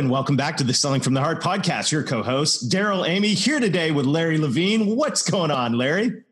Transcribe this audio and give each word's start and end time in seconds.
And 0.00 0.08
welcome 0.08 0.34
back 0.34 0.56
to 0.56 0.64
the 0.64 0.72
Selling 0.72 1.02
from 1.02 1.12
the 1.12 1.20
Heart 1.20 1.42
podcast. 1.42 1.92
Your 1.92 2.02
co 2.02 2.22
host, 2.22 2.70
Darrell 2.70 3.04
Amy, 3.04 3.34
here 3.34 3.60
today 3.60 3.90
with 3.90 4.06
Larry 4.06 4.38
Levine. 4.38 4.96
What's 4.96 5.28
going 5.28 5.50
on, 5.50 5.74
Larry? 5.74 6.22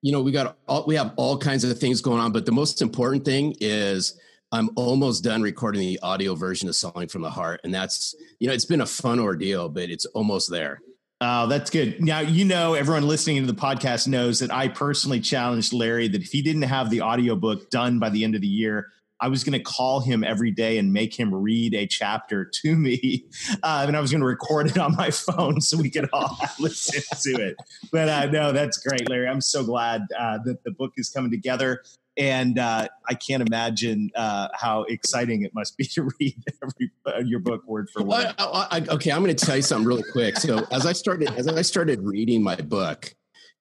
You 0.00 0.12
know, 0.12 0.22
we 0.22 0.32
got 0.32 0.56
all, 0.66 0.86
we 0.86 0.94
have 0.94 1.12
all 1.16 1.36
kinds 1.36 1.62
of 1.62 1.78
things 1.78 2.00
going 2.00 2.20
on, 2.20 2.32
but 2.32 2.46
the 2.46 2.52
most 2.52 2.80
important 2.80 3.26
thing 3.26 3.54
is 3.60 4.18
I'm 4.50 4.70
almost 4.76 5.22
done 5.24 5.42
recording 5.42 5.82
the 5.82 5.98
audio 6.00 6.34
version 6.34 6.70
of 6.70 6.76
Selling 6.76 7.06
from 7.06 7.20
the 7.20 7.28
Heart. 7.28 7.60
And 7.64 7.74
that's, 7.74 8.14
you 8.40 8.48
know, 8.48 8.54
it's 8.54 8.64
been 8.64 8.80
a 8.80 8.86
fun 8.86 9.20
ordeal, 9.20 9.68
but 9.68 9.90
it's 9.90 10.06
almost 10.06 10.50
there. 10.50 10.80
Oh, 11.20 11.48
that's 11.48 11.68
good. 11.68 12.02
Now, 12.02 12.20
you 12.20 12.46
know, 12.46 12.72
everyone 12.72 13.06
listening 13.06 13.44
to 13.44 13.52
the 13.52 13.60
podcast 13.60 14.08
knows 14.08 14.38
that 14.38 14.50
I 14.50 14.68
personally 14.68 15.20
challenged 15.20 15.74
Larry 15.74 16.08
that 16.08 16.22
if 16.22 16.32
he 16.32 16.40
didn't 16.40 16.62
have 16.62 16.88
the 16.88 17.02
audiobook 17.02 17.68
done 17.68 17.98
by 17.98 18.08
the 18.08 18.24
end 18.24 18.36
of 18.36 18.40
the 18.40 18.46
year, 18.46 18.86
I 19.20 19.28
was 19.28 19.44
going 19.44 19.52
to 19.52 19.62
call 19.62 20.00
him 20.00 20.22
every 20.22 20.50
day 20.50 20.78
and 20.78 20.92
make 20.92 21.18
him 21.18 21.34
read 21.34 21.74
a 21.74 21.86
chapter 21.86 22.44
to 22.44 22.76
me. 22.76 23.24
Uh, 23.62 23.84
and 23.86 23.96
I 23.96 24.00
was 24.00 24.10
going 24.10 24.20
to 24.20 24.26
record 24.26 24.68
it 24.68 24.78
on 24.78 24.94
my 24.94 25.10
phone 25.12 25.60
so 25.60 25.76
we 25.76 25.90
could 25.90 26.08
all 26.12 26.38
listen 26.60 27.02
to 27.22 27.42
it. 27.42 27.56
But 27.90 28.08
uh, 28.08 28.26
no, 28.26 28.52
that's 28.52 28.78
great, 28.78 29.08
Larry. 29.08 29.26
I'm 29.26 29.40
so 29.40 29.64
glad 29.64 30.02
uh, 30.18 30.38
that 30.44 30.62
the 30.64 30.70
book 30.70 30.92
is 30.96 31.08
coming 31.08 31.30
together. 31.30 31.82
And 32.16 32.58
uh, 32.58 32.88
I 33.08 33.14
can't 33.14 33.46
imagine 33.46 34.10
uh, 34.16 34.48
how 34.54 34.82
exciting 34.84 35.42
it 35.42 35.54
must 35.54 35.76
be 35.76 35.84
to 35.84 36.08
read 36.20 36.36
every, 36.62 36.90
uh, 37.06 37.20
your 37.20 37.40
book 37.40 37.66
word 37.66 37.88
for 37.90 38.02
word. 38.02 38.34
I, 38.38 38.66
I, 38.70 38.94
okay, 38.94 39.10
I'm 39.10 39.22
going 39.22 39.34
to 39.34 39.46
tell 39.46 39.56
you 39.56 39.62
something 39.62 39.86
really 39.86 40.04
quick. 40.12 40.36
So 40.36 40.66
as 40.70 40.84
I 40.84 40.92
started, 40.92 41.28
as 41.36 41.48
I 41.48 41.62
started 41.62 42.02
reading 42.02 42.42
my 42.42 42.56
book, 42.56 43.14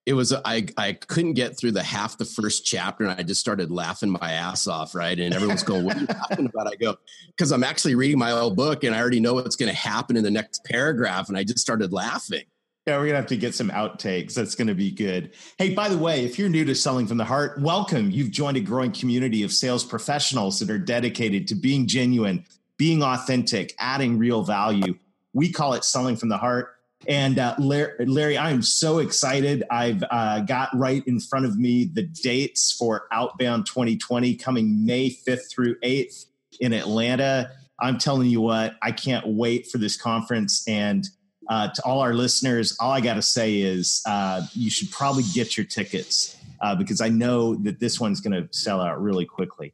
it 0.08 0.14
was 0.14 0.34
I 0.34 0.66
I 0.78 0.94
couldn't 0.94 1.34
get 1.34 1.58
through 1.58 1.74
the 1.74 1.84
half 1.84 2.18
the 2.18 2.24
first 2.24 2.66
chapter 2.66 3.04
and 3.04 3.20
I 3.20 3.24
just 3.24 3.42
started 3.42 3.70
laughing 3.70 4.10
my 4.10 4.32
ass 4.32 4.66
off, 4.66 4.96
right? 4.96 5.20
And 5.20 5.34
everyone's 5.34 5.64
going, 5.64 5.84
"What 5.84 5.98
are 5.98 6.00
you 6.00 6.08
laughing 6.08 6.46
about?" 6.46 6.66
I 6.66 6.76
go, 6.76 6.96
"Because 7.28 7.52
I'm 7.52 7.64
actually 7.64 7.94
reading 7.94 8.18
my 8.18 8.32
old 8.32 8.56
book 8.56 8.86
and 8.86 8.96
I 8.96 9.02
already 9.02 9.20
know 9.20 9.34
what's 9.34 9.58
going 9.58 9.70
to 9.70 9.78
happen 9.78 10.16
in 10.16 10.24
the 10.24 10.32
next 10.32 10.64
paragraph," 10.64 11.28
and 11.28 11.38
I 11.38 11.44
just 11.44 11.60
started 11.60 11.92
laughing. 11.92 12.46
Yeah, 12.88 12.98
we're 13.00 13.08
gonna 13.08 13.18
have 13.18 13.28
to 13.28 13.36
get 13.36 13.54
some 13.54 13.70
outtakes. 13.70 14.34
That's 14.34 14.56
gonna 14.56 14.74
be 14.74 14.92
good. 14.92 15.34
Hey, 15.58 15.74
by 15.74 15.90
the 15.90 15.98
way, 15.98 16.24
if 16.24 16.40
you're 16.40 16.48
new 16.48 16.64
to 16.64 16.74
Selling 16.74 17.06
from 17.06 17.18
the 17.18 17.26
Heart, 17.26 17.60
welcome. 17.60 18.10
You've 18.10 18.32
joined 18.32 18.56
a 18.56 18.62
growing 18.62 18.94
community 18.94 19.44
of 19.44 19.52
sales 19.52 19.84
professionals 19.84 20.58
that 20.60 20.70
are 20.70 20.80
dedicated 20.80 21.50
to 21.50 21.56
being 21.56 21.86
genuine, 21.86 22.46
being 22.78 23.04
authentic, 23.04 23.76
adding 23.78 24.18
real 24.18 24.42
value. 24.42 24.98
We 25.34 25.52
call 25.52 25.74
it 25.74 25.84
Selling 25.84 26.16
from 26.16 26.30
the 26.30 26.38
Heart. 26.38 26.77
And 27.08 27.40
uh, 27.40 27.56
Larry, 27.58 28.38
I 28.38 28.52
am 28.52 28.62
so 28.62 29.00
excited. 29.00 29.64
I've 29.72 30.04
uh, 30.12 30.42
got 30.42 30.70
right 30.74 31.04
in 31.08 31.22
front 31.22 31.46
of 31.46 31.58
me 31.58 31.86
the 31.86 32.04
dates 32.04 32.74
for 32.74 33.08
Outbound 33.12 33.66
2020 33.66 34.36
coming 34.36 34.86
May 34.86 35.10
5th 35.10 35.50
through 35.50 35.80
8th 35.80 36.26
in 36.60 36.74
Atlanta. 36.74 37.52
I'm 37.80 37.98
telling 37.98 38.28
you 38.28 38.42
what, 38.42 38.76
I 38.82 38.92
can't 38.92 39.26
wait 39.26 39.68
for 39.68 39.78
this 39.78 39.96
conference. 39.96 40.68
And 40.68 41.08
uh, 41.50 41.70
to 41.70 41.82
all 41.86 42.02
our 42.02 42.14
listeners, 42.14 42.76
all 42.80 42.92
I 42.92 43.00
got 43.00 43.14
to 43.14 43.22
say 43.22 43.58
is 43.62 44.02
uh, 44.06 44.42
you 44.54 44.70
should 44.70 44.92
probably 44.92 45.24
get 45.34 45.56
your 45.56 45.66
tickets 45.66 46.36
uh, 46.62 46.76
because 46.76 47.00
I 47.00 47.08
know 47.08 47.56
that 47.56 47.80
this 47.80 48.00
one's 48.02 48.20
going 48.20 48.34
to 48.34 48.50
sell 48.52 48.82
out 48.82 49.02
really 49.02 49.26
quickly. 49.26 49.74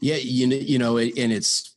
Yeah, 0.00 0.16
you 0.16 0.46
know, 0.46 0.56
you 0.56 0.78
know, 0.78 0.98
and 0.98 1.32
it's 1.32 1.74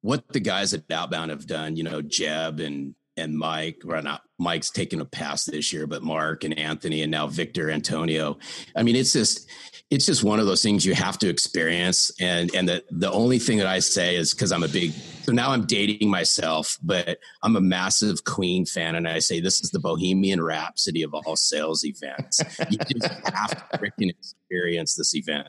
what 0.00 0.26
the 0.28 0.40
guys 0.40 0.74
at 0.74 0.90
Outbound 0.90 1.30
have 1.30 1.46
done. 1.46 1.76
You 1.76 1.84
know, 1.84 2.02
Jeb 2.02 2.60
and 2.60 2.94
and 3.16 3.36
Mike, 3.36 3.82
well, 3.84 4.02
not 4.02 4.22
Mike's 4.38 4.70
taking 4.70 5.00
a 5.00 5.04
pass 5.04 5.44
this 5.44 5.72
year, 5.72 5.86
but 5.86 6.02
Mark 6.02 6.44
and 6.44 6.58
Anthony 6.58 7.02
and 7.02 7.10
now 7.10 7.26
Victor 7.26 7.70
Antonio. 7.70 8.38
I 8.74 8.82
mean, 8.82 8.96
it's 8.96 9.12
just 9.12 9.48
it's 9.90 10.04
just 10.04 10.24
one 10.24 10.40
of 10.40 10.46
those 10.46 10.62
things 10.62 10.84
you 10.84 10.94
have 10.94 11.18
to 11.18 11.28
experience. 11.28 12.10
And 12.20 12.54
and 12.54 12.68
the 12.68 12.84
the 12.90 13.10
only 13.10 13.38
thing 13.38 13.58
that 13.58 13.66
I 13.66 13.78
say 13.78 14.16
is 14.16 14.32
because 14.32 14.52
I'm 14.52 14.62
a 14.62 14.68
big 14.68 14.92
so 14.92 15.32
now 15.32 15.50
I'm 15.50 15.64
dating 15.64 16.10
myself, 16.10 16.78
but 16.82 17.18
I'm 17.42 17.56
a 17.56 17.60
massive 17.60 18.24
Queen 18.24 18.66
fan, 18.66 18.94
and 18.94 19.08
I 19.08 19.18
say 19.18 19.40
this 19.40 19.60
is 19.60 19.70
the 19.70 19.80
Bohemian 19.80 20.42
Rhapsody 20.42 21.02
of 21.02 21.14
all 21.14 21.36
sales 21.36 21.84
events. 21.84 22.40
you 22.70 22.78
just 22.78 23.08
have 23.28 23.50
to 23.50 23.78
freaking 23.78 24.10
experience 24.10 24.94
this 24.94 25.14
event. 25.14 25.48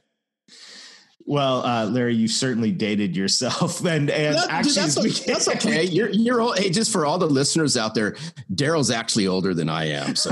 Well, 1.30 1.66
uh, 1.66 1.86
Larry, 1.88 2.16
you 2.16 2.30
certainly 2.30 2.72
dated 2.72 3.14
yourself, 3.14 3.82
and 3.86 4.10
and 4.10 4.38
that, 4.38 4.50
actually, 4.50 5.10
dude, 5.10 5.26
that's, 5.26 5.46
that's, 5.46 5.66
okay. 5.66 5.84
You're 5.84 6.10
you're 6.10 6.40
old. 6.40 6.58
Hey, 6.58 6.70
just 6.70 6.90
for 6.90 7.06
all 7.06 7.18
the 7.18 7.28
listeners 7.28 7.76
out 7.76 7.94
there, 7.94 8.14
Daryl's 8.54 8.90
actually 8.90 9.28
older 9.28 9.54
than 9.54 9.68
I 9.68 9.90
am. 9.90 10.16
So, 10.16 10.32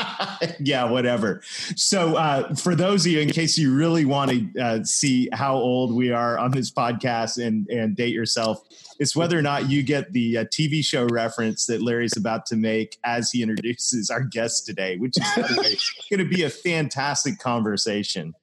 yeah, 0.58 0.90
whatever. 0.90 1.40
So, 1.76 2.16
uh, 2.16 2.52
for 2.56 2.74
those 2.74 3.06
of 3.06 3.12
you, 3.12 3.20
in 3.20 3.30
case 3.30 3.56
you 3.56 3.72
really 3.72 4.04
want 4.04 4.32
to 4.32 4.60
uh, 4.60 4.82
see 4.82 5.28
how 5.32 5.54
old 5.54 5.94
we 5.94 6.10
are 6.10 6.36
on 6.36 6.50
this 6.50 6.68
podcast 6.68 7.38
and 7.38 7.68
and 7.68 7.94
date 7.94 8.12
yourself, 8.12 8.60
it's 8.98 9.14
whether 9.14 9.38
or 9.38 9.42
not 9.42 9.70
you 9.70 9.84
get 9.84 10.12
the 10.12 10.38
uh, 10.38 10.44
TV 10.46 10.84
show 10.84 11.06
reference 11.06 11.66
that 11.66 11.80
Larry's 11.80 12.16
about 12.16 12.44
to 12.46 12.56
make 12.56 12.98
as 13.04 13.30
he 13.30 13.40
introduces 13.40 14.10
our 14.10 14.24
guest 14.24 14.66
today, 14.66 14.96
which 14.96 15.14
is 15.16 15.78
going 16.10 16.18
to 16.18 16.28
be 16.28 16.42
a 16.42 16.50
fantastic 16.50 17.38
conversation. 17.38 18.34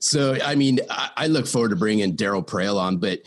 So, 0.00 0.38
I 0.44 0.54
mean, 0.54 0.80
I, 0.90 1.10
I 1.16 1.26
look 1.26 1.46
forward 1.46 1.70
to 1.70 1.76
bringing 1.76 2.16
Darryl 2.16 2.46
Praill 2.46 2.78
on, 2.78 2.98
but 2.98 3.20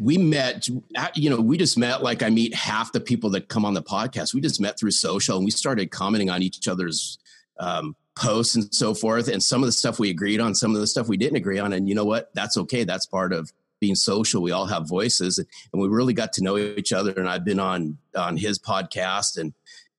we 0.00 0.18
met, 0.18 0.68
you 1.14 1.30
know, 1.30 1.40
we 1.40 1.56
just 1.56 1.78
met 1.78 2.02
like 2.02 2.22
I 2.22 2.30
meet 2.30 2.54
half 2.54 2.92
the 2.92 3.00
people 3.00 3.30
that 3.30 3.48
come 3.48 3.64
on 3.64 3.74
the 3.74 3.82
podcast. 3.82 4.34
We 4.34 4.40
just 4.40 4.60
met 4.60 4.78
through 4.78 4.90
social 4.90 5.36
and 5.36 5.44
we 5.44 5.50
started 5.50 5.90
commenting 5.90 6.30
on 6.30 6.42
each 6.42 6.68
other's 6.68 7.18
um, 7.58 7.96
posts 8.16 8.54
and 8.54 8.74
so 8.74 8.94
forth. 8.94 9.28
And 9.28 9.42
some 9.42 9.62
of 9.62 9.66
the 9.66 9.72
stuff 9.72 9.98
we 9.98 10.10
agreed 10.10 10.40
on, 10.40 10.54
some 10.54 10.74
of 10.74 10.80
the 10.80 10.86
stuff 10.86 11.08
we 11.08 11.16
didn't 11.16 11.36
agree 11.36 11.58
on. 11.58 11.72
And 11.72 11.88
you 11.88 11.94
know 11.94 12.04
what? 12.04 12.30
That's 12.34 12.56
okay. 12.56 12.84
That's 12.84 13.06
part 13.06 13.32
of 13.32 13.52
being 13.80 13.94
social. 13.94 14.42
We 14.42 14.52
all 14.52 14.66
have 14.66 14.88
voices 14.88 15.38
and 15.38 15.46
we 15.80 15.88
really 15.88 16.14
got 16.14 16.32
to 16.34 16.42
know 16.42 16.56
each 16.56 16.92
other. 16.92 17.12
And 17.12 17.28
I've 17.28 17.44
been 17.44 17.60
on, 17.60 17.98
on 18.16 18.36
his 18.36 18.58
podcast 18.58 19.38
and 19.38 19.52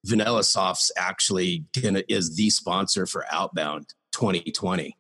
VanillaSoft's 0.06 0.92
actually 0.98 1.66
gonna, 1.82 2.04
is 2.08 2.36
the 2.36 2.50
sponsor 2.50 3.06
for 3.06 3.26
Outbound 3.32 3.94
2020. 4.12 4.97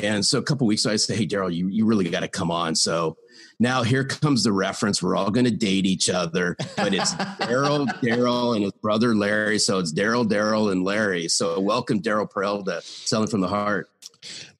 And 0.00 0.24
so 0.24 0.38
a 0.38 0.42
couple 0.42 0.66
weeks 0.66 0.84
ago, 0.84 0.92
I 0.92 0.96
said, 0.96 1.16
Hey, 1.16 1.26
Daryl, 1.26 1.52
you, 1.52 1.68
you 1.68 1.84
really 1.84 2.08
got 2.08 2.20
to 2.20 2.28
come 2.28 2.50
on. 2.50 2.74
So 2.74 3.16
now 3.58 3.82
here 3.82 4.04
comes 4.04 4.44
the 4.44 4.52
reference. 4.52 5.02
We're 5.02 5.16
all 5.16 5.30
going 5.30 5.44
to 5.44 5.50
date 5.50 5.86
each 5.86 6.08
other, 6.08 6.56
but 6.76 6.94
it's 6.94 7.14
Daryl, 7.14 7.86
Daryl, 8.00 8.54
and 8.54 8.64
his 8.64 8.72
brother 8.72 9.14
Larry. 9.14 9.58
So 9.58 9.78
it's 9.78 9.92
Daryl, 9.92 10.28
Daryl, 10.28 10.72
and 10.72 10.84
Larry. 10.84 11.28
So 11.28 11.60
welcome, 11.60 12.00
Darryl 12.00 12.30
Praill, 12.30 12.64
to 12.64 12.80
Selling 12.82 13.28
from 13.28 13.40
the 13.40 13.48
Heart. 13.48 13.90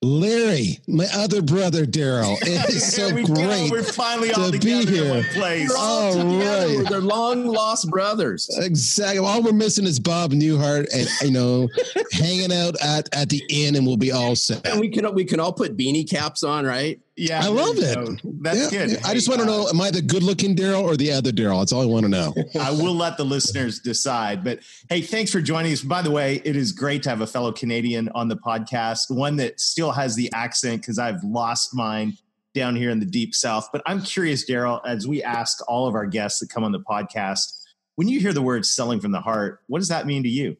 Larry, 0.02 0.78
my 0.88 1.06
other 1.14 1.42
brother 1.42 1.84
Daryl. 1.84 2.38
It 2.50 2.70
is 2.70 2.94
so 2.94 3.14
we 3.14 3.22
great. 3.22 3.36
Go. 3.36 3.68
We're 3.70 3.82
finally 3.82 4.32
all 4.32 4.50
to 4.50 4.58
be 4.58 4.86
here. 4.86 5.14
In 5.14 5.24
place. 5.24 5.70
All, 5.76 6.18
all 6.18 6.38
right. 6.38 6.86
They're 6.88 7.00
long 7.00 7.46
lost 7.46 7.90
brothers. 7.90 8.48
Exactly. 8.58 9.18
All 9.18 9.42
we're 9.42 9.52
missing 9.52 9.84
is 9.84 10.00
Bob 10.00 10.32
Newhart 10.32 10.88
and 10.92 11.08
you 11.22 11.30
know 11.30 11.68
hanging 12.12 12.52
out 12.52 12.76
at, 12.80 13.14
at 13.14 13.28
the 13.28 13.42
inn 13.50 13.76
and 13.76 13.86
we'll 13.86 13.98
be 13.98 14.10
all 14.10 14.34
set. 14.34 14.66
And 14.66 14.80
we 14.80 14.88
can 14.88 15.12
we 15.14 15.24
can 15.24 15.38
all 15.38 15.52
put 15.52 15.76
beanie 15.76 16.08
caps 16.08 16.42
on, 16.42 16.64
right? 16.64 16.98
Yeah, 17.20 17.44
I 17.44 17.48
love 17.48 17.74
it. 17.76 18.20
That's 18.40 18.72
yeah. 18.72 18.86
good. 18.86 19.04
I 19.04 19.12
just 19.12 19.28
want 19.28 19.40
to 19.40 19.46
know: 19.46 19.66
uh, 19.66 19.70
Am 19.70 19.80
I 19.80 19.90
the 19.90 20.00
good-looking 20.00 20.56
Daryl 20.56 20.82
or 20.82 20.96
the 20.96 21.12
other 21.12 21.30
Daryl? 21.30 21.60
That's 21.60 21.70
all 21.70 21.82
I 21.82 21.84
want 21.84 22.04
to 22.04 22.08
know. 22.08 22.34
I 22.58 22.70
will 22.70 22.94
let 22.94 23.18
the 23.18 23.24
listeners 23.24 23.78
decide. 23.78 24.42
But 24.42 24.60
hey, 24.88 25.02
thanks 25.02 25.30
for 25.30 25.42
joining 25.42 25.70
us. 25.74 25.82
By 25.82 26.00
the 26.00 26.10
way, 26.10 26.40
it 26.46 26.56
is 26.56 26.72
great 26.72 27.02
to 27.02 27.10
have 27.10 27.20
a 27.20 27.26
fellow 27.26 27.52
Canadian 27.52 28.08
on 28.14 28.28
the 28.28 28.36
podcast, 28.36 29.14
one 29.14 29.36
that 29.36 29.60
still 29.60 29.92
has 29.92 30.16
the 30.16 30.32
accent 30.32 30.80
because 30.80 30.98
I've 30.98 31.22
lost 31.22 31.74
mine 31.74 32.16
down 32.54 32.74
here 32.74 32.88
in 32.88 33.00
the 33.00 33.06
deep 33.06 33.34
south. 33.34 33.68
But 33.70 33.82
I'm 33.84 34.00
curious, 34.00 34.48
Daryl, 34.48 34.80
as 34.86 35.06
we 35.06 35.22
ask 35.22 35.58
all 35.68 35.86
of 35.86 35.94
our 35.94 36.06
guests 36.06 36.40
that 36.40 36.48
come 36.48 36.64
on 36.64 36.72
the 36.72 36.80
podcast, 36.80 37.52
when 37.96 38.08
you 38.08 38.18
hear 38.18 38.32
the 38.32 38.40
word 38.40 38.64
"selling 38.64 38.98
from 38.98 39.12
the 39.12 39.20
heart," 39.20 39.60
what 39.66 39.80
does 39.80 39.88
that 39.88 40.06
mean 40.06 40.22
to 40.22 40.30
you? 40.30 40.56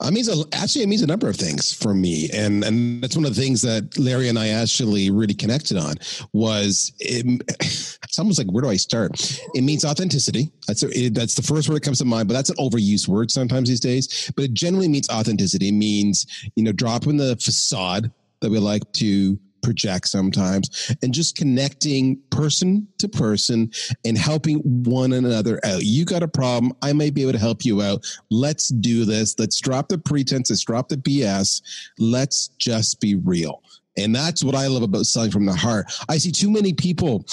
Uh, 0.00 0.08
it 0.08 0.12
means 0.12 0.28
a, 0.28 0.44
actually 0.52 0.82
it 0.82 0.88
means 0.88 1.02
a 1.02 1.06
number 1.06 1.28
of 1.28 1.36
things 1.36 1.72
for 1.72 1.94
me, 1.94 2.28
and 2.32 2.64
and 2.64 3.02
that's 3.02 3.14
one 3.14 3.24
of 3.24 3.34
the 3.34 3.40
things 3.40 3.62
that 3.62 3.96
Larry 3.98 4.28
and 4.28 4.38
I 4.38 4.48
actually 4.48 5.10
really 5.10 5.34
connected 5.34 5.76
on 5.76 5.96
was 6.32 6.92
it, 6.98 7.42
it's 7.60 8.18
almost 8.18 8.38
like 8.38 8.50
where 8.50 8.62
do 8.62 8.68
I 8.68 8.76
start? 8.76 9.38
It 9.54 9.62
means 9.62 9.84
authenticity. 9.84 10.50
That's 10.66 10.82
a, 10.82 10.88
it, 10.90 11.14
that's 11.14 11.34
the 11.34 11.42
first 11.42 11.68
word 11.68 11.76
that 11.76 11.82
comes 11.82 11.98
to 11.98 12.04
mind, 12.04 12.28
but 12.28 12.34
that's 12.34 12.50
an 12.50 12.56
overused 12.56 13.08
word 13.08 13.30
sometimes 13.30 13.68
these 13.68 13.80
days. 13.80 14.32
But 14.34 14.46
it 14.46 14.54
generally 14.54 14.88
means 14.88 15.08
authenticity. 15.10 15.68
It 15.68 15.72
means 15.72 16.26
you 16.56 16.64
know 16.64 16.72
dropping 16.72 17.16
the 17.16 17.36
facade 17.36 18.10
that 18.40 18.50
we 18.50 18.58
like 18.58 18.90
to 18.94 19.38
project 19.62 20.08
sometimes 20.08 20.94
and 21.02 21.12
just 21.12 21.36
connecting 21.36 22.18
person 22.30 22.86
to 22.98 23.08
person 23.08 23.70
and 24.04 24.18
helping 24.18 24.58
one 24.84 25.12
another 25.12 25.60
out. 25.64 25.82
You 25.82 26.04
got 26.04 26.22
a 26.22 26.28
problem. 26.28 26.72
I 26.82 26.92
may 26.92 27.10
be 27.10 27.22
able 27.22 27.32
to 27.32 27.38
help 27.38 27.64
you 27.64 27.82
out. 27.82 28.04
Let's 28.30 28.68
do 28.68 29.04
this. 29.04 29.38
Let's 29.38 29.60
drop 29.60 29.88
the 29.88 29.98
pretense. 29.98 30.50
Let's 30.50 30.64
drop 30.64 30.88
the 30.88 30.96
BS. 30.96 31.62
Let's 31.98 32.48
just 32.58 33.00
be 33.00 33.14
real. 33.16 33.62
And 33.96 34.14
that's 34.14 34.44
what 34.44 34.54
I 34.54 34.66
love 34.68 34.82
about 34.82 35.06
selling 35.06 35.30
from 35.30 35.46
the 35.46 35.54
heart. 35.54 35.92
I 36.08 36.18
see 36.18 36.30
too 36.30 36.50
many 36.50 36.72
people, 36.72 37.24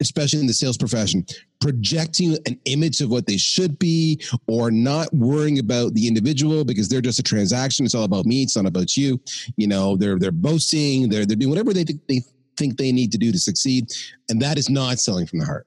especially 0.00 0.40
in 0.40 0.46
the 0.46 0.54
sales 0.54 0.78
profession, 0.78 1.26
projecting 1.60 2.36
an 2.46 2.58
image 2.64 3.00
of 3.00 3.10
what 3.10 3.26
they 3.26 3.36
should 3.36 3.78
be 3.78 4.20
or 4.46 4.70
not 4.70 5.12
worrying 5.12 5.58
about 5.58 5.94
the 5.94 6.06
individual 6.06 6.64
because 6.64 6.88
they're 6.88 7.00
just 7.00 7.18
a 7.18 7.22
transaction. 7.22 7.84
It's 7.84 7.94
all 7.94 8.04
about 8.04 8.26
me. 8.26 8.42
It's 8.42 8.56
not 8.56 8.66
about 8.66 8.96
you. 8.96 9.20
You 9.56 9.66
know, 9.66 9.96
they're 9.96 10.18
they're 10.18 10.32
boasting, 10.32 11.08
they're 11.08 11.26
they're 11.26 11.36
doing 11.36 11.50
whatever 11.50 11.72
they 11.72 11.84
think 11.84 12.00
they 12.08 12.22
think 12.56 12.76
they 12.78 12.92
need 12.92 13.12
to 13.12 13.18
do 13.18 13.32
to 13.32 13.38
succeed. 13.38 13.92
And 14.28 14.40
that 14.42 14.58
is 14.58 14.70
not 14.70 14.98
selling 14.98 15.26
from 15.26 15.40
the 15.40 15.46
heart. 15.46 15.66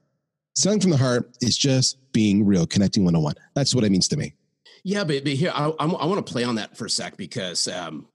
Selling 0.56 0.82
from 0.82 0.92
the 0.92 0.98
heart 0.98 1.30
is 1.42 1.58
just 1.58 1.98
being 2.12 2.46
real, 2.46 2.66
connecting 2.66 3.06
one 3.06 3.16
on 3.16 3.24
one. 3.24 3.36
That's 3.56 3.74
what 3.76 3.84
it 3.84 3.92
means 3.92 4.08
to 4.10 4.18
me. 4.18 4.34
Yeah, 4.84 5.04
but, 5.04 5.24
but 5.24 5.34
here 5.34 5.52
I, 5.54 5.68
I, 5.68 5.86
I 5.86 6.06
want 6.06 6.26
to 6.26 6.32
play 6.32 6.44
on 6.44 6.56
that 6.56 6.78
for 6.78 6.86
a 6.86 6.90
sec 6.90 7.18
because 7.18 7.68
um, 7.68 8.08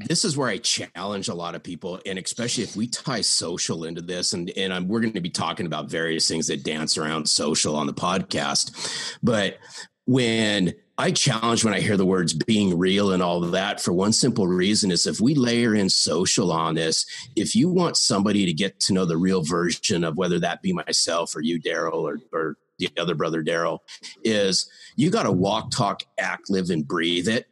this 0.00 0.24
is 0.24 0.36
where 0.36 0.48
I 0.48 0.58
challenge 0.58 1.28
a 1.28 1.34
lot 1.34 1.54
of 1.54 1.62
people, 1.62 2.00
and 2.06 2.18
especially 2.18 2.64
if 2.64 2.76
we 2.76 2.86
tie 2.86 3.20
social 3.20 3.84
into 3.84 4.00
this, 4.00 4.32
and 4.32 4.50
and 4.56 4.72
I'm, 4.72 4.88
we're 4.88 5.00
going 5.00 5.12
to 5.14 5.20
be 5.20 5.30
talking 5.30 5.66
about 5.66 5.90
various 5.90 6.28
things 6.28 6.46
that 6.46 6.62
dance 6.62 6.96
around 6.96 7.28
social 7.28 7.74
on 7.74 7.86
the 7.86 7.94
podcast. 7.94 9.18
But 9.22 9.58
when 10.04 10.74
I 10.96 11.10
challenge 11.10 11.64
when 11.64 11.74
I 11.74 11.80
hear 11.80 11.96
the 11.96 12.06
words 12.06 12.32
being 12.32 12.78
real 12.78 13.12
and 13.12 13.22
all 13.22 13.40
that 13.40 13.80
for 13.80 13.92
one 13.92 14.12
simple 14.12 14.48
reason 14.48 14.90
is 14.90 15.06
if 15.06 15.20
we 15.20 15.34
layer 15.34 15.74
in 15.74 15.90
social 15.90 16.50
on 16.52 16.76
this, 16.76 17.04
if 17.36 17.54
you 17.54 17.68
want 17.68 17.96
somebody 17.96 18.46
to 18.46 18.52
get 18.52 18.80
to 18.80 18.92
know 18.92 19.04
the 19.04 19.16
real 19.16 19.42
version 19.42 20.04
of 20.04 20.16
whether 20.16 20.40
that 20.40 20.62
be 20.62 20.72
myself 20.72 21.36
or 21.36 21.40
you, 21.40 21.60
Daryl, 21.60 22.02
or, 22.02 22.18
or 22.32 22.56
the 22.78 22.88
other 22.98 23.14
brother, 23.14 23.42
Daryl, 23.44 23.80
is 24.24 24.70
you 24.96 25.10
got 25.10 25.24
to 25.24 25.32
walk, 25.32 25.70
talk, 25.70 26.02
act, 26.18 26.50
live, 26.50 26.70
and 26.70 26.86
breathe 26.86 27.28
it 27.28 27.46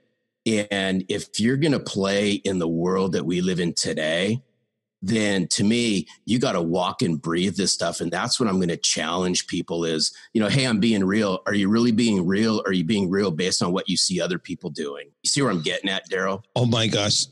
and 0.46 1.04
if 1.08 1.40
you're 1.40 1.56
going 1.56 1.72
to 1.72 1.80
play 1.80 2.32
in 2.32 2.58
the 2.58 2.68
world 2.68 3.12
that 3.12 3.26
we 3.26 3.40
live 3.40 3.60
in 3.60 3.74
today, 3.74 4.42
then 5.02 5.46
to 5.48 5.64
me, 5.64 6.06
you 6.24 6.38
got 6.38 6.52
to 6.52 6.62
walk 6.62 7.02
and 7.02 7.20
breathe 7.20 7.56
this 7.56 7.72
stuff. 7.72 8.00
And 8.00 8.10
that's 8.10 8.40
what 8.40 8.48
I'm 8.48 8.56
going 8.56 8.68
to 8.68 8.76
challenge 8.76 9.46
people 9.46 9.84
is, 9.84 10.12
you 10.32 10.40
know, 10.40 10.48
hey, 10.48 10.64
I'm 10.64 10.80
being 10.80 11.04
real. 11.04 11.42
Are 11.46 11.54
you 11.54 11.68
really 11.68 11.92
being 11.92 12.26
real? 12.26 12.62
Are 12.66 12.72
you 12.72 12.84
being 12.84 13.10
real 13.10 13.30
based 13.30 13.62
on 13.62 13.72
what 13.72 13.88
you 13.88 13.96
see 13.96 14.20
other 14.20 14.38
people 14.38 14.70
doing? 14.70 15.10
You 15.22 15.28
see 15.28 15.42
where 15.42 15.50
I'm 15.50 15.62
getting 15.62 15.90
at, 15.90 16.08
Daryl? 16.08 16.42
Oh 16.54 16.66
my 16.66 16.86
gosh. 16.86 17.26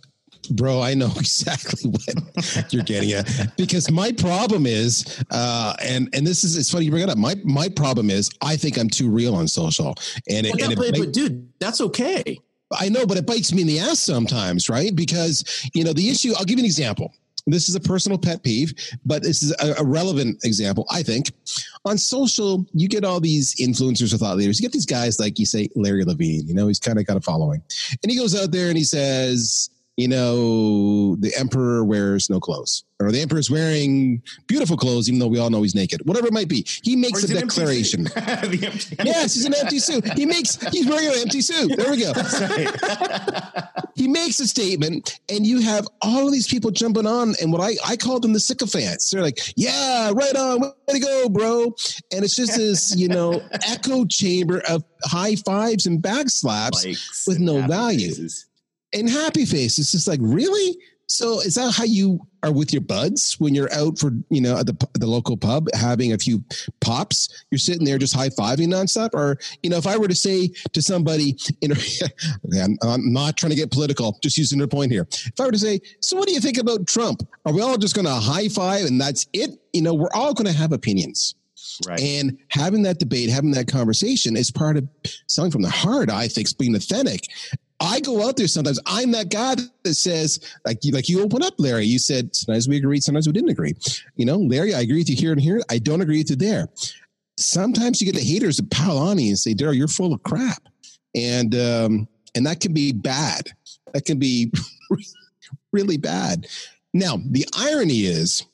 Bro, 0.51 0.83
I 0.83 0.93
know 0.93 1.07
exactly 1.17 1.91
what 1.91 2.73
you're 2.73 2.83
getting 2.83 3.13
at 3.13 3.57
because 3.57 3.91
my 3.91 4.13
problem 4.13 4.67
is, 4.67 5.25
uh, 5.31 5.75
and 5.81 6.11
and 6.13 6.27
this 6.27 6.45
is 6.45 6.59
it's 6.59 6.71
funny 6.71 6.85
you 6.85 6.91
bring 6.91 7.03
it 7.03 7.09
up. 7.09 7.17
My 7.17 7.35
my 7.45 7.71
problem 7.71 8.11
is 8.11 8.29
I 8.43 8.57
think 8.57 8.77
I'm 8.77 8.91
too 8.91 9.09
real 9.09 9.35
on 9.35 9.49
social, 9.49 9.95
and 10.29 10.47
it, 10.47 10.55
well, 10.55 10.65
and 10.65 10.73
it, 10.75 10.77
but, 10.77 10.99
but 10.99 11.13
dude, 11.15 11.49
that's 11.61 11.81
okay. 11.81 12.39
I 12.79 12.89
know, 12.89 13.07
but 13.07 13.17
it 13.17 13.27
bites 13.27 13.53
me 13.53 13.63
in 13.63 13.69
the 13.69 13.81
ass 13.81 14.01
sometimes, 14.01 14.69
right? 14.69 14.95
Because, 14.95 15.69
you 15.75 15.85
know, 15.85 15.93
the 15.93 16.09
issue, 16.09 16.33
I'll 16.37 16.45
give 16.45 16.59
you 16.59 16.63
an 16.63 16.67
example. 16.67 17.13
This 17.47 17.69
is 17.69 17.75
a 17.75 17.81
personal 17.81 18.17
pet 18.17 18.43
peeve, 18.43 18.73
but 19.05 19.23
this 19.23 19.43
is 19.43 19.55
a, 19.61 19.75
a, 19.79 19.85
relevant 19.85 20.43
example, 20.45 20.87
I 20.91 21.03
think. 21.03 21.31
On 21.85 21.99
social, 21.99 22.65
you 22.73 22.89
get 22.89 23.05
all 23.05 23.21
these 23.21 23.55
influencers 23.57 24.15
or 24.15 24.19
thought 24.19 24.39
leaders. 24.39 24.59
You 24.59 24.65
get 24.65 24.73
these 24.73 24.87
guys 24.87 25.21
like 25.21 25.39
you 25.39 25.45
say, 25.45 25.69
Larry 25.75 26.05
Levine, 26.05 26.49
you 26.49 26.55
know, 26.55 26.69
he's 26.69 26.79
kind 26.79 26.99
of 26.99 27.07
got 27.07 27.19
a 27.19 27.21
following. 27.21 27.63
And 28.03 28.11
he 28.11 28.17
goes 28.17 28.35
out 28.35 28.51
there 28.51 28.69
and 28.69 28.79
he 28.79 28.85
says, 28.85 29.69
you 29.97 30.09
know, 30.09 31.15
the 31.17 31.33
emperor 31.39 31.85
wears 31.85 32.29
no 32.29 32.41
clothes, 32.41 32.83
or 32.99 33.13
the 33.13 33.21
emperor's 33.21 33.49
wearing 33.49 34.23
beautiful 34.49 34.77
clothes, 34.77 35.09
even 35.09 35.21
though 35.21 35.29
we 35.29 35.39
all 35.39 35.51
know 35.51 35.63
he's 35.63 35.75
naked. 35.75 36.05
Whatever 36.05 36.27
it 36.27 36.33
might 36.33 36.49
be, 36.49 36.67
he 36.83 36.97
makes 36.97 37.23
a 37.23 37.29
declaration. 37.29 38.09
yes, 38.17 39.35
he's 39.35 39.45
an 39.45 39.55
empty 39.55 39.79
suit. 39.79 40.07
He 40.15 40.27
makes 40.27 40.57
he's 40.73 40.87
wearing 40.87 41.07
an 41.07 41.21
empty 41.21 41.41
suit. 41.41 41.77
There 41.77 41.91
we 41.91 42.01
go. 42.01 42.13
he 43.95 44.09
makes 44.09 44.41
a 44.41 44.49
statement, 44.49 45.21
and 45.29 45.47
you 45.47 45.61
have 45.61 45.87
all 46.03 46.27
of 46.27 46.33
these 46.33 46.49
people 46.49 46.73
jumping 46.73 47.07
on, 47.07 47.35
and 47.41 47.53
what 47.53 47.61
I 47.61 47.77
I 47.87 47.97
call 47.97 48.19
them 48.19 48.33
the 48.33 48.41
sycophants. 48.41 49.11
They're 49.11 49.23
like, 49.23 49.39
"Yeah, 49.57 50.11
right 50.13 50.35
on, 50.35 50.61
way 50.61 50.73
to 50.89 50.99
go, 50.99 51.29
bro!" 51.29 51.73
And 52.13 52.25
it's 52.25 52.35
just 52.35 52.57
this, 52.57 52.97
you 52.97 53.07
know, 53.07 53.41
echo 53.53 54.05
chamber 54.07 54.61
of 54.69 54.83
high 55.05 55.37
fives 55.37 55.87
and 55.87 56.03
back 56.03 56.29
slaps 56.31 56.85
Likes 56.85 57.25
with 57.29 57.39
no 57.39 57.63
value. 57.63 58.13
And 58.95 59.09
happy 59.09 59.45
face. 59.45 59.79
It's 59.79 59.93
just 59.93 60.09
like, 60.09 60.21
really? 60.23 60.77
So 61.07 61.41
is 61.41 61.55
that 61.57 61.73
how 61.73 61.85
you 61.85 62.21
are 62.43 62.53
with 62.53 62.73
your 62.73 62.81
buds 62.81 63.39
when 63.39 63.55
you're 63.55 63.73
out 63.73 63.99
for, 63.99 64.13
you 64.31 64.41
know, 64.41 64.57
at 64.57 64.67
the, 64.67 64.89
the 64.95 65.07
local 65.07 65.37
pub 65.37 65.69
having 65.75 66.13
a 66.13 66.19
few 66.19 66.43
pops? 66.81 67.45
You're 67.51 67.59
sitting 67.59 67.85
there 67.85 67.99
just 67.99 68.15
high 68.15 68.31
fiving 68.31 68.69
nonstop? 68.69 69.11
Or, 69.13 69.39
you 69.63 69.71
know, 69.71 69.77
if 69.77 69.87
I 69.87 69.97
were 69.97 70.09
to 70.09 70.15
say 70.15 70.49
to 70.73 70.81
somebody, 70.81 71.37
in 71.61 71.73
I'm, 72.61 72.79
I'm 72.83 73.13
not 73.13 73.37
trying 73.37 73.51
to 73.51 73.57
get 73.57 73.71
political, 73.71 74.19
just 74.23 74.39
using 74.39 74.61
a 74.63 74.69
point 74.69 74.93
here. 74.93 75.07
If 75.11 75.39
I 75.39 75.45
were 75.45 75.53
to 75.53 75.59
say, 75.59 75.81
so 76.01 76.17
what 76.17 76.27
do 76.27 76.35
you 76.35 76.41
think 76.41 76.59
about 76.59 76.87
Trump? 76.87 77.23
Are 77.45 77.53
we 77.53 77.61
all 77.61 77.77
just 77.77 77.95
going 77.95 78.07
to 78.07 78.15
high 78.15 78.49
five 78.49 78.87
and 78.87 79.01
that's 79.01 79.27
it? 79.33 79.51
You 79.73 79.83
know, 79.83 79.95
we're 79.95 80.13
all 80.15 80.33
going 80.33 80.51
to 80.51 80.59
have 80.59 80.73
opinions. 80.73 81.35
Right. 81.87 82.01
And 82.01 82.39
having 82.49 82.83
that 82.83 82.99
debate, 82.99 83.31
having 83.31 83.51
that 83.53 83.69
conversation 83.69 84.37
is 84.37 84.51
part 84.51 84.77
of 84.77 84.89
selling 85.29 85.51
from 85.51 85.63
the 85.63 85.71
heart, 85.71 86.11
I 86.11 86.29
think, 86.29 86.57
being 86.59 86.75
authentic. 86.75 87.27
I 87.85 88.01
go 88.01 88.27
out 88.27 88.37
there 88.37 88.49
sometimes. 88.49 88.81
I'm 88.87 89.11
that 89.13 89.31
guy 89.31 89.57
that 89.83 89.95
says, 89.95 90.41
like 90.65 90.85
you, 90.85 90.93
like 90.93 91.09
you 91.09 91.23
open 91.23 91.43
up, 91.43 91.55
Larry. 91.59 91.85
You 91.85 91.99
said 91.99 92.35
sometimes 92.35 92.67
we 92.67 92.79
agreed, 92.79 93.03
sometimes 93.03 93.27
we 93.27 93.33
didn't 93.33 93.51
agree. 93.51 93.75
You 94.17 94.25
know, 94.25 94.39
Larry, 94.39 94.75
I 94.75 94.81
agree 94.81 94.99
with 94.99 95.11
you 95.11 95.17
here 95.17 95.33
and 95.33 95.41
here. 95.41 95.61
I 95.71 95.79
don't 95.79 96.01
agree 96.01 96.19
with 96.19 96.31
you 96.31 96.37
there. 96.37 96.69
Sometimes 97.39 98.01
you 98.01 98.11
get 98.11 98.19
the 98.19 98.25
haters 98.25 98.57
that 98.57 98.71
pile 98.71 98.97
on 98.97 99.19
you 99.19 99.29
and 99.29 99.39
say, 99.39 99.55
Daryl, 99.55 99.77
you're 99.77 99.89
full 99.89 100.13
of 100.15 100.23
crap, 100.23 100.63
and 101.15 101.55
um, 101.55 102.09
and 102.35 102.47
that 102.47 102.61
can 102.61 102.73
be 102.73 102.93
bad. 102.93 103.51
That 103.93 104.05
can 104.05 104.19
be 104.19 104.53
really 105.73 105.97
bad. 105.97 106.47
Now, 106.93 107.19
the 107.25 107.47
irony 107.57 108.03
is, 108.03 108.47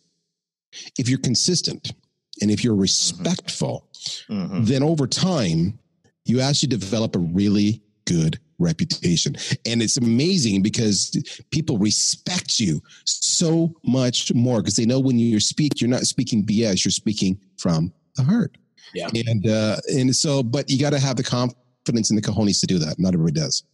if 0.99 1.09
you're 1.09 1.19
consistent 1.19 1.93
and 2.41 2.51
if 2.51 2.65
you're 2.65 2.73
mm-hmm. 2.73 2.83
respectful, 2.83 3.87
mm-hmm. 4.29 4.65
then 4.65 4.83
over 4.83 5.07
time, 5.07 5.79
you 6.25 6.41
actually 6.41 6.69
develop 6.71 7.15
a 7.17 7.19
really 7.19 7.83
good 8.07 8.41
reputation. 8.61 9.35
And 9.67 9.83
it's 9.83 9.97
amazing 9.97 10.63
because 10.63 11.17
people 11.51 11.79
respect 11.79 12.61
you 12.61 12.81
so 13.05 13.75
much 13.85 14.33
more 14.35 14.61
because 14.61 14.77
they 14.77 14.87
know 14.87 15.01
when 15.01 15.19
you 15.19 15.41
speak, 15.41 15.81
you're 15.81 15.91
not 15.91 16.03
speaking 16.03 16.45
BS, 16.45 16.85
you're 16.85 16.93
speaking 16.93 17.41
from 17.59 17.93
the 18.17 18.23
heart. 18.23 18.57
Yeah. 18.95 19.09
And 19.15 19.47
uh 19.47 19.77
and 19.93 20.15
so 20.15 20.43
but 20.43 20.69
you 20.69 20.79
got 20.79 20.91
to 20.91 20.99
have 20.99 21.17
the 21.17 21.23
confidence 21.23 22.11
and 22.11 22.19
the 22.19 22.23
cojones 22.23 22.61
to 22.61 22.67
do 22.67 22.79
that. 22.79 22.99
Not 22.99 23.15
everybody 23.15 23.41
does. 23.41 23.65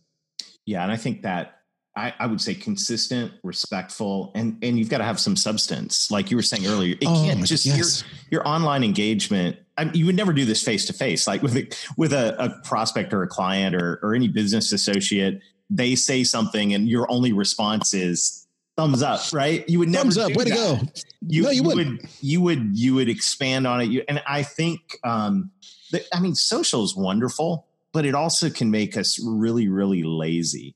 Yeah, 0.66 0.83
and 0.83 0.90
I 0.90 0.97
think 0.97 1.23
that 1.23 1.56
I, 1.97 2.12
I, 2.19 2.26
would 2.26 2.43
say 2.43 2.55
consistent, 2.55 3.33
respectful, 3.43 4.31
and 4.35 4.59
and 4.62 4.79
you've 4.79 4.91
got 4.91 4.99
to 4.99 5.05
have 5.05 5.19
some 5.19 5.35
substance. 5.35 6.11
Like 6.11 6.31
you 6.31 6.37
were 6.37 6.43
saying 6.43 6.67
earlier, 6.67 6.95
it 7.00 7.07
oh, 7.07 7.25
can't 7.25 7.45
just 7.45 7.65
yes. 7.65 8.03
your 8.31 8.43
your 8.43 8.49
online 8.49 8.85
engagement. 8.85 9.57
I 9.79 9.85
mean, 9.85 9.95
you 9.95 10.07
would 10.07 10.15
never 10.15 10.35
do 10.35 10.45
this 10.45 10.62
face 10.62 10.85
to 10.87 10.93
face, 10.93 11.26
like 11.26 11.43
with 11.43 11.57
a, 11.57 11.75
with 11.97 12.12
a, 12.12 12.37
a 12.43 12.61
prospect 12.67 13.15
or 13.15 13.23
a 13.23 13.29
client 13.29 13.75
or 13.75 13.99
or 14.03 14.15
any 14.15 14.29
business 14.29 14.73
associate. 14.73 15.41
They 15.71 15.95
say 15.95 16.23
something, 16.23 16.75
and 16.75 16.87
your 16.87 17.11
only 17.11 17.33
response 17.33 17.95
is 17.95 18.47
thumbs 18.76 19.03
up, 19.03 19.21
right? 19.33 19.67
You 19.67 19.79
would 19.79 19.88
never 19.88 20.05
thumbs 20.05 20.19
up. 20.19 20.29
Way 20.35 20.45
that. 20.45 20.50
to 20.50 20.55
go! 20.55 20.79
You, 21.23 21.43
no, 21.45 21.50
you, 21.50 21.62
you 21.62 21.62
would 21.62 22.00
you 22.21 22.41
would 22.43 22.79
you 22.79 22.95
would 22.95 23.09
expand 23.09 23.67
on 23.67 23.81
it. 23.81 23.87
You, 23.87 24.05
and 24.07 24.23
I 24.26 24.43
think, 24.43 24.81
um, 25.03 25.50
that, 25.93 26.03
I 26.12 26.21
mean, 26.21 26.35
social 26.35 26.85
is 26.85 26.95
wonderful, 26.95 27.67
but 27.95 28.05
it 28.05 28.15
also 28.15 28.50
can 28.50 28.71
make 28.71 28.99
us 28.99 29.19
really 29.25 29.69
really 29.69 30.03
lazy 30.03 30.75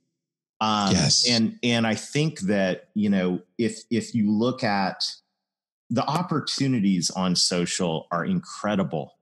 um, 0.61 0.93
yes. 0.93 1.29
And 1.29 1.59
and 1.63 1.87
I 1.87 1.95
think 1.95 2.41
that 2.41 2.89
you 2.95 3.09
know 3.09 3.41
if 3.59 3.83
if 3.91 4.15
you 4.15 4.31
look 4.31 4.63
at 4.63 5.05
the 5.89 6.05
opportunities 6.05 7.11
on 7.11 7.35
social 7.35 8.07
are 8.13 8.25
incredible, 8.25 9.15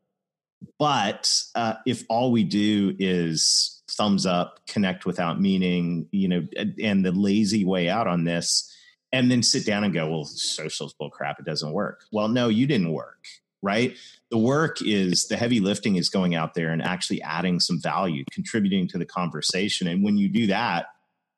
but 0.79 1.33
uh, 1.55 1.75
if 1.87 2.05
all 2.09 2.33
we 2.33 2.45
do 2.45 2.95
is 2.99 3.83
thumbs 3.91 4.27
up, 4.27 4.61
connect 4.67 5.07
without 5.07 5.41
meaning, 5.41 6.07
you 6.11 6.29
know, 6.29 6.47
and 6.83 7.05
the 7.05 7.13
lazy 7.13 7.65
way 7.65 7.89
out 7.89 8.07
on 8.07 8.25
this, 8.25 8.71
and 9.13 9.31
then 9.31 9.43
sit 9.43 9.65
down 9.65 9.85
and 9.85 9.95
go, 9.95 10.11
well, 10.11 10.25
social's 10.25 10.93
bull 10.93 11.09
crap, 11.09 11.39
it 11.39 11.47
doesn't 11.47 11.73
work. 11.73 12.03
Well, 12.13 12.29
no, 12.29 12.49
you 12.49 12.67
didn't 12.67 12.93
work, 12.93 13.25
right? 13.63 13.97
The 14.31 14.37
work 14.37 14.83
is 14.83 15.29
the 15.29 15.39
heavy 15.39 15.61
lifting 15.61 15.97
is 15.97 16.11
going 16.11 16.35
out 16.35 16.53
there 16.53 16.71
and 16.71 16.83
actually 16.83 17.23
adding 17.23 17.61
some 17.61 17.81
value, 17.81 18.25
contributing 18.31 18.89
to 18.89 18.99
the 18.99 19.07
conversation, 19.07 19.87
and 19.87 20.05
when 20.05 20.19
you 20.19 20.29
do 20.29 20.49
that 20.49 20.87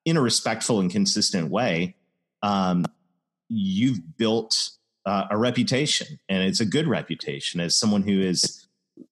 in 0.04 0.16
a 0.16 0.21
respectful 0.21 0.80
and 0.80 0.90
consistent 0.90 1.50
way, 1.50 1.97
um, 2.42 2.85
you've 3.49 4.16
built 4.16 4.71
uh, 5.07 5.26
a 5.30 5.37
reputation, 5.37 6.19
and 6.28 6.42
it's 6.42 6.61
a 6.61 6.66
good 6.66 6.87
reputation 6.87 7.61
as 7.61 7.76
someone 7.76 8.02
who 8.02 8.21
is, 8.21 8.66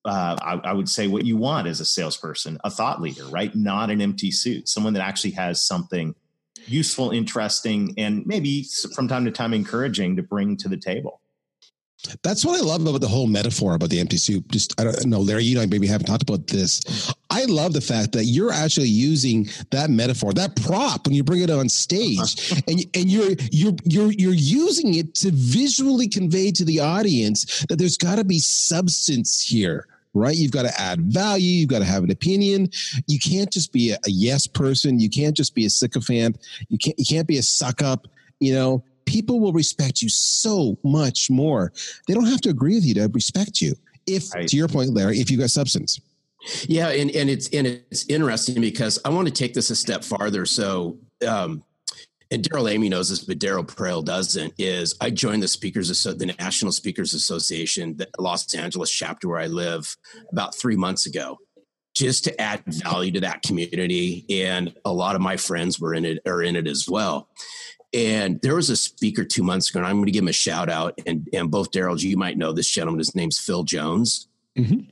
uh, 0.05 0.37
I, 0.41 0.61
I, 0.65 0.73
would 0.73 0.89
say, 0.89 1.07
what 1.07 1.25
you 1.25 1.37
want 1.37 1.67
as 1.67 1.81
a 1.81 1.85
salesperson, 1.85 2.59
a 2.65 2.71
thought 2.71 3.01
leader, 3.01 3.25
right? 3.25 3.55
Not 3.55 3.91
an 3.91 4.01
empty 4.01 4.31
suit, 4.31 4.69
someone 4.69 4.93
that 4.95 5.03
actually 5.03 5.33
has 5.33 5.63
something 5.63 6.15
useful, 6.67 7.11
interesting, 7.11 7.95
and 7.97 8.27
maybe 8.27 8.67
from 8.95 9.09
time 9.09 9.25
to 9.25 9.31
time 9.31 9.55
encouraging 9.55 10.17
to 10.17 10.23
bring 10.23 10.57
to 10.59 10.69
the 10.69 10.77
table. 10.77 11.21
That's 12.23 12.45
what 12.45 12.59
I 12.59 12.63
love 12.63 12.87
about 12.87 13.01
the 13.01 13.09
whole 13.09 13.27
metaphor 13.27 13.75
about 13.75 13.91
the 13.91 13.99
empty 13.99 14.19
soup. 14.19 14.51
Just 14.53 14.81
I 14.81 14.85
don't 14.85 15.07
know, 15.07 15.21
Larry, 15.21 15.45
you 15.45 15.57
know, 15.57 15.67
maybe 15.67 15.87
haven't 15.87 16.07
talked 16.07 16.23
about 16.23 16.47
this. 16.47 17.13
I 17.31 17.45
love 17.45 17.73
the 17.73 17.81
fact 17.81 18.13
that 18.13 18.25
you're 18.25 18.53
actually 18.53 18.89
using 18.89 19.49
that 19.71 19.91
metaphor, 19.91 20.33
that 20.35 20.55
prop, 20.57 21.07
when 21.07 21.15
you 21.15 21.25
bring 21.25 21.43
it 21.43 21.51
on 21.51 21.69
stage, 21.69 22.53
uh-huh. 22.53 22.61
and 22.69 22.85
and 22.95 23.11
you're 23.11 23.33
you're 23.51 23.75
you're 23.85 24.13
you're 24.13 24.33
using 24.33 24.95
it 24.95 25.15
to 25.17 25.31
visually 25.33 26.09
convey 26.09 26.53
to 26.53 26.65
the 26.65 26.81
audience 26.81 27.67
that 27.69 27.77
there's 27.77 27.97
got 27.97 28.17
to 28.17 28.25
be 28.25 28.39
substance 28.39 29.43
here 29.43 29.87
right? 30.15 30.37
You've 30.37 30.53
got 30.53 30.63
to 30.63 30.81
add 30.81 31.01
value. 31.13 31.51
You've 31.51 31.69
got 31.69 31.81
to 31.81 31.85
have 31.85 32.03
an 32.03 32.11
opinion. 32.11 32.71
You 33.07 33.19
can't 33.19 33.53
just 33.53 33.73
be 33.73 33.93
a, 33.93 33.97
a, 34.07 34.11
yes 34.11 34.47
person. 34.47 34.99
You 34.99 35.11
can't 35.11 35.37
just 35.37 35.55
be 35.55 35.65
a 35.65 35.71
sycophant. 35.71 36.39
You 36.69 36.79
can't, 36.79 36.99
you 36.99 37.05
can't 37.05 37.29
be 37.29 37.39
a 37.39 37.43
suck 37.43 37.83
up. 37.83 38.09
You 38.41 38.55
know, 38.55 38.85
people 39.09 39.41
will 39.41 39.53
respect 39.53 40.03
you 40.03 40.09
so 40.09 40.79
much 40.85 41.31
more. 41.31 41.73
They 42.07 42.15
don't 42.15 42.27
have 42.27 42.43
to 42.43 42.51
agree 42.51 42.75
with 42.75 42.85
you 42.85 42.95
to 42.95 43.09
respect 43.09 43.61
you. 43.61 43.75
If, 44.07 44.35
right. 44.35 44.49
to 44.49 44.57
your 44.57 44.69
point, 44.69 44.95
Larry, 44.95 45.19
if 45.19 45.31
you 45.31 45.39
got 45.39 45.51
substance. 45.51 46.01
Yeah, 46.67 46.89
and, 46.89 47.11
and 47.11 47.29
it's 47.29 47.49
and 47.49 47.67
it's 47.67 48.07
interesting 48.07 48.61
because 48.61 48.99
I 49.05 49.09
want 49.09 49.27
to 49.27 49.35
take 49.35 49.55
this 49.55 49.71
a 49.71 49.77
step 49.77 50.05
farther. 50.05 50.47
So 50.47 50.99
um, 51.27 51.65
and 52.31 52.45
Darrell 52.45 52.69
Amy 52.69 52.89
knows 52.89 53.09
this, 53.09 53.25
but 53.25 53.39
Darryl 53.39 53.67
Praill 53.67 54.05
doesn't, 54.05 54.53
is 54.59 54.95
I 55.01 55.11
joined 55.11 55.43
the 55.43 55.49
speakers, 55.49 55.89
the 56.03 56.35
National 56.39 56.73
Speakers 56.73 57.15
Association, 57.15 57.97
the 57.97 58.09
Los 58.19 58.55
Angeles 58.55 58.91
chapter 58.91 59.29
where 59.29 59.41
I 59.41 59.47
live 59.47 59.97
about 60.31 60.55
three 60.55 60.77
months 60.77 61.07
ago, 61.07 61.39
just 61.95 62.25
to 62.25 62.41
add 62.41 62.63
value 62.67 63.13
to 63.13 63.21
that 63.21 63.43
community. 63.43 64.27
And 64.29 64.75
a 64.85 64.93
lot 64.93 65.17
of 65.17 65.23
my 65.23 65.39
friends 65.39 65.81
were 65.81 65.95
in 65.95 66.05
it, 66.05 66.19
are 66.27 66.43
in 66.43 66.55
it 66.55 66.67
as 66.67 66.87
well. 66.89 67.29
And 67.95 68.41
there 68.43 68.57
was 68.57 68.69
a 68.71 68.77
speaker 68.77 69.25
two 69.25 69.43
months 69.43 69.71
ago, 69.71 69.79
and 69.79 69.87
I'm 69.87 69.97
going 69.97 70.07
to 70.07 70.13
give 70.13 70.23
him 70.23 70.29
a 70.29 70.33
shout 70.33 70.69
out. 70.69 70.99
And, 71.07 71.29
and 71.33 71.51
both 71.51 71.71
Darrell, 71.71 71.99
you 71.99 72.17
might 72.17 72.37
know 72.37 72.53
this 72.53 72.71
gentleman. 72.71 72.99
His 72.99 73.15
name's 73.15 73.39
Phil 73.39 73.65
Jones. 73.65 74.29
Mm-hmm. 74.59 74.91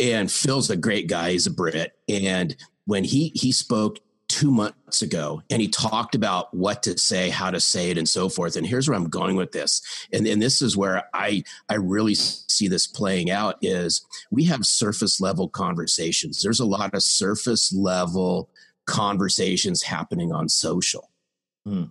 And 0.00 0.30
Phil's 0.30 0.70
a 0.70 0.76
great 0.76 1.08
guy. 1.08 1.32
He's 1.32 1.46
a 1.46 1.50
Brit. 1.50 1.92
And 2.08 2.56
when 2.86 3.04
he 3.04 3.32
he 3.34 3.52
spoke 3.52 3.98
two 4.28 4.50
months 4.50 5.02
ago 5.02 5.40
and 5.50 5.62
he 5.62 5.68
talked 5.68 6.14
about 6.14 6.52
what 6.52 6.82
to 6.82 6.98
say 6.98 7.28
how 7.28 7.50
to 7.50 7.60
say 7.60 7.90
it 7.90 7.98
and 7.98 8.08
so 8.08 8.28
forth 8.28 8.56
and 8.56 8.66
here's 8.66 8.88
where 8.88 8.98
i'm 8.98 9.08
going 9.08 9.36
with 9.36 9.52
this 9.52 9.80
and, 10.12 10.26
and 10.26 10.42
this 10.42 10.60
is 10.60 10.76
where 10.76 11.04
i 11.14 11.42
i 11.68 11.74
really 11.74 12.14
see 12.14 12.66
this 12.66 12.88
playing 12.88 13.30
out 13.30 13.56
is 13.62 14.04
we 14.32 14.42
have 14.44 14.66
surface 14.66 15.20
level 15.20 15.48
conversations 15.48 16.42
there's 16.42 16.58
a 16.58 16.66
lot 16.66 16.92
of 16.92 17.02
surface 17.02 17.72
level 17.72 18.50
conversations 18.84 19.82
happening 19.82 20.32
on 20.32 20.48
social 20.48 21.10
hmm. 21.64 21.84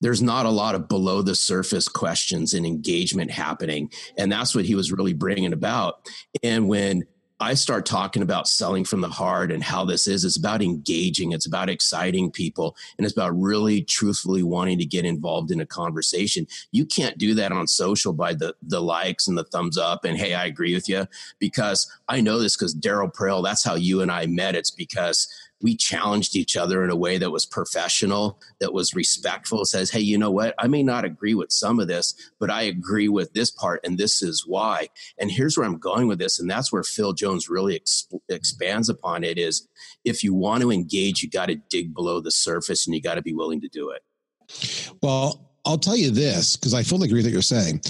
There's 0.00 0.22
not 0.22 0.46
a 0.46 0.50
lot 0.50 0.74
of 0.74 0.88
below 0.88 1.22
the 1.22 1.34
surface 1.34 1.88
questions 1.88 2.54
and 2.54 2.66
engagement 2.66 3.30
happening 3.30 3.90
and 4.16 4.30
that's 4.30 4.54
what 4.54 4.64
he 4.64 4.74
was 4.74 4.92
really 4.92 5.12
bringing 5.12 5.52
about 5.52 6.08
and 6.42 6.68
when 6.68 7.04
I 7.42 7.54
start 7.54 7.86
talking 7.86 8.22
about 8.22 8.48
selling 8.48 8.84
from 8.84 9.00
the 9.00 9.08
heart 9.08 9.50
and 9.50 9.64
how 9.64 9.86
this 9.86 10.06
is. 10.06 10.26
It's 10.26 10.36
about 10.36 10.60
engaging, 10.60 11.32
it's 11.32 11.46
about 11.46 11.70
exciting 11.70 12.30
people, 12.30 12.76
and 12.98 13.06
it's 13.06 13.16
about 13.16 13.30
really 13.30 13.82
truthfully 13.82 14.42
wanting 14.42 14.78
to 14.78 14.84
get 14.84 15.06
involved 15.06 15.50
in 15.50 15.60
a 15.60 15.66
conversation. 15.66 16.46
You 16.70 16.84
can't 16.84 17.16
do 17.16 17.34
that 17.36 17.50
on 17.50 17.66
social 17.66 18.12
by 18.12 18.34
the 18.34 18.54
the 18.62 18.82
likes 18.82 19.26
and 19.26 19.38
the 19.38 19.44
thumbs 19.44 19.78
up 19.78 20.04
and 20.04 20.18
hey, 20.18 20.34
I 20.34 20.44
agree 20.44 20.74
with 20.74 20.86
you 20.86 21.06
because 21.38 21.90
I 22.08 22.20
know 22.20 22.38
this 22.38 22.56
because 22.56 22.74
Darryl 22.74 23.12
Praill, 23.12 23.42
that's 23.42 23.64
how 23.64 23.74
you 23.74 24.02
and 24.02 24.12
I 24.12 24.26
met. 24.26 24.54
It's 24.54 24.70
because 24.70 25.26
we 25.62 25.76
challenged 25.76 26.36
each 26.36 26.56
other 26.56 26.82
in 26.82 26.90
a 26.90 26.96
way 26.96 27.18
that 27.18 27.30
was 27.30 27.44
professional, 27.44 28.40
that 28.60 28.72
was 28.72 28.94
respectful, 28.94 29.64
says, 29.64 29.90
hey, 29.90 30.00
you 30.00 30.16
know 30.16 30.30
what? 30.30 30.54
I 30.58 30.66
may 30.66 30.82
not 30.82 31.04
agree 31.04 31.34
with 31.34 31.52
some 31.52 31.78
of 31.78 31.88
this, 31.88 32.14
but 32.38 32.50
I 32.50 32.62
agree 32.62 33.08
with 33.08 33.32
this 33.32 33.50
part, 33.50 33.80
and 33.84 33.98
this 33.98 34.22
is 34.22 34.44
why. 34.46 34.88
And 35.18 35.30
here's 35.30 35.56
where 35.56 35.66
I'm 35.66 35.78
going 35.78 36.08
with 36.08 36.18
this. 36.18 36.38
And 36.38 36.50
that's 36.50 36.72
where 36.72 36.82
Phil 36.82 37.12
Jones 37.12 37.48
really 37.48 37.78
exp- 37.78 38.20
expands 38.28 38.88
upon 38.88 39.24
it 39.24 39.38
is 39.38 39.68
if 40.04 40.24
you 40.24 40.34
want 40.34 40.62
to 40.62 40.70
engage, 40.70 41.22
you 41.22 41.28
got 41.28 41.46
to 41.46 41.56
dig 41.56 41.94
below 41.94 42.20
the 42.20 42.30
surface 42.30 42.86
and 42.86 42.94
you 42.94 43.02
got 43.02 43.14
to 43.14 43.22
be 43.22 43.34
willing 43.34 43.60
to 43.60 43.68
do 43.68 43.90
it. 43.90 44.02
Well, 45.02 45.50
I'll 45.64 45.78
tell 45.78 45.96
you 45.96 46.10
this 46.10 46.56
because 46.56 46.74
I 46.74 46.82
fully 46.82 47.06
agree 47.06 47.18
with 47.18 47.26
what 47.26 47.32
you're 47.32 47.42
saying 47.42 47.82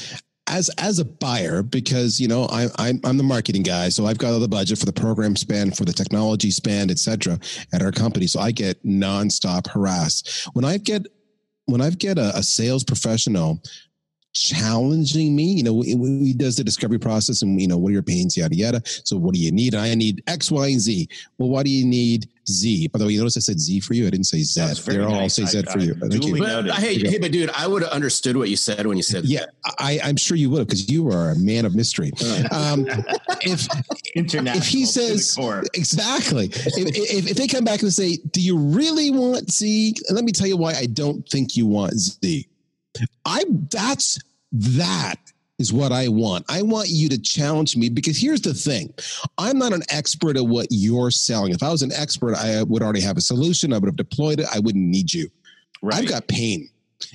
as 0.51 0.69
as 0.79 0.99
a 0.99 1.05
buyer 1.05 1.63
because 1.63 2.21
you 2.21 2.29
know 2.29 2.45
I, 2.47 2.69
I'm 2.77 3.01
I'm 3.05 3.17
the 3.17 3.23
marketing 3.23 3.63
guy, 3.63 3.89
so 3.89 4.07
I've 4.07 4.19
got 4.19 4.33
all 4.33 4.41
the 4.41 4.49
budget 4.49 4.79
for 4.79 4.87
the 4.87 4.93
program 4.93 5.37
spend, 5.37 5.77
for 5.77 5.85
the 5.85 5.93
technology 5.93 6.51
spend, 6.51 6.91
etc. 6.91 7.39
At 7.73 7.83
our 7.83 7.93
company, 7.93 8.27
so 8.27 8.41
I 8.41 8.51
get 8.51 8.85
nonstop 8.85 9.69
harassed 9.69 10.49
when 10.53 10.65
I 10.65 10.77
get 10.77 11.07
when 11.67 11.81
I 11.81 11.91
get 11.91 12.19
a, 12.19 12.37
a 12.37 12.43
sales 12.43 12.85
professional 12.85 13.63
challenging 14.33 15.35
me. 15.35 15.45
You 15.45 15.63
know, 15.63 15.83
he 15.83 16.33
does 16.33 16.57
the 16.57 16.65
discovery 16.65 16.99
process 16.99 17.43
and, 17.43 17.61
you 17.61 17.69
know, 17.69 17.79
what 17.79 17.91
are 17.91 17.93
your 17.93 18.03
pains, 18.03 18.37
yada, 18.37 18.55
yada. 18.55 18.83
So 18.85 19.17
what 19.17 19.35
do 19.35 19.41
you 19.41 19.51
need? 19.53 19.75
I 19.75 19.95
need 19.95 20.23
X, 20.27 20.51
Y, 20.51 20.69
and 20.69 20.81
Z. 20.81 21.09
Well, 21.39 21.49
why 21.49 21.63
do 21.63 21.71
you 21.71 21.85
need 21.85 22.29
Z? 22.49 22.89
By 22.89 22.99
the 22.99 23.07
way, 23.07 23.13
you 23.13 23.19
notice 23.19 23.37
I 23.37 23.41
said 23.41 23.59
Z 23.59 23.81
for 23.81 23.95
you. 23.95 24.07
I 24.07 24.11
didn't 24.11 24.27
say 24.27 24.43
Z. 24.43 24.83
They're 24.87 25.03
all 25.03 25.11
nice. 25.11 25.35
say 25.35 25.45
Z 25.45 25.65
I, 25.67 25.73
for 25.73 25.79
you. 25.79 25.95
Thank 25.95 26.25
you. 26.25 26.39
But, 26.39 26.71
hey, 26.75 26.99
hey, 26.99 27.19
but 27.19 27.33
dude, 27.33 27.51
I 27.51 27.67
would 27.67 27.83
have 27.83 27.91
understood 27.91 28.37
what 28.37 28.49
you 28.49 28.57
said 28.57 28.87
when 28.87 28.97
you 28.97 29.03
said 29.03 29.25
Yeah, 29.25 29.47
I, 29.79 30.01
I'm 30.03 30.17
sure 30.17 30.37
you 30.37 30.51
would 30.51 30.61
have 30.61 30.69
because 30.69 30.89
you 30.89 31.09
are 31.09 31.31
a 31.31 31.37
man 31.37 31.65
of 31.65 31.75
mystery. 31.75 32.13
Um, 32.53 32.87
if, 33.43 33.67
if 34.15 34.67
he 34.67 34.85
says, 34.85 35.37
exactly, 35.75 36.47
if, 36.47 36.77
if, 36.77 37.31
if 37.31 37.37
they 37.37 37.47
come 37.47 37.65
back 37.65 37.83
and 37.83 37.93
say, 37.93 38.19
do 38.31 38.41
you 38.41 38.57
really 38.59 39.11
want 39.11 39.51
Z? 39.51 39.95
let 40.11 40.25
me 40.25 40.33
tell 40.33 40.47
you 40.47 40.57
why 40.57 40.75
I 40.75 40.87
don't 40.87 41.29
think 41.29 41.57
you 41.57 41.67
want 41.67 41.95
Z 41.95 42.47
I 43.25 43.45
that's 43.71 44.19
that 44.53 45.17
is 45.59 45.73
what 45.73 45.93
I 45.93 46.09
want. 46.09 46.47
I 46.49 46.63
want 46.63 46.89
you 46.89 47.09
to 47.11 47.21
challenge 47.21 47.77
me 47.77 47.91
because 47.91 48.19
here's 48.19 48.41
the 48.41 48.55
thing. 48.55 48.95
I'm 49.37 49.59
not 49.59 49.75
an 49.75 49.83
expert 49.91 50.37
at 50.37 50.47
what 50.47 50.69
you're 50.71 51.11
selling. 51.11 51.53
If 51.53 51.63
I 51.63 51.71
was 51.71 51.83
an 51.83 51.93
expert, 51.93 52.35
I 52.35 52.63
would 52.63 52.83
already 52.83 53.03
have 53.03 53.19
a 53.19 53.21
solution. 53.21 53.73
I 53.73 53.79
would 53.79 53.87
have 53.87 53.97
deployed 53.97 54.41
it. 54.41 54.47
I 54.53 54.59
wouldn't 54.59 54.87
need 54.87 55.13
you. 55.13 55.29
Right. 55.83 55.97
I've 55.97 56.09
got 56.09 56.29
pain. 56.29 56.69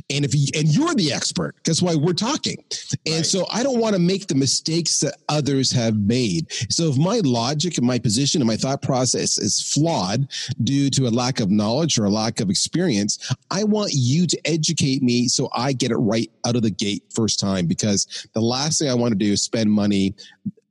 And 0.10 0.26
if 0.26 0.36
you, 0.36 0.48
and 0.56 0.68
you're 0.68 0.94
the 0.96 1.12
expert, 1.12 1.56
that's 1.66 1.82
why 1.82 1.96
we're 1.96 2.14
talking. 2.14 2.58
And 3.06 3.18
right. 3.18 3.26
so 3.26 3.46
I 3.52 3.64
don't 3.64 3.80
want 3.80 3.94
to 3.96 4.00
make 4.00 4.28
the 4.28 4.36
mistakes 4.36 5.00
that 5.00 5.18
others 5.30 5.72
have 5.72 5.96
made. 5.98 6.52
So 6.70 6.90
if 6.90 6.98
my 6.98 7.22
logic 7.24 7.78
and 7.78 7.88
my 7.88 8.00
position 8.00 8.42
and 8.42 8.48
my 8.48 8.58
thought 8.58 8.82
process 8.82 9.38
is 9.38 9.62
flawed 9.62 10.28
due 10.64 10.90
to 10.92 11.08
a 11.08 11.10
lack 11.10 11.40
of 11.40 11.52
knowledge 11.52 11.98
or 11.98 12.06
a 12.06 12.10
lack 12.10 12.40
of 12.40 12.50
experience, 12.50 13.34
I 13.52 13.64
want 13.64 13.92
you 13.94 14.28
to 14.28 14.40
educate 14.46 15.02
me 15.02 15.28
so 15.28 15.50
I 15.54 15.74
get 15.74 15.92
it 15.92 15.98
right 15.98 16.32
out 16.46 16.56
of 16.56 16.62
the 16.62 16.72
gate 16.72 17.04
first 17.14 17.40
time 17.40 17.66
because 17.66 18.28
the 18.34 18.42
last 18.42 18.80
thing 18.80 18.90
I 18.90 18.94
want 18.94 19.12
to 19.12 19.18
do 19.18 19.34
is 19.34 19.42
spend 19.42 19.72
money 19.72 20.16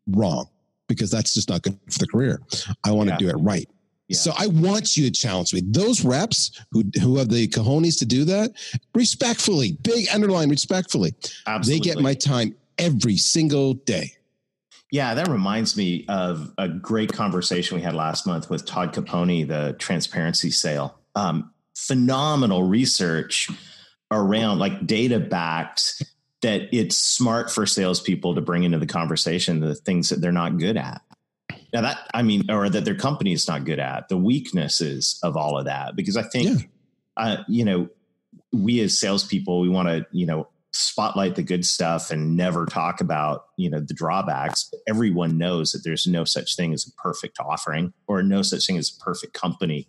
wrong 0.09 0.49
because 0.89 1.11
that's 1.11 1.35
just 1.35 1.49
not 1.49 1.63
good 1.63 1.79
for 1.91 1.99
the 1.99 2.07
career. 2.07 2.41
I 2.85 2.91
want 2.93 3.09
yeah. 3.09 3.17
to 3.17 3.25
do 3.25 3.31
it 3.31 3.37
right. 3.37 3.69
Yeah. 4.09 4.17
So 4.19 4.33
I 4.37 4.49
want 4.49 4.97
you 4.97 5.05
to 5.05 5.11
challenge 5.11 5.55
me. 5.55 5.63
Those 5.65 6.05
reps 6.05 6.61
who 6.71 6.85
who 7.01 7.17
have 7.17 7.31
the 7.31 7.49
cojones 7.49 7.99
to 8.01 8.07
do 8.07 8.25
that, 8.27 8.53
respectfully, 8.95 9.79
big 9.83 10.07
underline 10.13 10.51
respectfully, 10.51 11.15
Absolutely. 11.47 11.89
they 11.89 11.95
get 11.95 12.03
my 12.03 12.15
time 12.15 12.55
every 12.79 13.17
single 13.17 13.75
day. 13.75 14.13
Yeah, 14.91 15.15
that 15.15 15.29
reminds 15.29 15.77
me 15.77 16.05
of 16.09 16.53
a 16.59 16.69
great 16.69 17.13
conversation 17.13 17.77
we 17.77 17.83
had 17.83 17.95
last 17.95 18.27
month 18.27 18.51
with 18.51 18.65
Todd 18.67 18.95
Caponi, 18.95 19.47
the 19.49 19.75
transparency 19.79 20.51
sale. 20.51 20.99
Um, 21.17 21.51
phenomenal 21.75 22.63
research 22.63 23.51
around 24.11 24.59
like 24.59 24.87
data 24.87 25.19
backed 25.19 26.03
that 26.43 26.69
it's 26.73 26.97
smart 26.97 27.51
for 27.51 27.67
salespeople 27.67 28.35
to 28.35 28.41
bring 28.41 28.65
into 28.65 28.79
the 28.79 28.87
conversation 28.87 29.61
the 29.61 29.75
things 29.75 30.11
that 30.11 30.21
they're 30.21 30.31
not 30.31 30.59
good 30.59 30.77
at. 30.77 31.01
Now 31.75 31.81
that 31.81 32.09
I 32.15 32.23
mean, 32.23 32.49
or 32.49 32.71
that 32.71 32.85
their 32.85 32.95
company 32.95 33.33
is 33.33 33.49
not 33.49 33.65
good 33.65 33.81
at 33.81 34.09
the 34.09 34.17
weaknesses 34.17 35.19
of 35.25 35.37
all 35.37 35.59
of 35.59 35.65
that, 35.65 35.97
because 35.97 36.17
I 36.17 36.23
think, 36.23 36.61
yeah. 36.61 36.67
uh, 37.17 37.37
you 37.49 37.65
know, 37.65 37.89
we 38.53 38.81
as 38.81 38.99
salespeople, 38.99 39.61
we 39.61 39.69
want 39.69 39.89
to, 39.89 40.07
you 40.13 40.25
know, 40.25 40.49
spotlight 40.73 41.35
the 41.35 41.43
good 41.43 41.65
stuff 41.65 42.11
and 42.13 42.37
never 42.37 42.65
talk 42.67 43.01
about, 43.01 43.47
you 43.57 43.69
know, 43.69 43.81
the 43.81 43.95
drawbacks. 43.95 44.69
But 44.71 44.81
Everyone 44.89 45.37
knows 45.37 45.73
that 45.73 45.83
there's 45.85 46.07
no 46.07 46.25
such 46.25 46.57
thing 46.57 46.73
as 46.73 46.87
a 46.87 46.93
perfect 47.01 47.39
offering 47.41 47.93
or 48.07 48.23
no 48.23 48.43
such 48.43 48.67
thing 48.67 48.79
as 48.79 48.97
a 48.97 49.03
perfect 49.03 49.35
company. 49.35 49.89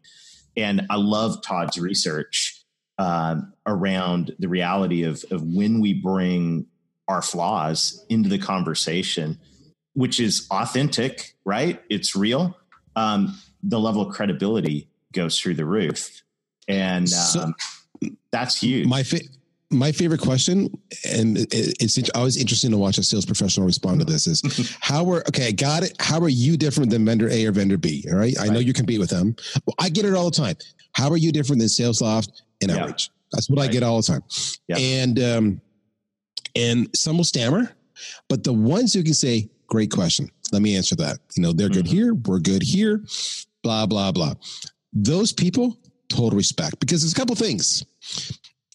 And 0.57 0.87
I 0.89 0.95
love 0.95 1.43
Todd's 1.43 1.77
research 1.77 2.63
um, 2.97 3.53
around 3.67 4.35
the 4.39 4.47
reality 4.47 5.03
of, 5.03 5.23
of 5.29 5.43
when 5.43 5.81
we 5.81 5.93
bring 5.93 6.65
our 7.07 7.21
flaws 7.21 8.03
into 8.09 8.29
the 8.29 8.39
conversation 8.39 9.39
which 9.95 10.19
is 10.19 10.47
authentic, 10.51 11.35
right? 11.43 11.81
It's 11.89 12.15
real. 12.15 12.55
Um, 12.95 13.37
the 13.63 13.79
level 13.79 14.01
of 14.07 14.13
credibility 14.13 14.87
goes 15.13 15.39
through 15.39 15.55
the 15.55 15.65
roof, 15.65 16.21
and 16.67 17.03
um, 17.03 17.07
so, 17.07 17.53
that's 18.31 18.61
huge. 18.61 18.87
My 18.87 19.03
fa- 19.03 19.21
my 19.71 19.91
favorite 19.91 20.21
question, 20.21 20.69
and 21.09 21.37
it's 21.51 22.09
always 22.11 22.37
interesting 22.37 22.69
to 22.71 22.77
watch 22.77 22.97
a 22.99 23.03
sales 23.03 23.25
professional 23.25 23.65
respond 23.65 23.99
to 23.99 24.05
this, 24.05 24.27
is 24.27 24.77
how 24.81 25.09
are 25.11 25.23
okay? 25.27 25.47
I 25.47 25.51
got 25.51 25.83
it. 25.83 25.95
How 25.99 26.19
are 26.19 26.29
you 26.29 26.55
different 26.55 26.91
than 26.91 27.03
vendor 27.03 27.29
A 27.29 27.45
or 27.45 27.51
vendor 27.51 27.77
B? 27.77 28.05
All 28.09 28.17
right, 28.17 28.37
I 28.37 28.43
right. 28.43 28.51
know 28.51 28.59
you 28.59 28.73
compete 28.73 28.99
with 28.99 29.09
them. 29.09 29.35
Well, 29.65 29.75
I 29.79 29.89
get 29.89 30.05
it 30.05 30.13
all 30.13 30.29
the 30.29 30.37
time. 30.37 30.55
How 30.93 31.09
are 31.09 31.17
you 31.17 31.31
different 31.31 31.59
than 31.59 31.67
SalesLoft 31.67 32.29
in 32.61 32.69
Yeah. 32.69 32.83
outreach. 32.83 33.09
That's 33.31 33.49
what 33.49 33.59
I 33.59 33.67
get 33.67 33.83
all 33.83 33.97
the 33.97 34.03
time. 34.03 34.23
Yeah. 34.67 34.77
And 34.77 35.19
um, 35.19 35.61
and 36.55 36.87
some 36.95 37.17
will 37.17 37.25
stammer, 37.25 37.75
but 38.29 38.43
the 38.43 38.53
ones 38.53 38.93
who 38.93 39.03
can 39.03 39.13
say, 39.13 39.49
"Great 39.67 39.91
question. 39.91 40.29
Let 40.51 40.61
me 40.61 40.75
answer 40.75 40.95
that." 40.97 41.19
You 41.35 41.43
know, 41.43 41.53
they're 41.53 41.69
good 41.69 41.85
Mhm. 41.85 41.89
here. 41.89 42.13
We're 42.13 42.39
good 42.39 42.63
here. 42.63 43.03
Blah 43.63 43.85
blah 43.85 44.11
blah. 44.11 44.35
Those 44.93 45.33
people, 45.33 45.77
total 46.09 46.37
respect 46.37 46.79
because 46.79 47.01
there's 47.01 47.13
a 47.13 47.15
couple 47.15 47.35
things. 47.35 47.83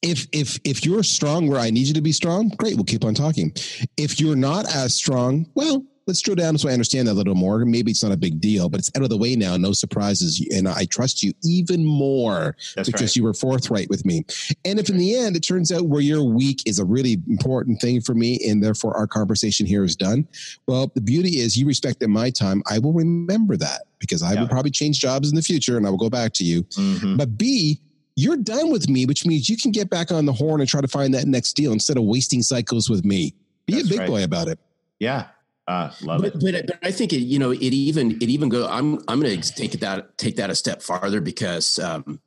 If 0.02 0.26
if 0.32 0.59
if 0.64 0.85
you're 0.85 1.02
strong 1.02 1.47
where 1.47 1.61
I 1.61 1.70
need 1.70 1.87
you 1.87 1.94
to 1.94 2.00
be 2.00 2.12
strong, 2.12 2.49
great. 2.56 2.75
We'll 2.76 2.85
keep 2.85 3.04
on 3.04 3.14
talking. 3.14 3.52
If 3.97 4.18
you're 4.18 4.37
not 4.37 4.66
as 4.75 4.94
strong, 4.94 5.47
well, 5.54 5.85
let's 6.07 6.21
drill 6.21 6.35
down 6.37 6.59
so 6.59 6.69
I 6.69 6.73
understand 6.73 7.07
that 7.09 7.12
a 7.12 7.14
little 7.14 7.35
more. 7.35 7.64
Maybe 7.64 7.90
it's 7.90 8.02
not 8.02 8.12
a 8.12 8.16
big 8.16 8.40
deal, 8.40 8.69
but 8.69 8.80
it's 8.80 8.90
out 8.97 9.02
of 9.02 9.11
the 9.11 9.16
way 9.16 9.37
now. 9.37 9.57
No 9.57 9.73
surprises, 9.73 10.45
and 10.52 10.69
I 10.69 10.85
trust 10.87 11.23
you 11.23 11.33
even 11.45 11.85
more 11.85 12.57
That's 12.75 12.88
because 12.88 13.02
right. 13.02 13.16
you 13.16 13.23
were 13.25 13.35
forthright 13.35 13.88
with 13.90 14.04
me. 14.04 14.25
And 14.64 14.78
if 14.78 14.88
in 14.88 14.99
the 14.99 15.14
end 15.16 15.37
it 15.37 15.40
turns 15.40 15.71
out 15.71 15.87
where 15.87 16.00
you're 16.00 16.25
weak 16.25 16.62
is 16.66 16.78
a 16.78 16.85
really 16.85 17.19
important 17.28 17.80
thing 17.80 18.00
for 18.00 18.14
me, 18.14 18.40
and 18.49 18.62
therefore 18.62 18.97
our 18.97 19.07
conversation 19.07 19.66
here 19.66 19.85
is 19.85 19.95
done, 19.97 20.26
well, 20.66 20.90
the 20.95 21.00
beauty 21.00 21.40
is 21.40 21.57
you 21.57 21.66
respected 21.66 22.09
my 22.09 22.30
time. 22.30 22.62
I 22.69 22.78
will 22.78 22.92
remember 22.92 23.57
that 23.59 23.83
because 23.99 24.23
I 24.23 24.33
Yeah. 24.35 24.40
will 24.42 24.49
probably 24.49 24.71
change 24.71 24.99
jobs 25.00 25.28
in 25.30 25.37
the 25.37 25.42
future, 25.42 25.76
and 25.76 25.87
I 25.87 25.90
will 25.90 25.99
go 25.99 26.11
back 26.11 26.33
to 26.35 26.45
you. 26.45 26.62
Mhm. 26.64 27.19
But 27.19 27.37
B, 27.38 27.80
you're 28.16 28.37
done 28.37 28.71
with 28.71 28.88
me, 28.88 29.07
which 29.07 29.25
means 29.25 29.49
you 29.49 29.57
can 29.57 29.71
get 29.71 29.88
back 29.90 30.11
on 30.11 30.26
the 30.26 30.33
horn 30.33 30.61
and 30.61 30.69
try 30.69 30.80
to 30.80 30.88
find 30.88 31.14
that 31.14 31.26
next 31.28 31.54
deal 31.54 31.73
instead 31.73 31.97
of 31.97 32.04
wasting 32.04 32.42
cycles 32.42 32.90
with 32.90 33.04
me. 33.04 33.35
Be 33.66 33.75
That's 33.75 33.87
a 33.87 33.88
big 33.90 33.99
right. 34.00 34.09
boy 34.09 34.25
about 34.25 34.49
it. 34.49 34.59
Yeah. 34.99 35.26
Uh, 35.70 35.92
love 36.02 36.20
but, 36.20 36.34
it. 36.34 36.40
but 36.40 36.66
but 36.66 36.78
I 36.82 36.90
think 36.90 37.12
it, 37.12 37.20
you 37.20 37.38
know 37.38 37.52
it 37.52 37.60
even 37.60 38.10
it 38.20 38.28
even 38.28 38.48
go. 38.48 38.66
I'm 38.66 38.98
I'm 39.06 39.20
going 39.20 39.40
to 39.40 39.54
take 39.54 39.70
that 39.78 40.18
take 40.18 40.34
that 40.34 40.50
a 40.50 40.54
step 40.56 40.82
farther 40.82 41.20
because 41.20 41.78
um, 41.78 42.20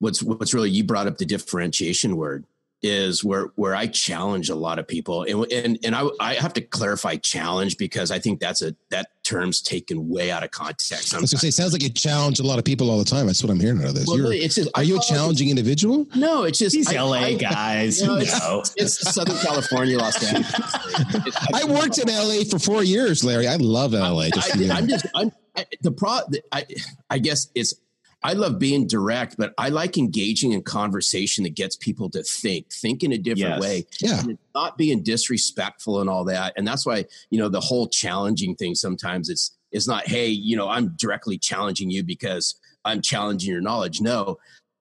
what's 0.00 0.22
what's 0.22 0.52
really 0.52 0.68
you 0.68 0.84
brought 0.84 1.06
up 1.06 1.16
the 1.16 1.24
differentiation 1.24 2.18
word 2.18 2.44
is 2.82 3.22
where 3.22 3.52
where 3.56 3.74
I 3.76 3.86
challenge 3.86 4.48
a 4.48 4.54
lot 4.54 4.78
of 4.78 4.88
people 4.88 5.24
and 5.24 5.50
and 5.52 5.78
and 5.84 5.94
I 5.94 6.08
I 6.18 6.34
have 6.34 6.54
to 6.54 6.62
clarify 6.62 7.16
challenge 7.16 7.76
because 7.76 8.10
I 8.10 8.18
think 8.18 8.40
that's 8.40 8.62
a 8.62 8.74
that 8.90 9.08
term's 9.22 9.60
taken 9.60 10.08
way 10.08 10.30
out 10.30 10.42
of 10.42 10.50
context. 10.50 10.92
I 10.92 10.96
was 10.96 11.06
sometimes. 11.08 11.30
gonna 11.32 11.40
say, 11.40 11.50
sounds 11.50 11.72
like 11.74 11.82
you 11.82 11.90
challenge 11.90 12.40
a 12.40 12.42
lot 12.42 12.58
of 12.58 12.64
people 12.64 12.90
all 12.90 12.98
the 12.98 13.04
time. 13.04 13.26
That's 13.26 13.42
what 13.42 13.50
I'm 13.50 13.60
hearing 13.60 13.80
out 13.82 13.88
of 13.88 13.94
this. 13.94 14.06
Well, 14.06 14.16
You're- 14.16 14.38
it's 14.38 14.54
just, 14.54 14.68
are 14.74 14.80
I 14.80 14.82
you 14.82 14.94
a 14.94 14.98
call 14.98 15.04
it- 15.06 15.08
challenging 15.08 15.50
individual? 15.50 16.06
No, 16.16 16.44
it's 16.44 16.58
just 16.58 16.74
These 16.74 16.88
I- 16.88 17.00
LA 17.02 17.16
I- 17.18 17.34
guys, 17.34 18.02
No, 18.02 18.16
you 18.16 18.22
it's, 18.22 18.40
know. 18.40 18.62
it's 18.76 19.12
Southern 19.14 19.36
California, 19.38 19.98
Los 19.98 20.22
Angeles. 20.22 20.54
I 21.54 21.64
worked 21.68 21.98
in 21.98 22.08
LA 22.08 22.44
for 22.50 22.58
four 22.58 22.82
years, 22.82 23.22
Larry. 23.22 23.46
I 23.46 23.56
love 23.56 23.92
LA. 23.92 24.30
Just 24.30 24.52
so 24.54 24.58
you. 24.58 24.72
I, 24.72 24.78
am 24.78 24.88
just 24.88 25.06
I'm 25.14 25.30
I, 25.56 25.66
the 25.82 25.92
pro. 25.92 26.20
I 26.50 26.66
I 27.10 27.18
guess 27.18 27.48
it's 27.54 27.74
I 28.22 28.34
love 28.34 28.58
being 28.58 28.86
direct, 28.86 29.36
but 29.38 29.54
I 29.56 29.70
like 29.70 29.96
engaging 29.96 30.52
in 30.52 30.62
conversation 30.62 31.44
that 31.44 31.54
gets 31.54 31.74
people 31.76 32.10
to 32.10 32.22
think, 32.22 32.70
think 32.70 33.02
in 33.02 33.12
a 33.12 33.18
different 33.18 33.54
Yes. 33.54 33.60
way, 33.60 33.86
yeah. 34.00 34.20
and 34.20 34.38
not 34.54 34.76
being 34.76 35.02
disrespectful 35.02 36.00
and 36.00 36.10
all 36.10 36.24
that. 36.26 36.52
And 36.56 36.66
that's 36.66 36.84
why 36.84 37.06
you 37.30 37.38
know 37.38 37.48
the 37.48 37.60
whole 37.60 37.88
challenging 37.88 38.54
thing. 38.56 38.74
Sometimes 38.74 39.28
it's 39.30 39.52
it's 39.72 39.88
not 39.88 40.06
hey 40.06 40.28
you 40.28 40.56
know 40.56 40.68
I'm 40.68 40.88
directly 40.96 41.38
challenging 41.38 41.90
you 41.90 42.02
because 42.02 42.56
I'm 42.84 43.00
challenging 43.00 43.50
your 43.52 43.62
knowledge. 43.62 44.00
No, 44.00 44.38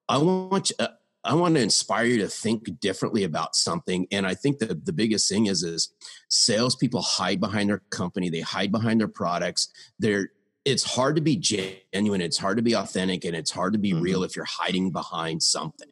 I 0.10 0.18
want 0.18 0.72
you, 0.72 0.76
uh, 0.80 0.88
I 1.24 1.34
want 1.36 1.56
to 1.56 1.62
inspire 1.62 2.06
you 2.06 2.18
to 2.20 2.28
think 2.30 2.80
differently 2.80 3.24
about 3.24 3.56
something. 3.56 4.08
And 4.12 4.26
I 4.26 4.34
think 4.36 4.60
that 4.60 4.86
the 4.86 4.94
biggest 4.94 5.28
thing 5.30 5.48
is 5.48 5.64
is 5.64 5.94
salespeople 6.30 7.02
hide 7.02 7.40
behind 7.40 7.70
their 7.70 7.82
company, 7.90 8.30
they 8.30 8.40
hide 8.42 8.72
behind 8.72 9.00
their 9.00 9.08
products. 9.10 9.70
They're 10.00 10.32
it's 10.66 10.84
hard 10.84 11.16
to 11.16 11.22
be 11.22 11.36
genuine, 11.36 12.22
it's 12.22 12.38
hard 12.38 12.58
to 12.58 12.64
be 12.64 12.76
authentic, 12.76 13.26
and 13.26 13.36
it's 13.36 13.52
hard 13.52 13.74
to 13.74 13.80
be 13.80 13.94
Mhm. 13.94 14.02
real 14.02 14.24
if 14.24 14.36
you're 14.36 14.46
hiding 14.46 14.92
behind 14.92 15.42
something. 15.44 15.90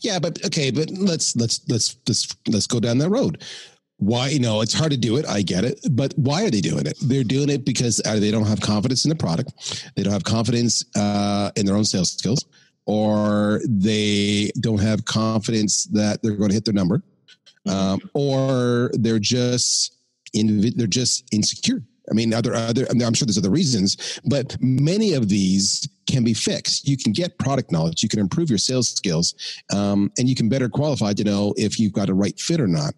Yeah, 0.00 0.18
but 0.18 0.44
okay, 0.46 0.70
but 0.70 0.90
let's 0.90 1.36
let's 1.36 1.60
let's 1.68 1.96
let's 2.06 2.28
let's 2.48 2.66
go 2.66 2.80
down 2.80 2.98
that 2.98 3.10
road. 3.10 3.42
Why 3.98 4.28
you 4.28 4.38
know 4.38 4.60
it's 4.62 4.72
hard 4.72 4.92
to 4.92 4.96
do 4.96 5.16
it. 5.16 5.26
I 5.26 5.42
get 5.42 5.64
it, 5.64 5.80
but 5.90 6.14
why 6.16 6.44
are 6.44 6.50
they 6.50 6.60
doing 6.60 6.86
it? 6.86 6.96
They're 7.02 7.24
doing 7.24 7.48
it 7.50 7.64
because 7.64 8.00
either 8.06 8.20
they 8.20 8.30
don't 8.30 8.46
have 8.46 8.60
confidence 8.60 9.04
in 9.04 9.08
the 9.10 9.16
product, 9.16 9.92
they 9.96 10.02
don't 10.02 10.12
have 10.12 10.24
confidence 10.24 10.84
uh, 10.96 11.50
in 11.56 11.66
their 11.66 11.76
own 11.76 11.84
sales 11.84 12.12
skills, 12.12 12.44
or 12.86 13.60
they 13.66 14.50
don't 14.60 14.80
have 14.80 15.04
confidence 15.04 15.84
that 15.92 16.22
they're 16.22 16.36
going 16.36 16.50
to 16.50 16.54
hit 16.54 16.64
their 16.64 16.74
number, 16.74 17.02
um, 17.66 18.00
or 18.14 18.90
they're 18.94 19.18
just 19.18 19.96
in, 20.32 20.72
they're 20.76 20.86
just 20.86 21.24
insecure. 21.32 21.82
I 22.10 22.14
mean, 22.14 22.32
other 22.34 22.54
other. 22.54 22.86
I 22.90 22.92
mean, 22.94 23.02
I'm 23.02 23.14
sure 23.14 23.26
there's 23.26 23.38
other 23.38 23.50
reasons, 23.50 24.20
but 24.24 24.56
many 24.60 25.14
of 25.14 25.28
these 25.28 25.88
can 26.06 26.24
be 26.24 26.34
fixed. 26.34 26.88
You 26.88 26.96
can 26.96 27.12
get 27.12 27.38
product 27.38 27.70
knowledge, 27.70 28.02
you 28.02 28.08
can 28.08 28.20
improve 28.20 28.48
your 28.48 28.58
sales 28.58 28.88
skills, 28.88 29.34
um, 29.72 30.10
and 30.18 30.28
you 30.28 30.34
can 30.34 30.48
better 30.48 30.68
qualify 30.68 31.12
to 31.12 31.24
know 31.24 31.54
if 31.56 31.78
you've 31.78 31.92
got 31.92 32.08
a 32.08 32.14
right 32.14 32.38
fit 32.40 32.60
or 32.60 32.66
not. 32.66 32.94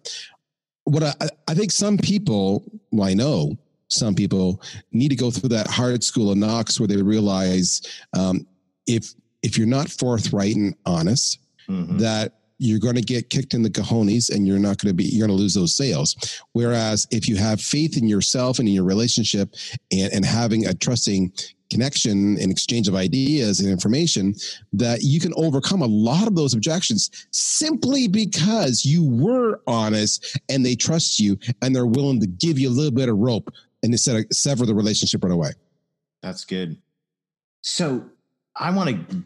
What 0.85 1.03
I, 1.03 1.13
I 1.47 1.53
think 1.53 1.71
some 1.71 1.97
people, 1.97 2.63
well, 2.91 3.07
I 3.07 3.13
know 3.13 3.57
some 3.89 4.15
people 4.15 4.61
need 4.93 5.09
to 5.09 5.15
go 5.15 5.29
through 5.29 5.49
that 5.49 5.67
hard 5.67 6.03
school 6.03 6.31
of 6.31 6.37
knocks 6.37 6.79
where 6.79 6.87
they 6.87 7.01
realize 7.01 7.81
um, 8.17 8.47
if 8.87 9.13
if 9.43 9.57
you're 9.57 9.67
not 9.67 9.89
forthright 9.89 10.55
and 10.55 10.75
honest, 10.85 11.39
Mhm. 11.69 11.99
that 11.99 12.33
you're 12.61 12.79
going 12.79 12.95
to 12.95 13.01
get 13.01 13.29
kicked 13.29 13.53
in 13.53 13.63
the 13.63 13.69
cojones 13.69 14.29
and 14.29 14.47
you're 14.47 14.59
not 14.59 14.77
going 14.77 14.89
to 14.89 14.93
be 14.93 15.05
you're 15.05 15.27
going 15.27 15.35
to 15.35 15.41
lose 15.41 15.53
those 15.53 15.75
sales 15.75 16.15
whereas 16.53 17.07
if 17.11 17.27
you 17.27 17.35
have 17.35 17.59
faith 17.59 17.97
in 17.97 18.07
yourself 18.07 18.59
and 18.59 18.67
in 18.67 18.73
your 18.73 18.83
relationship 18.83 19.55
and, 19.91 20.13
and 20.13 20.25
having 20.25 20.65
a 20.67 20.73
trusting 20.73 21.31
connection 21.71 22.37
and 22.37 22.51
exchange 22.51 22.87
of 22.89 22.95
ideas 22.95 23.61
and 23.61 23.69
information 23.69 24.35
that 24.73 25.01
you 25.01 25.21
can 25.21 25.33
overcome 25.37 25.81
a 25.81 25.87
lot 25.87 26.27
of 26.27 26.35
those 26.35 26.53
objections 26.53 27.09
simply 27.31 28.09
because 28.09 28.83
you 28.85 29.03
were 29.09 29.61
honest 29.67 30.37
and 30.49 30.65
they 30.65 30.75
trust 30.75 31.17
you 31.19 31.37
and 31.61 31.73
they're 31.73 31.85
willing 31.85 32.19
to 32.19 32.27
give 32.27 32.59
you 32.59 32.67
a 32.67 32.71
little 32.71 32.91
bit 32.91 33.07
of 33.07 33.17
rope 33.17 33.49
and 33.83 33.93
instead 33.93 34.17
of 34.17 34.25
sever 34.31 34.65
the 34.65 34.75
relationship 34.75 35.23
right 35.23 35.33
away 35.33 35.51
That's 36.21 36.45
good. 36.45 36.77
So 37.61 38.05
I 38.55 38.71
want 38.71 38.89
to 38.89 39.23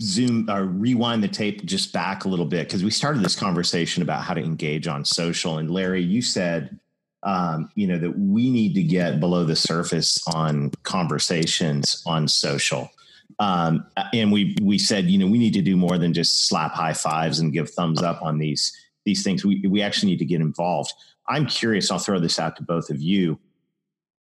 zoom 0.00 0.48
or 0.50 0.64
rewind 0.64 1.22
the 1.22 1.28
tape 1.28 1.64
just 1.64 1.92
back 1.92 2.24
a 2.24 2.28
little 2.28 2.46
bit 2.46 2.66
because 2.66 2.84
we 2.84 2.90
started 2.90 3.22
this 3.22 3.36
conversation 3.36 4.02
about 4.02 4.22
how 4.22 4.34
to 4.34 4.42
engage 4.42 4.86
on 4.86 5.04
social. 5.04 5.58
And 5.58 5.70
Larry, 5.70 6.02
you 6.02 6.22
said, 6.22 6.78
um, 7.22 7.70
you 7.74 7.86
know, 7.86 7.98
that 7.98 8.18
we 8.18 8.50
need 8.50 8.74
to 8.74 8.82
get 8.82 9.20
below 9.20 9.44
the 9.44 9.56
surface 9.56 10.18
on 10.28 10.70
conversations 10.82 12.02
on 12.06 12.28
social. 12.28 12.90
Um, 13.38 13.86
and 14.14 14.32
we 14.32 14.56
we 14.62 14.78
said, 14.78 15.06
you 15.06 15.18
know, 15.18 15.26
we 15.26 15.38
need 15.38 15.54
to 15.54 15.62
do 15.62 15.76
more 15.76 15.98
than 15.98 16.14
just 16.14 16.48
slap 16.48 16.72
high 16.72 16.94
fives 16.94 17.40
and 17.40 17.52
give 17.52 17.70
thumbs 17.70 18.02
up 18.02 18.22
on 18.22 18.38
these 18.38 18.72
these 19.04 19.22
things. 19.22 19.44
We 19.44 19.62
we 19.68 19.82
actually 19.82 20.12
need 20.12 20.18
to 20.20 20.24
get 20.24 20.40
involved. 20.40 20.92
I'm 21.28 21.46
curious. 21.46 21.90
I'll 21.90 21.98
throw 21.98 22.20
this 22.20 22.38
out 22.38 22.56
to 22.56 22.62
both 22.62 22.88
of 22.88 23.00
you 23.00 23.38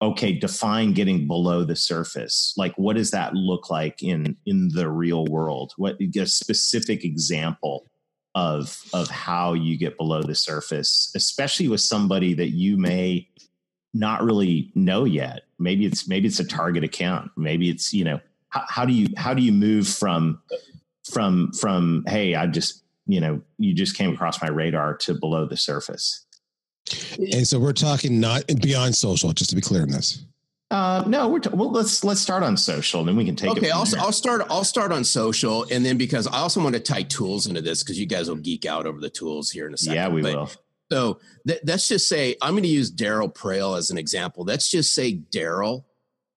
okay 0.02 0.34
define 0.34 0.94
getting 0.94 1.28
below 1.28 1.64
the 1.64 1.76
surface. 1.76 2.54
Like 2.58 2.76
what 2.78 2.96
does 2.96 3.12
that 3.12 3.34
look 3.34 3.70
like 3.70 4.04
in 4.04 4.38
in 4.46 4.70
the 4.70 4.90
real 4.90 5.26
world? 5.26 5.74
What 5.78 5.98
a 6.00 6.26
specific 6.26 7.04
example 7.04 7.88
of 8.36 8.84
of 8.94 9.10
how 9.10 9.54
you 9.54 9.78
get 9.78 9.98
below 9.98 10.22
the 10.22 10.36
surface 10.36 11.10
especially 11.16 11.70
with 11.70 11.80
somebody 11.80 12.34
that 12.34 12.50
you 12.50 12.76
may 12.76 13.26
not 13.94 14.22
really 14.22 14.74
know 14.76 15.06
yet. 15.06 15.44
Maybe 15.58 15.86
it's 15.86 16.08
maybe 16.08 16.28
it's 16.28 16.42
a 16.42 16.46
target 16.46 16.84
account. 16.84 17.32
Maybe 17.38 17.70
it's 17.70 17.94
you 17.94 18.04
know 18.04 18.20
how, 18.50 18.64
how 18.68 18.86
do 18.86 18.94
you 18.94 19.08
how 19.18 19.34
do 19.34 19.42
you 19.42 19.52
move 19.52 19.88
from 19.88 20.42
from 21.12 21.52
from 21.54 22.04
hey 22.08 22.36
i 22.36 22.48
just 22.48 22.84
you 23.06 23.20
know 23.20 23.42
you 23.58 23.74
just 23.74 23.96
came 23.96 24.14
across 24.14 24.42
my 24.42 24.50
radar 24.50 24.96
to 24.96 25.14
below 25.14 25.46
the 25.46 25.58
surface 25.58 26.25
and 27.20 27.48
so 27.48 27.60
we're 27.60 27.74
talking 27.74 28.20
not 28.20 28.44
beyond 28.62 28.96
social 28.96 29.32
just 29.34 29.50
to 29.50 29.56
be 29.56 29.62
clear 29.62 29.82
on 29.84 29.90
this 29.90 30.24
Uh, 30.72 31.04
no, 31.08 31.30
we're 31.30 31.40
t- 31.40 31.50
well. 31.54 31.72
Let's 31.72 32.04
let's 32.04 32.20
start 32.20 32.42
on 32.44 32.58
social, 32.58 33.00
and 33.02 33.08
then 33.10 33.16
we 33.16 33.24
can 33.24 33.36
take 33.36 33.52
okay, 33.52 33.68
it. 33.68 33.70
from 33.70 33.80
I'll, 33.80 33.86
there. 33.86 34.02
I'll 34.02 34.12
start. 34.12 34.42
I'll 34.50 34.64
start 34.64 34.92
on 34.92 35.04
social, 35.04 35.66
and 35.72 35.86
then 35.86 35.96
because 35.98 36.26
I 36.28 36.38
also 36.40 36.62
want 36.62 36.74
to 36.74 36.80
tie 36.82 37.04
tools 37.04 37.46
into 37.46 37.62
this 37.62 37.84
because 37.84 38.00
you 38.00 38.08
guys 38.08 38.28
will 38.30 38.38
geek 38.38 38.66
out 38.66 38.88
over 38.88 39.00
the 39.00 39.10
tools 39.12 39.52
here 39.52 39.68
in 39.68 39.74
a 39.76 39.78
second. 39.78 39.96
yeah, 39.96 40.08
we 40.10 40.22
But- 40.24 40.36
will. 40.36 40.52
So 40.92 41.20
th- 41.48 41.62
let's 41.66 41.88
just 41.88 42.08
say 42.10 42.36
I'm 42.42 42.54
going 42.54 42.64
to 42.64 42.70
use 42.70 42.92
Darryl 42.92 43.32
Praill 43.34 43.78
as 43.78 43.90
an 43.92 43.98
example. 44.00 44.44
Let's 44.44 44.70
just 44.70 44.94
say 44.94 45.20
Darryl 45.32 45.84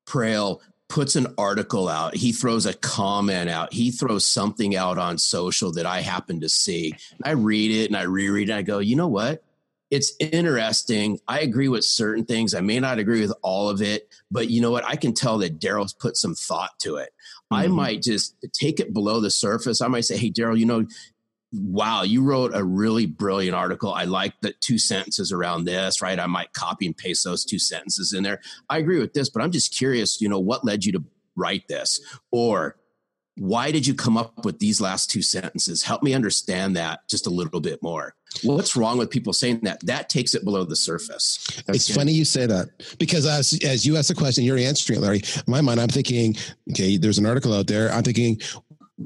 Praill 0.07 0.61
puts 0.89 1.17
an 1.17 1.27
article 1.37 1.89
out. 1.89 2.15
He 2.15 2.33
throws 2.33 2.65
a 2.67 2.73
comment 2.75 3.49
out. 3.51 3.73
He 3.75 3.91
throws 3.91 4.25
something 4.25 4.75
out 4.77 4.97
on 4.99 5.19
social 5.19 5.71
that 5.73 5.85
I 5.87 6.01
happen 6.01 6.41
to 6.41 6.49
see. 6.49 6.95
I 7.25 7.33
read 7.33 7.71
it 7.71 7.87
and 7.89 7.97
I 7.97 8.03
reread 8.03 8.49
it. 8.49 8.53
And 8.53 8.59
I 8.59 8.63
go, 8.63 8.79
you 8.79 8.97
know 8.97 9.09
what? 9.09 9.43
It's 9.90 10.12
interesting. 10.20 11.18
I 11.29 11.40
agree 11.40 11.68
with 11.68 11.85
certain 11.85 12.27
things. 12.27 12.53
I 12.55 12.61
may 12.61 12.79
not 12.79 12.98
agree 12.98 13.22
with 13.22 13.33
all 13.42 13.70
of 13.70 13.81
it, 13.81 14.09
but 14.31 14.51
you 14.51 14.61
know 14.61 14.70
what? 14.70 14.85
I 14.85 14.96
can 14.96 15.14
tell 15.14 15.38
that 15.38 15.59
Daryl's 15.59 15.94
put 15.94 16.16
some 16.16 16.35
thought 16.35 16.79
to 16.81 16.96
it. 16.96 17.14
I 17.51 17.66
Mhm. 17.66 17.74
might 17.74 18.03
just 18.03 18.35
take 18.53 18.81
it 18.81 18.92
below 18.92 19.20
the 19.20 19.31
surface. 19.31 19.81
I 19.81 19.88
might 19.88 20.05
say, 20.05 20.18
hey, 20.18 20.31
Daryl, 20.31 20.59
you 20.59 20.66
know, 20.66 20.87
wow, 21.53 22.03
you 22.03 22.22
wrote 22.22 22.55
a 22.55 22.62
really 22.62 23.07
brilliant 23.07 23.55
article. 23.55 23.90
I 23.94 24.05
like 24.05 24.35
the 24.42 24.53
two 24.61 24.79
sentences 24.79 25.33
around 25.33 25.64
this, 25.64 26.03
right? 26.03 26.20
I 26.20 26.27
might 26.27 26.53
copy 26.53 26.85
and 26.85 26.94
paste 26.94 27.24
those 27.24 27.42
two 27.46 27.59
sentences 27.59 28.12
in 28.12 28.22
there. 28.22 28.42
I 28.68 28.77
agree 28.77 28.98
with 28.98 29.14
this, 29.14 29.31
but 29.31 29.42
I'm 29.42 29.53
just 29.53 29.74
curious, 29.74 30.20
you 30.20 30.29
know, 30.29 30.38
what 30.38 30.66
led 30.66 30.85
you 30.85 30.92
to 30.92 31.05
write 31.35 31.66
this? 31.68 32.01
Or, 32.31 32.77
why 33.37 33.70
did 33.70 33.87
you 33.87 33.94
come 33.94 34.16
up 34.18 34.44
with 34.44 34.59
these 34.59 34.81
last 34.81 35.11
two 35.11 35.22
sentences? 35.22 35.85
Help 35.85 36.03
me 36.03 36.12
understand 36.12 36.77
that 36.77 37.09
just 37.09 37.27
a 37.27 37.31
little 37.31 37.61
bit 37.61 37.81
more. 37.83 38.16
What's 38.43 38.77
wrong 38.77 38.99
with 38.99 39.11
people 39.11 39.33
saying 39.33 39.61
that? 39.62 39.85
That 39.87 40.09
takes 40.09 40.35
it 40.35 40.45
below 40.45 40.64
the 40.64 40.77
surface. 40.77 41.38
That's 41.67 41.88
it's 41.88 41.95
funny 41.95 42.12
you 42.12 42.25
say 42.25 42.47
that 42.47 42.69
because 42.99 43.27
as 43.27 43.59
as 43.64 43.87
you 43.87 43.97
ask 43.97 44.09
the 44.09 44.14
question, 44.14 44.45
you're 44.45 44.59
answering 44.59 44.99
it, 44.99 45.03
Larry. 45.03 45.23
In 45.35 45.43
my 45.47 45.61
mind, 45.61 45.81
I'm 45.81 45.88
thinking, 45.88 46.37
okay, 46.71 46.97
there's 46.97 47.19
an 47.19 47.27
article 47.27 47.53
out 47.55 47.67
there. 47.67 47.91
I'm 47.93 48.03
thinking, 48.03 48.41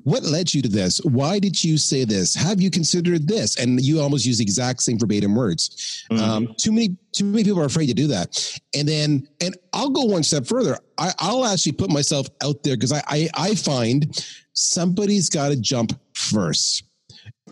what 0.04 0.22
led 0.22 0.52
you 0.54 0.62
to 0.62 0.68
this? 0.68 0.98
Why 1.04 1.38
did 1.38 1.62
you 1.62 1.76
say 1.76 2.04
this? 2.04 2.34
Have 2.34 2.60
you 2.60 2.70
considered 2.70 3.28
this? 3.28 3.56
And 3.56 3.80
you 3.80 4.00
almost 4.00 4.24
use 4.24 4.38
the 4.38 4.44
exact 4.44 4.82
same 4.82 4.98
verbatim 4.98 5.34
words. 5.34 6.06
Mm-hmm. 6.10 6.22
Um, 6.22 6.54
too 6.58 6.72
many, 6.72 6.96
too 7.12 7.24
many 7.24 7.44
people 7.44 7.60
are 7.60 7.66
afraid 7.66 7.86
to 7.86 7.94
do 7.94 8.06
that. 8.06 8.58
And 8.74 8.88
then, 8.88 9.28
and 9.40 9.56
I'll 9.74 9.90
go 9.90 10.04
one 10.04 10.22
step 10.22 10.46
further. 10.46 10.78
I, 10.96 11.12
will 11.20 11.44
actually 11.44 11.72
put 11.72 11.90
myself 11.90 12.26
out 12.42 12.62
there 12.62 12.76
because 12.76 12.92
I, 12.92 13.02
I, 13.06 13.28
I 13.34 13.54
find 13.54 14.24
somebody's 14.54 15.28
got 15.28 15.50
to 15.50 15.56
jump 15.56 15.92
first. 16.14 16.84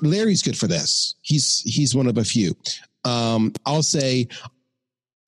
Larry's 0.02 0.42
good 0.42 0.56
for 0.56 0.66
this. 0.66 1.14
He's 1.22 1.60
he's 1.64 1.94
one 1.94 2.06
of 2.06 2.18
a 2.18 2.24
few. 2.24 2.56
Um, 3.04 3.52
I'll 3.66 3.82
say 3.82 4.28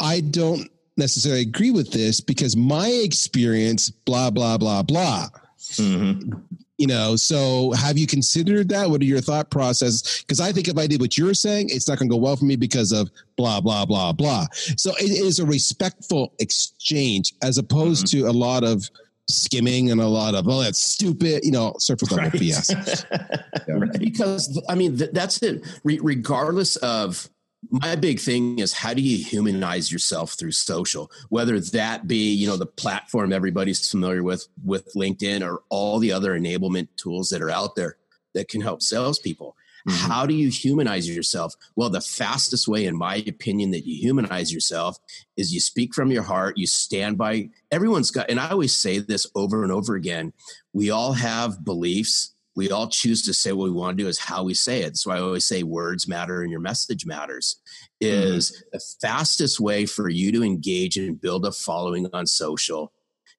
I 0.00 0.20
don't 0.20 0.70
necessarily 0.96 1.42
agree 1.42 1.70
with 1.70 1.92
this 1.92 2.20
because 2.20 2.56
my 2.56 2.88
experience, 2.88 3.90
blah 3.90 4.30
blah 4.30 4.58
blah 4.58 4.82
blah. 4.82 5.28
Mm-hmm 5.58 6.38
you 6.82 6.88
know 6.88 7.14
so 7.14 7.70
have 7.72 7.96
you 7.96 8.08
considered 8.08 8.68
that 8.68 8.90
what 8.90 9.00
are 9.00 9.04
your 9.04 9.20
thought 9.20 9.50
process 9.52 10.20
because 10.22 10.40
i 10.40 10.50
think 10.50 10.66
if 10.66 10.76
i 10.76 10.84
did 10.84 11.00
what 11.00 11.16
you're 11.16 11.32
saying 11.32 11.68
it's 11.70 11.86
not 11.86 11.96
going 11.96 12.08
to 12.10 12.14
go 12.14 12.20
well 12.20 12.34
for 12.34 12.44
me 12.44 12.56
because 12.56 12.90
of 12.90 13.08
blah 13.36 13.60
blah 13.60 13.84
blah 13.84 14.12
blah 14.12 14.46
so 14.76 14.90
it 14.98 15.10
is 15.10 15.38
a 15.38 15.46
respectful 15.46 16.32
exchange 16.40 17.34
as 17.40 17.56
opposed 17.56 18.06
mm-hmm. 18.06 18.26
to 18.26 18.30
a 18.30 18.32
lot 18.32 18.64
of 18.64 18.90
skimming 19.28 19.90
and 19.90 20.00
a 20.00 20.06
lot 20.06 20.34
of 20.34 20.48
oh 20.48 20.62
that's 20.62 20.80
stupid 20.80 21.44
you 21.44 21.52
know 21.52 21.74
surface 21.78 22.10
level 22.10 22.24
right. 22.24 22.32
bs 22.32 23.06
yeah. 23.68 23.74
right. 23.74 23.98
because 23.98 24.60
i 24.68 24.74
mean 24.74 24.96
that's 25.12 25.42
it 25.42 25.64
Re- 25.84 26.00
regardless 26.02 26.76
of 26.76 27.28
my 27.70 27.94
big 27.94 28.18
thing 28.18 28.58
is 28.58 28.72
how 28.72 28.92
do 28.92 29.00
you 29.00 29.24
humanize 29.24 29.92
yourself 29.92 30.32
through 30.32 30.50
social 30.50 31.10
whether 31.28 31.58
that 31.60 32.08
be 32.08 32.32
you 32.32 32.46
know 32.46 32.56
the 32.56 32.66
platform 32.66 33.32
everybody's 33.32 33.88
familiar 33.88 34.22
with 34.22 34.48
with 34.64 34.92
linkedin 34.94 35.46
or 35.46 35.62
all 35.68 35.98
the 35.98 36.12
other 36.12 36.38
enablement 36.38 36.88
tools 36.96 37.28
that 37.28 37.40
are 37.40 37.50
out 37.50 37.76
there 37.76 37.96
that 38.34 38.48
can 38.48 38.60
help 38.60 38.82
salespeople 38.82 39.56
mm-hmm. 39.88 40.10
how 40.10 40.26
do 40.26 40.34
you 40.34 40.48
humanize 40.48 41.08
yourself 41.08 41.54
well 41.76 41.90
the 41.90 42.00
fastest 42.00 42.68
way 42.68 42.86
in 42.86 42.96
my 42.96 43.16
opinion 43.26 43.70
that 43.70 43.86
you 43.86 43.96
humanize 43.96 44.52
yourself 44.52 44.96
is 45.36 45.52
you 45.52 45.60
speak 45.60 45.94
from 45.94 46.10
your 46.10 46.22
heart 46.22 46.56
you 46.56 46.66
stand 46.66 47.16
by 47.18 47.48
everyone's 47.70 48.10
got 48.10 48.28
and 48.30 48.40
i 48.40 48.50
always 48.50 48.74
say 48.74 48.98
this 48.98 49.26
over 49.34 49.62
and 49.62 49.72
over 49.72 49.94
again 49.94 50.32
we 50.72 50.90
all 50.90 51.12
have 51.12 51.64
beliefs 51.64 52.32
we 52.54 52.70
all 52.70 52.88
choose 52.88 53.22
to 53.22 53.34
say 53.34 53.52
what 53.52 53.64
we 53.64 53.70
want 53.70 53.96
to 53.96 54.04
do 54.04 54.08
is 54.08 54.18
how 54.18 54.44
we 54.44 54.54
say 54.54 54.82
it. 54.82 54.96
So 54.96 55.10
I 55.10 55.20
always 55.20 55.46
say 55.46 55.62
words 55.62 56.06
matter 56.06 56.42
and 56.42 56.50
your 56.50 56.60
message 56.60 57.06
matters 57.06 57.56
is 58.00 58.50
mm-hmm. 58.50 58.68
the 58.72 58.80
fastest 59.00 59.58
way 59.58 59.86
for 59.86 60.08
you 60.08 60.32
to 60.32 60.42
engage 60.42 60.96
and 60.96 61.20
build 61.20 61.46
a 61.46 61.52
following 61.52 62.08
on 62.12 62.26
social 62.26 62.92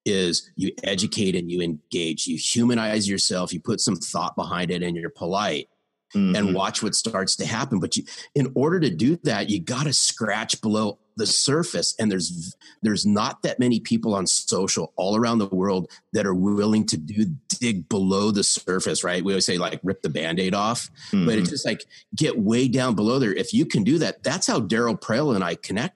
is 0.06 0.52
you 0.56 0.72
educate 0.84 1.36
and 1.36 1.50
you 1.50 1.62
engage, 1.62 2.28
you 2.28 2.38
humanize 2.38 3.08
yourself, 3.08 3.54
you 3.54 3.60
put 3.60 3.80
some 3.80 3.96
thought 3.96 4.36
behind 4.36 4.72
it 4.72 4.84
and 4.84 4.98
you're 4.98 5.10
polite. 5.10 5.70
Mm-hmm. 6.14 6.36
and 6.36 6.54
watch 6.54 6.84
what 6.84 6.94
starts 6.94 7.36
to 7.38 7.46
happen. 7.46 7.80
But 7.80 7.98
you, 7.98 8.04
in 8.36 8.52
order 8.54 8.80
to 8.80 8.90
do 8.90 9.18
that, 9.24 9.50
you 9.50 9.60
got 9.60 9.86
to 9.86 9.94
scratch 9.94 10.62
below 10.62 11.00
the 11.16 11.26
surface 11.26 11.96
and 12.00 12.12
there's 12.12 12.56
there's 12.82 13.06
not 13.06 13.42
that 13.44 13.60
many 13.60 13.80
people 13.80 14.16
on 14.16 14.26
social 14.26 14.94
all 14.96 15.16
around 15.16 15.38
the 15.38 15.48
world 15.48 15.90
that 16.12 16.26
are 16.26 16.34
willing 16.34 16.86
to 16.86 16.98
do 16.98 17.26
dig 17.60 17.88
below 17.88 18.32
the 18.32 18.44
surface 18.44 19.04
right 19.04 19.24
we 19.24 19.34
always 19.34 19.46
say 19.46 19.58
like 19.58 19.80
rip 19.84 20.02
the 20.02 20.10
band-aid 20.10 20.54
off 20.54 20.90
mm-hmm. 21.12 21.26
but 21.26 21.38
it's 21.38 21.50
just 21.50 21.66
like 21.66 21.86
get 22.16 22.38
way 22.40 22.68
down 22.68 22.96
below 22.96 23.20
there 23.20 23.34
if 23.34 23.54
you 23.54 23.66
can 23.66 23.84
do 23.84 24.00
that 24.00 24.24
that's 24.24 24.48
how 24.48 24.60
darryl 24.60 25.00
praill 25.00 25.36
and 25.36 25.44
i 25.44 25.56
connect 25.56 25.96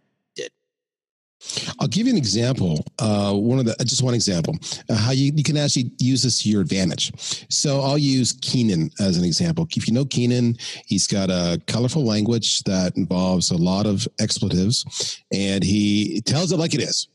I'll 1.79 1.87
give 1.87 2.07
you 2.07 2.13
an 2.13 2.17
example. 2.17 2.83
Uh, 2.99 3.33
one 3.33 3.59
of 3.59 3.65
the 3.65 3.75
just 3.85 4.03
one 4.03 4.13
example 4.13 4.55
uh, 4.89 4.95
how 4.95 5.11
you, 5.11 5.31
you 5.35 5.43
can 5.43 5.57
actually 5.57 5.91
use 5.99 6.23
this 6.23 6.41
to 6.43 6.49
your 6.49 6.61
advantage. 6.61 7.11
So 7.49 7.81
I'll 7.81 7.97
use 7.97 8.33
Keenan 8.41 8.89
as 8.99 9.17
an 9.17 9.23
example. 9.23 9.67
If 9.75 9.87
you 9.87 9.93
know 9.93 10.05
Keenan, 10.05 10.57
he's 10.85 11.07
got 11.07 11.29
a 11.29 11.61
colorful 11.67 12.03
language 12.03 12.63
that 12.63 12.97
involves 12.97 13.51
a 13.51 13.57
lot 13.57 13.85
of 13.85 14.07
expletives, 14.19 15.21
and 15.31 15.63
he 15.63 16.21
tells 16.21 16.51
it 16.51 16.57
like 16.57 16.73
it 16.73 16.81
is. 16.81 17.07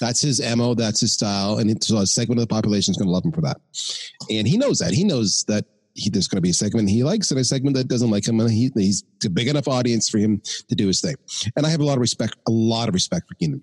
That's 0.00 0.22
his 0.22 0.40
mo. 0.56 0.74
That's 0.74 1.00
his 1.00 1.12
style, 1.12 1.58
and 1.58 1.70
it's 1.70 1.90
a 1.90 2.06
segment 2.06 2.40
of 2.40 2.48
the 2.48 2.54
population 2.54 2.92
is 2.92 2.96
going 2.96 3.08
to 3.08 3.12
love 3.12 3.24
him 3.24 3.32
for 3.32 3.42
that. 3.42 3.60
And 4.30 4.48
he 4.48 4.56
knows 4.56 4.78
that. 4.78 4.92
He 4.92 5.04
knows 5.04 5.44
that 5.48 5.66
he, 5.94 6.10
there's 6.10 6.28
going 6.28 6.38
to 6.38 6.42
be 6.42 6.50
a 6.50 6.54
segment 6.54 6.88
he 6.88 7.02
likes 7.04 7.30
and 7.30 7.40
a 7.40 7.44
segment 7.44 7.76
that 7.76 7.88
doesn't 7.88 8.10
like 8.10 8.26
him, 8.26 8.40
and 8.40 8.50
he, 8.50 8.70
he's 8.74 9.04
a 9.24 9.30
big 9.30 9.48
enough 9.48 9.68
audience 9.68 10.08
for 10.08 10.18
him 10.18 10.40
to 10.68 10.74
do 10.74 10.86
his 10.86 11.00
thing. 11.00 11.16
And 11.56 11.66
I 11.66 11.70
have 11.70 11.80
a 11.80 11.84
lot 11.84 11.94
of 11.94 12.00
respect, 12.00 12.36
a 12.46 12.50
lot 12.50 12.88
of 12.88 12.94
respect 12.94 13.28
for 13.28 13.34
Keenan. 13.34 13.62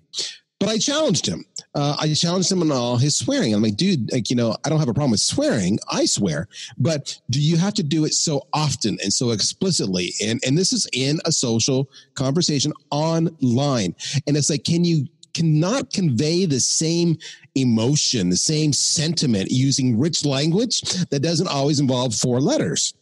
But 0.60 0.70
I 0.70 0.78
challenged 0.78 1.24
him. 1.24 1.44
Uh, 1.74 1.96
I 2.00 2.12
challenged 2.14 2.50
him 2.50 2.62
on 2.62 2.72
all 2.72 2.96
his 2.96 3.16
swearing. 3.16 3.54
I'm 3.54 3.62
like, 3.62 3.76
dude, 3.76 4.12
like, 4.12 4.28
you 4.28 4.34
know, 4.34 4.56
I 4.64 4.68
don't 4.68 4.80
have 4.80 4.88
a 4.88 4.94
problem 4.94 5.12
with 5.12 5.20
swearing. 5.20 5.78
I 5.88 6.04
swear, 6.04 6.48
but 6.76 7.16
do 7.30 7.40
you 7.40 7.56
have 7.56 7.74
to 7.74 7.84
do 7.84 8.04
it 8.04 8.12
so 8.12 8.42
often 8.52 8.98
and 9.00 9.12
so 9.12 9.30
explicitly? 9.30 10.14
And 10.20 10.42
and 10.44 10.58
this 10.58 10.72
is 10.72 10.88
in 10.92 11.20
a 11.24 11.30
social 11.30 11.88
conversation 12.14 12.72
online. 12.90 13.94
And 14.26 14.36
it's 14.36 14.50
like, 14.50 14.64
can 14.64 14.84
you 14.84 15.06
cannot 15.34 15.92
convey 15.92 16.44
the 16.44 16.60
same 16.60 17.16
emotion, 17.54 18.30
the 18.30 18.36
same 18.36 18.72
sentiment 18.72 19.50
using 19.50 19.98
rich 19.98 20.24
language 20.24 20.80
that 21.10 21.20
doesn't 21.20 21.48
always 21.48 21.80
involve 21.80 22.14
four 22.14 22.40
letters. 22.40 22.94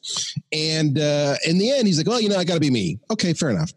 And 0.52 0.98
uh, 0.98 1.36
in 1.46 1.58
the 1.58 1.70
end, 1.70 1.86
he's 1.86 1.98
like, 1.98 2.06
"Well, 2.06 2.20
you 2.20 2.28
know, 2.28 2.38
I 2.38 2.44
got 2.44 2.54
to 2.54 2.60
be 2.60 2.70
me." 2.70 2.98
Okay, 3.10 3.32
fair 3.32 3.50
enough. 3.50 3.72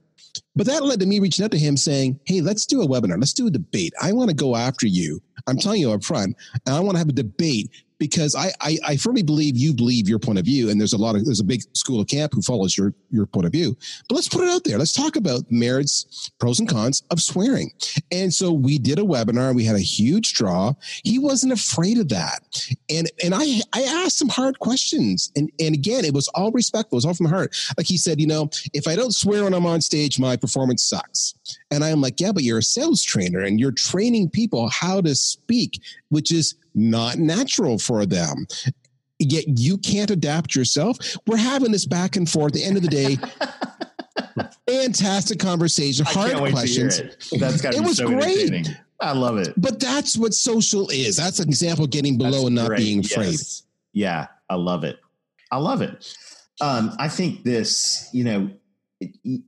But 0.55 0.67
that 0.67 0.83
led 0.83 0.99
to 0.99 1.05
me 1.05 1.19
reaching 1.19 1.45
out 1.45 1.51
to 1.51 1.57
him 1.57 1.77
saying, 1.77 2.19
Hey, 2.25 2.41
let's 2.41 2.65
do 2.65 2.81
a 2.81 2.87
webinar. 2.87 3.17
Let's 3.17 3.33
do 3.33 3.47
a 3.47 3.51
debate. 3.51 3.93
I 4.01 4.11
want 4.13 4.29
to 4.29 4.35
go 4.35 4.55
after 4.55 4.87
you. 4.87 5.21
I'm 5.47 5.57
telling 5.57 5.81
you 5.81 5.91
up 5.91 6.03
front, 6.03 6.35
and 6.65 6.75
I 6.75 6.79
want 6.79 6.95
to 6.95 6.99
have 6.99 7.09
a 7.09 7.13
debate 7.13 7.69
because 7.99 8.33
I, 8.33 8.51
I, 8.61 8.77
I 8.87 8.97
firmly 8.97 9.21
believe 9.21 9.57
you 9.57 9.73
believe 9.73 10.07
your 10.07 10.19
point 10.19 10.39
of 10.39 10.45
view, 10.45 10.69
and 10.69 10.79
there's 10.79 10.93
a 10.93 10.97
lot 10.97 11.15
of 11.15 11.25
there's 11.25 11.41
a 11.41 11.45
big 11.45 11.61
school 11.73 11.99
of 12.01 12.07
camp 12.07 12.33
who 12.33 12.41
follows 12.41 12.77
your 12.77 12.93
your 13.11 13.25
point 13.25 13.45
of 13.45 13.51
view. 13.51 13.77
But 14.07 14.15
let's 14.15 14.29
put 14.29 14.43
it 14.43 14.49
out 14.49 14.63
there. 14.63 14.77
Let's 14.77 14.93
talk 14.93 15.15
about 15.15 15.43
merits, 15.51 16.31
pros 16.39 16.59
and 16.59 16.67
cons 16.67 17.03
of 17.11 17.21
swearing. 17.21 17.71
And 18.11 18.33
so 18.33 18.51
we 18.51 18.79
did 18.79 18.99
a 18.99 19.03
webinar. 19.03 19.53
We 19.53 19.65
had 19.65 19.75
a 19.75 19.79
huge 19.79 20.33
draw. 20.33 20.73
He 21.03 21.19
wasn't 21.19 21.53
afraid 21.53 21.97
of 21.99 22.09
that, 22.09 22.39
and 22.89 23.11
and 23.23 23.35
I 23.35 23.61
I 23.73 23.83
asked 23.83 24.17
some 24.17 24.29
hard 24.29 24.59
questions, 24.59 25.31
and 25.35 25.51
and 25.59 25.75
again 25.75 26.05
it 26.05 26.13
was 26.13 26.27
all 26.29 26.51
respectful. 26.51 26.95
It 26.95 26.99
was 26.99 27.05
all 27.05 27.13
from 27.13 27.25
the 27.25 27.33
heart. 27.33 27.55
Like 27.77 27.87
he 27.87 27.97
said, 27.97 28.19
you 28.19 28.27
know, 28.27 28.49
if 28.73 28.87
I 28.87 28.95
don't 28.95 29.13
swear 29.13 29.43
when 29.43 29.53
I'm 29.53 29.65
on 29.65 29.81
stage, 29.81 30.19
my 30.19 30.37
performance 30.37 30.83
sucks. 30.83 31.35
And 31.71 31.83
I'm 31.83 32.01
like, 32.01 32.19
yeah, 32.19 32.31
but 32.31 32.43
you're 32.43 32.59
a 32.59 32.63
sales 32.63 33.03
trainer 33.03 33.41
and 33.41 33.59
you're 33.59 33.71
training 33.71 34.29
people 34.29 34.69
how 34.69 35.01
to 35.01 35.13
speak, 35.15 35.81
which 36.09 36.31
is 36.31 36.55
not 36.73 37.17
natural 37.17 37.77
for 37.77 38.05
them. 38.05 38.47
Yet 39.19 39.45
you 39.59 39.77
can't 39.77 40.09
adapt 40.09 40.55
yourself. 40.55 40.97
We're 41.27 41.37
having 41.37 41.71
this 41.71 41.85
back 41.85 42.15
and 42.15 42.29
forth. 42.29 42.53
At 42.53 42.53
the 42.53 42.63
end 42.63 42.77
of 42.77 42.83
the 42.83 42.89
day, 42.89 43.17
fantastic 44.67 45.39
conversation, 45.39 46.05
hard 46.05 46.37
questions. 46.37 46.99
It. 46.99 47.25
That's 47.39 47.61
got 47.61 47.75
it 47.75 47.81
was 47.81 47.97
so 47.97 48.07
great. 48.07 48.69
I 49.01 49.13
love 49.13 49.37
it. 49.37 49.53
But 49.57 49.79
that's 49.79 50.17
what 50.17 50.33
social 50.33 50.89
is. 50.89 51.17
That's 51.17 51.39
an 51.39 51.47
example 51.47 51.85
of 51.85 51.91
getting 51.91 52.17
below 52.17 52.31
that's 52.31 52.45
and 52.45 52.55
not 52.55 52.67
great. 52.67 52.79
being 52.79 52.99
afraid. 52.99 53.31
Yes. 53.31 53.63
Yeah, 53.93 54.27
I 54.49 54.55
love 54.55 54.83
it. 54.83 54.99
I 55.51 55.57
love 55.57 55.81
it. 55.81 56.15
Um, 56.61 56.95
I 56.99 57.07
think 57.07 57.43
this, 57.43 58.09
you 58.13 58.23
know, 58.23 58.51
it, 58.99 59.41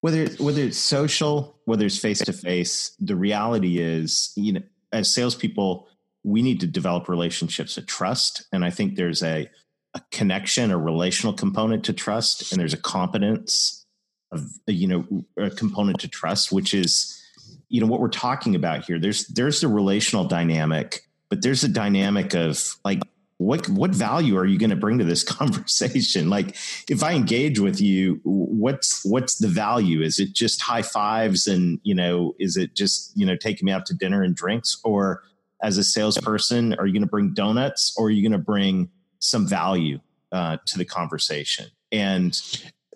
whether 0.00 0.26
whether 0.42 0.62
it's 0.62 0.78
social, 0.78 1.58
whether 1.64 1.86
it's 1.86 1.98
face 1.98 2.20
to 2.20 2.32
face, 2.32 2.92
the 3.00 3.16
reality 3.16 3.78
is, 3.78 4.32
you 4.36 4.52
know, 4.52 4.62
as 4.92 5.12
salespeople, 5.12 5.88
we 6.24 6.42
need 6.42 6.60
to 6.60 6.66
develop 6.66 7.08
relationships 7.08 7.76
of 7.76 7.86
trust, 7.86 8.46
and 8.52 8.64
I 8.64 8.70
think 8.70 8.96
there's 8.96 9.22
a 9.22 9.50
a 9.94 10.02
connection, 10.10 10.70
a 10.70 10.78
relational 10.78 11.32
component 11.32 11.84
to 11.84 11.92
trust, 11.92 12.52
and 12.52 12.60
there's 12.60 12.74
a 12.74 12.78
competence 12.78 13.86
of 14.32 14.46
you 14.66 14.86
know 14.86 15.24
a 15.36 15.50
component 15.50 16.00
to 16.00 16.08
trust, 16.08 16.52
which 16.52 16.74
is 16.74 17.20
you 17.68 17.80
know 17.80 17.86
what 17.86 18.00
we're 18.00 18.08
talking 18.08 18.54
about 18.54 18.84
here. 18.84 18.98
There's 18.98 19.26
there's 19.28 19.60
the 19.60 19.68
relational 19.68 20.24
dynamic, 20.24 21.02
but 21.28 21.42
there's 21.42 21.64
a 21.64 21.68
dynamic 21.68 22.34
of 22.34 22.76
like 22.84 23.02
what 23.38 23.68
what 23.68 23.92
value 23.92 24.36
are 24.36 24.44
you 24.44 24.58
going 24.58 24.70
to 24.70 24.76
bring 24.76 24.98
to 24.98 25.04
this 25.04 25.22
conversation? 25.38 26.28
Like 26.28 26.56
if 26.88 27.02
i 27.02 27.12
engage 27.12 27.58
with 27.58 27.80
you 27.80 28.20
what's 28.24 29.04
what's 29.04 29.36
the 29.38 29.48
value? 29.48 30.02
Is 30.02 30.18
it 30.18 30.34
just 30.34 30.60
high 30.60 30.82
fives 30.82 31.46
and 31.46 31.80
you 31.82 31.94
know 31.94 32.34
is 32.38 32.56
it 32.56 32.74
just 32.74 33.16
you 33.16 33.24
know 33.24 33.36
taking 33.36 33.66
me 33.66 33.72
out 33.72 33.86
to 33.86 33.94
dinner 33.94 34.22
and 34.22 34.34
drinks? 34.34 34.78
Or 34.84 35.22
as 35.62 35.78
a 35.78 35.84
salesperson 35.84 36.74
are 36.74 36.86
you 36.86 36.92
going 36.92 37.02
to 37.02 37.08
bring 37.08 37.34
donuts 37.34 37.94
or 37.96 38.06
are 38.06 38.10
you 38.10 38.22
going 38.22 38.38
to 38.38 38.44
bring 38.44 38.90
some 39.20 39.48
value 39.48 39.98
uh, 40.30 40.58
to 40.66 40.78
the 40.78 40.84
conversation? 40.84 41.66
And 41.90 42.38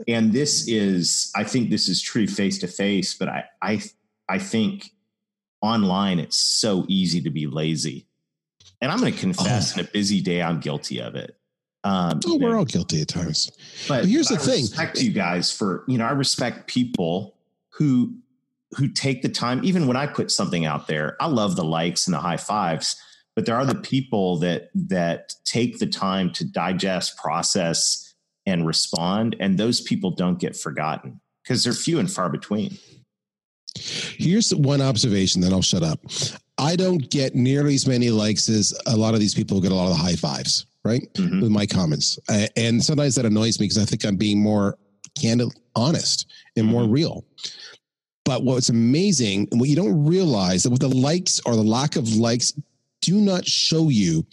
and 0.08 0.32
this 0.32 0.66
is 0.68 1.30
i 1.36 1.44
think 1.44 1.70
this 1.70 1.88
is 1.88 2.02
true 2.02 2.26
face 2.26 2.58
to 2.58 2.66
face 2.66 3.14
but 3.14 3.28
i 3.28 3.44
i 3.60 3.80
i 4.28 4.38
think 4.38 4.90
online 5.60 6.18
it's 6.18 6.38
so 6.38 6.84
easy 6.88 7.20
to 7.20 7.30
be 7.30 7.46
lazy 7.46 8.06
and 8.82 8.90
I'm 8.90 8.98
going 8.98 9.14
to 9.14 9.18
confess, 9.18 9.76
oh. 9.76 9.80
in 9.80 9.86
a 9.86 9.88
busy 9.88 10.20
day, 10.20 10.42
I'm 10.42 10.60
guilty 10.60 11.00
of 11.00 11.14
it. 11.14 11.36
Um, 11.84 12.20
oh, 12.26 12.36
we're 12.36 12.50
know, 12.50 12.58
all 12.58 12.64
guilty 12.64 13.00
at 13.00 13.08
times. 13.08 13.50
But, 13.88 14.02
but 14.02 14.08
here's 14.08 14.28
but 14.28 14.38
the 14.38 14.42
I 14.42 14.54
thing: 14.54 14.62
respect 14.62 15.00
you 15.00 15.12
guys 15.12 15.50
for 15.50 15.84
you 15.88 15.98
know. 15.98 16.04
I 16.04 16.12
respect 16.12 16.66
people 16.66 17.36
who 17.70 18.14
who 18.72 18.88
take 18.88 19.22
the 19.22 19.28
time. 19.28 19.64
Even 19.64 19.86
when 19.86 19.96
I 19.96 20.06
put 20.06 20.30
something 20.30 20.64
out 20.64 20.86
there, 20.86 21.16
I 21.20 21.26
love 21.26 21.56
the 21.56 21.64
likes 21.64 22.06
and 22.06 22.14
the 22.14 22.20
high 22.20 22.36
fives. 22.36 23.00
But 23.34 23.46
there 23.46 23.56
are 23.56 23.64
the 23.64 23.74
people 23.74 24.38
that 24.38 24.70
that 24.74 25.34
take 25.44 25.78
the 25.78 25.86
time 25.86 26.32
to 26.34 26.44
digest, 26.44 27.16
process, 27.16 28.14
and 28.46 28.66
respond, 28.66 29.34
and 29.40 29.58
those 29.58 29.80
people 29.80 30.10
don't 30.10 30.38
get 30.38 30.56
forgotten 30.56 31.20
because 31.42 31.64
they're 31.64 31.72
few 31.72 31.98
and 31.98 32.10
far 32.10 32.28
between. 32.28 32.78
Here's 33.76 34.54
one 34.54 34.82
observation, 34.82 35.40
then 35.40 35.52
I'll 35.52 35.62
shut 35.62 35.82
up. 35.82 36.00
I 36.62 36.76
don't 36.76 37.10
get 37.10 37.34
nearly 37.34 37.74
as 37.74 37.86
many 37.86 38.10
likes 38.10 38.48
as 38.48 38.72
a 38.86 38.96
lot 38.96 39.14
of 39.14 39.20
these 39.20 39.34
people 39.34 39.56
who 39.56 39.62
get 39.62 39.72
a 39.72 39.74
lot 39.74 39.90
of 39.90 39.96
the 39.96 40.02
high 40.02 40.14
fives, 40.14 40.66
right? 40.84 41.02
Mm-hmm. 41.14 41.40
With 41.40 41.50
my 41.50 41.66
comments. 41.66 42.18
and 42.56 42.82
sometimes 42.82 43.16
that 43.16 43.24
annoys 43.24 43.58
me 43.58 43.64
because 43.64 43.82
I 43.82 43.84
think 43.84 44.04
I'm 44.04 44.16
being 44.16 44.40
more 44.40 44.78
candid, 45.20 45.48
honest, 45.74 46.30
and 46.56 46.66
more 46.66 46.82
mm-hmm. 46.82 46.92
real. 46.92 47.24
But 48.24 48.44
what's 48.44 48.68
amazing 48.68 49.48
and 49.50 49.58
what 49.58 49.68
you 49.68 49.76
don't 49.76 50.06
realize 50.06 50.62
that 50.62 50.70
with 50.70 50.80
the 50.80 50.96
likes 50.96 51.40
or 51.44 51.56
the 51.56 51.62
lack 51.62 51.96
of 51.96 52.14
likes 52.14 52.52
do 53.00 53.16
not 53.16 53.44
show 53.44 53.88
you 53.88 54.24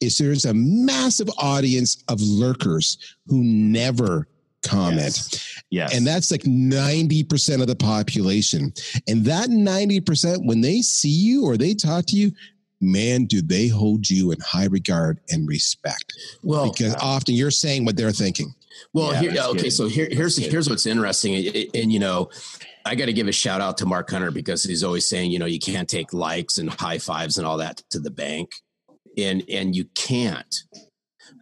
is 0.00 0.18
there's 0.18 0.44
a 0.44 0.52
massive 0.52 1.30
audience 1.38 2.04
of 2.08 2.20
lurkers 2.20 3.16
who 3.26 3.42
never 3.42 4.28
comment. 4.62 5.02
Yes. 5.02 5.62
yes. 5.70 5.96
And 5.96 6.06
that's 6.06 6.30
like 6.30 6.42
90% 6.42 7.60
of 7.60 7.66
the 7.66 7.76
population. 7.76 8.72
And 9.08 9.24
that 9.24 9.48
90%, 9.48 10.46
when 10.46 10.60
they 10.60 10.82
see 10.82 11.08
you 11.08 11.44
or 11.44 11.56
they 11.56 11.74
talk 11.74 12.06
to 12.06 12.16
you, 12.16 12.32
man, 12.80 13.24
do 13.24 13.42
they 13.42 13.68
hold 13.68 14.08
you 14.08 14.30
in 14.30 14.38
high 14.40 14.66
regard 14.66 15.20
and 15.30 15.48
respect. 15.48 16.12
Well, 16.42 16.70
because 16.70 16.94
uh, 16.94 16.98
often 17.00 17.34
you're 17.34 17.50
saying 17.50 17.84
what 17.84 17.96
they're 17.96 18.12
thinking. 18.12 18.54
Well, 18.92 19.12
yeah, 19.12 19.32
here, 19.32 19.42
okay. 19.42 19.62
Good. 19.62 19.72
So 19.72 19.88
here, 19.88 20.08
here's, 20.10 20.36
here's 20.36 20.68
what's 20.68 20.86
interesting. 20.86 21.34
And, 21.34 21.66
and 21.74 21.92
you 21.92 21.98
know, 21.98 22.30
I 22.84 22.94
got 22.94 23.06
to 23.06 23.12
give 23.12 23.28
a 23.28 23.32
shout 23.32 23.60
out 23.60 23.76
to 23.78 23.86
Mark 23.86 24.10
Hunter 24.10 24.30
because 24.30 24.62
he's 24.62 24.84
always 24.84 25.06
saying, 25.06 25.30
you 25.30 25.38
know, 25.38 25.46
you 25.46 25.58
can't 25.58 25.88
take 25.88 26.12
likes 26.12 26.58
and 26.58 26.70
high 26.70 26.98
fives 26.98 27.38
and 27.38 27.46
all 27.46 27.58
that 27.58 27.82
to 27.90 27.98
the 27.98 28.10
bank. 28.10 28.52
And, 29.16 29.42
and 29.50 29.74
you 29.74 29.84
can't, 29.96 30.62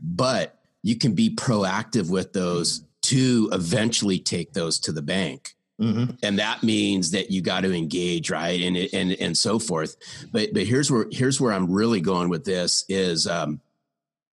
but 0.02 0.58
you 0.82 0.96
can 0.96 1.14
be 1.14 1.34
proactive 1.34 2.10
with 2.10 2.32
those 2.32 2.85
to 3.06 3.48
eventually 3.52 4.18
take 4.18 4.52
those 4.52 4.78
to 4.80 4.92
the 4.92 5.02
bank. 5.02 5.54
Mm-hmm. 5.80 6.14
And 6.22 6.38
that 6.38 6.62
means 6.62 7.10
that 7.10 7.30
you 7.30 7.42
got 7.42 7.60
to 7.60 7.74
engage, 7.74 8.30
right, 8.30 8.60
and 8.62 8.76
and 8.94 9.12
and 9.12 9.36
so 9.36 9.58
forth. 9.58 9.96
But 10.32 10.54
but 10.54 10.64
here's 10.64 10.90
where 10.90 11.06
here's 11.10 11.40
where 11.40 11.52
I'm 11.52 11.70
really 11.70 12.00
going 12.00 12.30
with 12.30 12.44
this 12.44 12.84
is 12.88 13.26
um, 13.26 13.60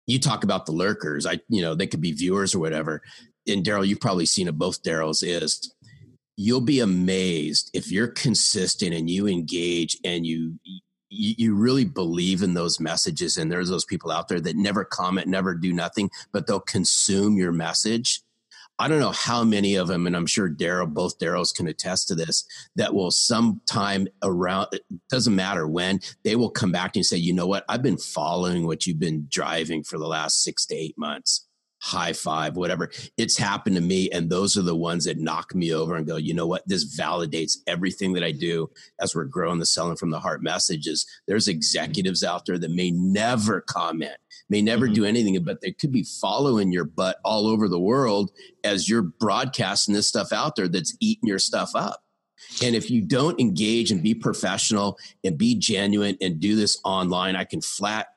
you 0.06 0.18
talk 0.18 0.44
about 0.44 0.66
the 0.66 0.72
lurkers. 0.72 1.24
I 1.26 1.40
you 1.48 1.62
know 1.62 1.74
they 1.74 1.86
could 1.86 2.02
be 2.02 2.12
viewers 2.12 2.54
or 2.54 2.58
whatever. 2.58 3.02
And 3.48 3.64
Daryl, 3.64 3.86
you've 3.86 4.00
probably 4.00 4.26
seen 4.26 4.48
it 4.48 4.58
both. 4.58 4.82
Daryl's 4.82 5.22
is 5.22 5.74
you'll 6.36 6.60
be 6.60 6.80
amazed 6.80 7.70
if 7.74 7.90
you're 7.90 8.08
consistent 8.08 8.94
and 8.94 9.08
you 9.08 9.26
engage 9.26 9.96
and 10.04 10.26
you 10.26 10.58
you, 11.12 11.56
really 11.56 11.84
believe 11.84 12.42
in 12.42 12.54
those 12.54 12.78
messages 12.78 13.36
and 13.36 13.50
there's 13.50 13.68
those 13.68 13.84
people 13.84 14.12
out 14.12 14.28
there 14.28 14.40
that 14.40 14.56
never 14.56 14.84
comment 14.84 15.26
never 15.26 15.54
do 15.54 15.72
nothing 15.72 16.08
but 16.32 16.46
they'll 16.46 16.60
consume 16.60 17.36
your 17.36 17.50
message 17.50 18.22
I 18.80 18.88
don't 18.88 18.98
know 18.98 19.12
how 19.12 19.44
many 19.44 19.74
of 19.74 19.88
them, 19.88 20.06
and 20.06 20.16
I'm 20.16 20.26
sure 20.26 20.48
Daryl, 20.48 20.88
both 20.88 21.18
Daryls 21.18 21.54
can 21.54 21.68
attest 21.68 22.08
to 22.08 22.14
this, 22.14 22.46
that 22.76 22.94
will 22.94 23.10
sometime 23.10 24.08
around, 24.22 24.68
it 24.72 24.82
doesn't 25.10 25.36
matter 25.36 25.68
when, 25.68 26.00
they 26.24 26.34
will 26.34 26.50
come 26.50 26.72
back 26.72 26.96
and 26.96 27.04
say, 27.04 27.18
you 27.18 27.34
know 27.34 27.46
what, 27.46 27.66
I've 27.68 27.82
been 27.82 27.98
following 27.98 28.66
what 28.66 28.86
you've 28.86 28.98
been 28.98 29.26
driving 29.28 29.82
for 29.82 29.98
the 29.98 30.08
last 30.08 30.42
six 30.42 30.64
to 30.66 30.74
eight 30.74 30.96
months. 30.96 31.46
High 31.82 32.12
five, 32.12 32.56
whatever. 32.56 32.90
It's 33.16 33.38
happened 33.38 33.76
to 33.76 33.82
me. 33.82 34.10
And 34.10 34.28
those 34.28 34.58
are 34.58 34.62
the 34.62 34.76
ones 34.76 35.06
that 35.06 35.16
knock 35.18 35.54
me 35.54 35.72
over 35.72 35.96
and 35.96 36.06
go, 36.06 36.16
you 36.16 36.34
know 36.34 36.46
what? 36.46 36.62
This 36.66 36.98
validates 36.98 37.56
everything 37.66 38.12
that 38.14 38.24
I 38.24 38.32
do 38.32 38.70
as 39.00 39.14
we're 39.14 39.24
growing 39.24 39.60
the 39.60 39.64
selling 39.64 39.96
from 39.96 40.10
the 40.10 40.20
heart 40.20 40.42
messages. 40.42 41.06
There's 41.26 41.48
executives 41.48 42.22
out 42.22 42.44
there 42.44 42.58
that 42.58 42.70
may 42.70 42.90
never 42.90 43.62
comment 43.62 44.16
may 44.50 44.60
never 44.60 44.86
mm-hmm. 44.86 44.94
do 44.94 45.04
anything, 45.06 45.42
but 45.42 45.62
they 45.62 45.72
could 45.72 45.92
be 45.92 46.02
following 46.02 46.72
your 46.72 46.84
butt 46.84 47.18
all 47.24 47.46
over 47.46 47.68
the 47.68 47.80
world 47.80 48.30
as 48.62 48.88
you're 48.88 49.00
broadcasting 49.00 49.94
this 49.94 50.08
stuff 50.08 50.32
out 50.32 50.56
there 50.56 50.68
that's 50.68 50.94
eating 51.00 51.28
your 51.28 51.38
stuff 51.38 51.70
up. 51.74 52.02
And 52.62 52.74
if 52.74 52.90
you 52.90 53.00
don't 53.00 53.38
engage 53.40 53.90
and 53.90 54.02
be 54.02 54.14
professional 54.14 54.98
and 55.24 55.38
be 55.38 55.54
genuine 55.54 56.18
and 56.20 56.40
do 56.40 56.56
this 56.56 56.80
online, 56.84 57.36
I 57.36 57.44
can 57.44 57.60
flat, 57.60 58.08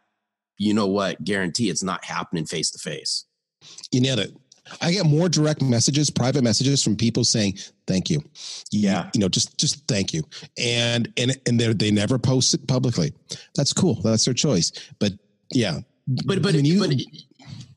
you 0.58 0.74
know 0.74 0.88
what, 0.88 1.24
guarantee 1.24 1.70
it's 1.70 1.84
not 1.84 2.04
happening 2.04 2.46
face 2.46 2.72
to 2.72 2.80
face. 2.80 3.26
You 3.92 4.02
nailed 4.02 4.20
it. 4.20 4.34
I 4.82 4.92
get 4.92 5.06
more 5.06 5.28
direct 5.28 5.62
messages, 5.62 6.10
private 6.10 6.44
messages 6.44 6.82
from 6.82 6.96
people 6.96 7.26
saying, 7.26 7.58
thank 7.86 8.10
you. 8.10 8.24
Yeah. 8.72 9.10
You 9.14 9.20
know, 9.20 9.28
just, 9.28 9.58
just 9.58 9.86
thank 9.88 10.14
you. 10.14 10.24
And, 10.58 11.12
and, 11.18 11.38
and 11.46 11.60
they 11.60 11.72
they 11.74 11.92
never 11.92 12.18
post 12.18 12.54
it 12.54 12.66
publicly. 12.66 13.14
That's 13.56 13.74
cool. 13.74 13.96
That's 14.02 14.24
their 14.24 14.34
choice. 14.34 14.72
But 15.00 15.14
yeah, 15.52 15.82
but 16.08 16.42
but, 16.42 16.54
you, 16.56 16.80
but 16.80 16.92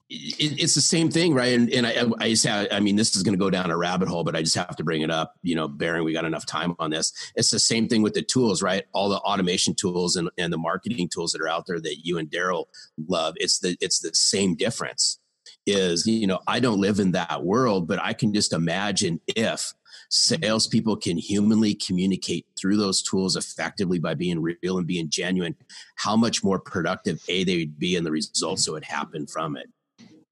it, 0.09 0.63
it's 0.63 0.75
the 0.75 0.81
same 0.81 1.11
thing, 1.11 1.35
right? 1.35 1.53
And, 1.53 1.71
and 1.73 1.87
I, 1.87 2.05
I 2.21 2.29
just 2.31 2.47
have, 2.47 2.69
I 2.71 2.81
mean, 2.81 2.97
this 2.97 3.17
is 3.17 3.23
going 3.23 3.35
to 3.35 3.39
go 3.39 3.51
down 3.51 3.71
a 3.71 3.77
rabbit 3.77 4.09
hole, 4.09 4.25
but 4.25 4.37
I 4.37 4.43
just 4.43 4.55
have 4.55 4.77
to 4.77 4.85
bring 4.85 5.03
it 5.03 5.11
up, 5.11 5.35
you 5.43 5.57
know, 5.57 5.67
bearing 5.67 6.05
we 6.05 6.13
got 6.13 6.25
enough 6.25 6.47
time 6.47 6.75
on 6.79 6.91
this. 6.91 7.13
It's 7.35 7.51
the 7.51 7.59
same 7.59 7.89
thing 7.89 8.03
with 8.03 8.15
the 8.15 8.23
tools, 8.23 8.63
right? 8.63 8.85
All 8.93 9.09
the 9.09 9.19
automation 9.19 9.75
tools 9.75 10.17
and, 10.17 10.31
and 10.39 10.53
the 10.53 10.59
marketing 10.59 11.09
tools 11.09 11.33
that 11.33 11.41
are 11.41 11.49
out 11.49 11.67
there 11.67 11.81
that 11.81 12.05
you 12.05 12.19
and 12.19 12.31
Daryl 12.31 12.67
love. 13.09 13.35
It's 13.39 13.59
the, 13.59 13.77
it's 13.81 13.99
the 13.99 14.15
same 14.15 14.55
difference 14.55 15.19
is, 15.67 16.07
you 16.07 16.29
know, 16.29 16.39
I 16.47 16.61
don't 16.61 16.81
live 16.81 17.01
in 17.01 17.13
that 17.13 17.43
world, 17.43 17.89
but 17.89 18.01
I 18.01 18.13
can 18.13 18.33
just 18.33 18.53
imagine 18.53 19.21
if 19.27 19.75
salespeople 20.09 20.97
can 20.97 21.17
humanly 21.17 21.75
communicate 21.75 22.47
through 22.59 22.77
those 22.77 23.03
tools 23.03 23.37
effectively 23.37 23.99
by 23.99 24.15
being 24.15 24.41
real 24.41 24.79
and 24.79 24.87
being 24.87 25.09
genuine, 25.11 25.57
how 25.97 26.17
much 26.17 26.45
more 26.45 26.59
productive 26.59 27.23
a 27.29 27.45
they 27.45 27.59
would 27.59 27.79
be 27.79 27.97
and 27.97 28.07
the 28.07 28.11
results 28.11 28.65
that 28.65 28.73
would 28.73 28.85
happen 28.85 29.27
from 29.27 29.57
it. 29.57 29.69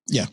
Yeah. 0.07 0.27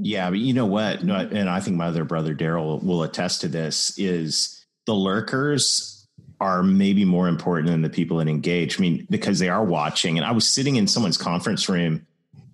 Yeah, 0.00 0.30
but 0.30 0.38
you 0.38 0.52
know 0.52 0.66
what? 0.66 1.00
And 1.00 1.48
I 1.48 1.60
think 1.60 1.76
my 1.76 1.86
other 1.86 2.04
brother 2.04 2.34
Daryl 2.34 2.82
will 2.82 3.02
attest 3.02 3.40
to 3.40 3.48
this 3.48 3.98
is 3.98 4.64
the 4.86 4.94
lurkers 4.94 6.06
are 6.40 6.62
maybe 6.62 7.04
more 7.04 7.26
important 7.26 7.68
than 7.68 7.82
the 7.82 7.90
people 7.90 8.18
that 8.18 8.28
engage. 8.28 8.78
I 8.78 8.82
mean, 8.82 9.06
because 9.10 9.38
they 9.38 9.48
are 9.48 9.64
watching. 9.64 10.18
And 10.18 10.26
I 10.26 10.30
was 10.30 10.46
sitting 10.46 10.76
in 10.76 10.86
someone's 10.86 11.16
conference 11.16 11.68
room 11.68 12.06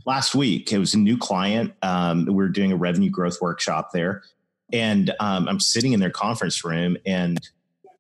last 0.06 0.34
week. 0.34 0.72
It 0.72 0.78
was 0.78 0.94
a 0.94 0.98
new 0.98 1.18
client. 1.18 1.74
Um, 1.82 2.24
we 2.24 2.32
were 2.32 2.48
doing 2.48 2.72
a 2.72 2.76
revenue 2.76 3.10
growth 3.10 3.42
workshop 3.42 3.90
there 3.92 4.22
and 4.72 5.14
um, 5.20 5.48
I'm 5.48 5.60
sitting 5.60 5.92
in 5.92 6.00
their 6.00 6.10
conference 6.10 6.64
room, 6.64 6.96
and 7.06 7.38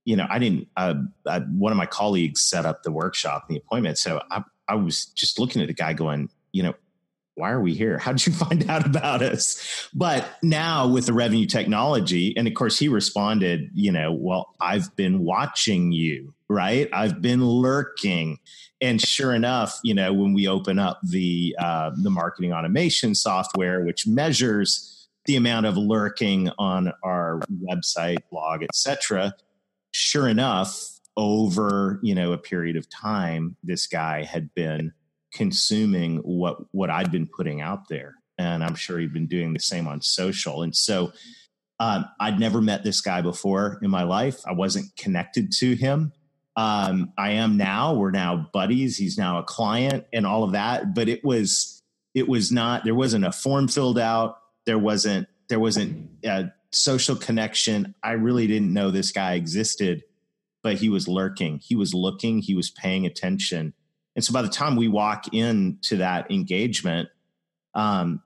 you 0.04 0.16
know, 0.16 0.26
I 0.28 0.38
didn't. 0.38 0.68
Uh, 0.76 0.94
I, 1.26 1.40
one 1.40 1.72
of 1.72 1.78
my 1.78 1.86
colleagues 1.86 2.44
set 2.44 2.66
up 2.66 2.82
the 2.82 2.92
workshop, 2.92 3.48
the 3.48 3.56
appointment, 3.56 3.98
so 3.98 4.22
I, 4.30 4.42
I 4.68 4.74
was 4.74 5.06
just 5.06 5.38
looking 5.38 5.62
at 5.62 5.68
the 5.68 5.74
guy, 5.74 5.92
going, 5.92 6.30
you 6.52 6.62
know, 6.62 6.74
why 7.36 7.50
are 7.50 7.60
we 7.60 7.74
here? 7.74 7.98
How 7.98 8.12
did 8.12 8.26
you 8.26 8.32
find 8.32 8.68
out 8.70 8.86
about 8.86 9.22
us? 9.22 9.88
But 9.94 10.26
now 10.42 10.88
with 10.88 11.06
the 11.06 11.12
revenue 11.12 11.46
technology, 11.46 12.36
and 12.36 12.46
of 12.46 12.54
course 12.54 12.78
he 12.78 12.88
responded, 12.88 13.70
you 13.74 13.92
know, 13.92 14.12
well, 14.12 14.54
I've 14.60 14.94
been 14.96 15.20
watching 15.20 15.92
you, 15.92 16.34
right? 16.48 16.88
I've 16.92 17.20
been 17.20 17.44
lurking. 17.44 18.38
And 18.80 19.00
sure 19.00 19.34
enough, 19.34 19.80
you 19.82 19.94
know, 19.94 20.12
when 20.12 20.34
we 20.34 20.46
open 20.46 20.78
up 20.78 21.00
the 21.02 21.56
uh, 21.58 21.92
the 21.96 22.10
marketing 22.10 22.52
automation 22.52 23.14
software, 23.14 23.84
which 23.84 24.06
measures 24.06 24.93
the 25.26 25.36
amount 25.36 25.66
of 25.66 25.76
lurking 25.76 26.50
on 26.58 26.92
our 27.02 27.40
website, 27.62 28.18
blog, 28.30 28.62
etc. 28.62 29.34
Sure 29.92 30.28
enough, 30.28 30.90
over 31.16 32.00
you 32.02 32.14
know 32.14 32.32
a 32.32 32.38
period 32.38 32.76
of 32.76 32.88
time, 32.88 33.56
this 33.62 33.86
guy 33.86 34.24
had 34.24 34.52
been 34.54 34.92
consuming 35.32 36.18
what 36.18 36.58
what 36.72 36.90
I'd 36.90 37.12
been 37.12 37.26
putting 37.26 37.60
out 37.60 37.88
there, 37.88 38.16
and 38.38 38.64
I'm 38.64 38.74
sure 38.74 38.98
he'd 38.98 39.12
been 39.12 39.26
doing 39.26 39.52
the 39.52 39.60
same 39.60 39.86
on 39.86 40.00
social. 40.00 40.62
And 40.62 40.74
so, 40.74 41.12
um, 41.80 42.06
I'd 42.20 42.40
never 42.40 42.60
met 42.60 42.84
this 42.84 43.00
guy 43.00 43.22
before 43.22 43.78
in 43.82 43.90
my 43.90 44.02
life. 44.02 44.40
I 44.46 44.52
wasn't 44.52 44.94
connected 44.96 45.52
to 45.58 45.74
him. 45.74 46.12
Um, 46.56 47.12
I 47.18 47.32
am 47.32 47.56
now. 47.56 47.94
We're 47.94 48.12
now 48.12 48.48
buddies. 48.52 48.96
He's 48.96 49.18
now 49.18 49.38
a 49.38 49.44
client, 49.44 50.04
and 50.12 50.26
all 50.26 50.44
of 50.44 50.52
that. 50.52 50.94
But 50.94 51.08
it 51.08 51.24
was 51.24 51.82
it 52.14 52.28
was 52.28 52.52
not. 52.52 52.84
There 52.84 52.94
wasn't 52.94 53.24
a 53.24 53.32
form 53.32 53.68
filled 53.68 53.98
out 53.98 54.38
there 54.66 54.78
wasn't 54.78 55.28
there 55.48 55.60
wasn't 55.60 56.10
a 56.24 56.50
social 56.72 57.16
connection. 57.16 57.94
I 58.02 58.12
really 58.12 58.46
didn't 58.46 58.72
know 58.72 58.90
this 58.90 59.12
guy 59.12 59.34
existed, 59.34 60.02
but 60.62 60.76
he 60.76 60.88
was 60.88 61.06
lurking. 61.06 61.60
He 61.62 61.76
was 61.76 61.94
looking. 61.94 62.38
He 62.38 62.54
was 62.54 62.70
paying 62.70 63.06
attention. 63.06 63.74
And 64.16 64.24
so 64.24 64.32
by 64.32 64.42
the 64.42 64.48
time 64.48 64.76
we 64.76 64.88
walk 64.88 65.34
into 65.34 65.96
that 65.96 66.30
engagement, 66.30 67.08
um, 67.74 68.22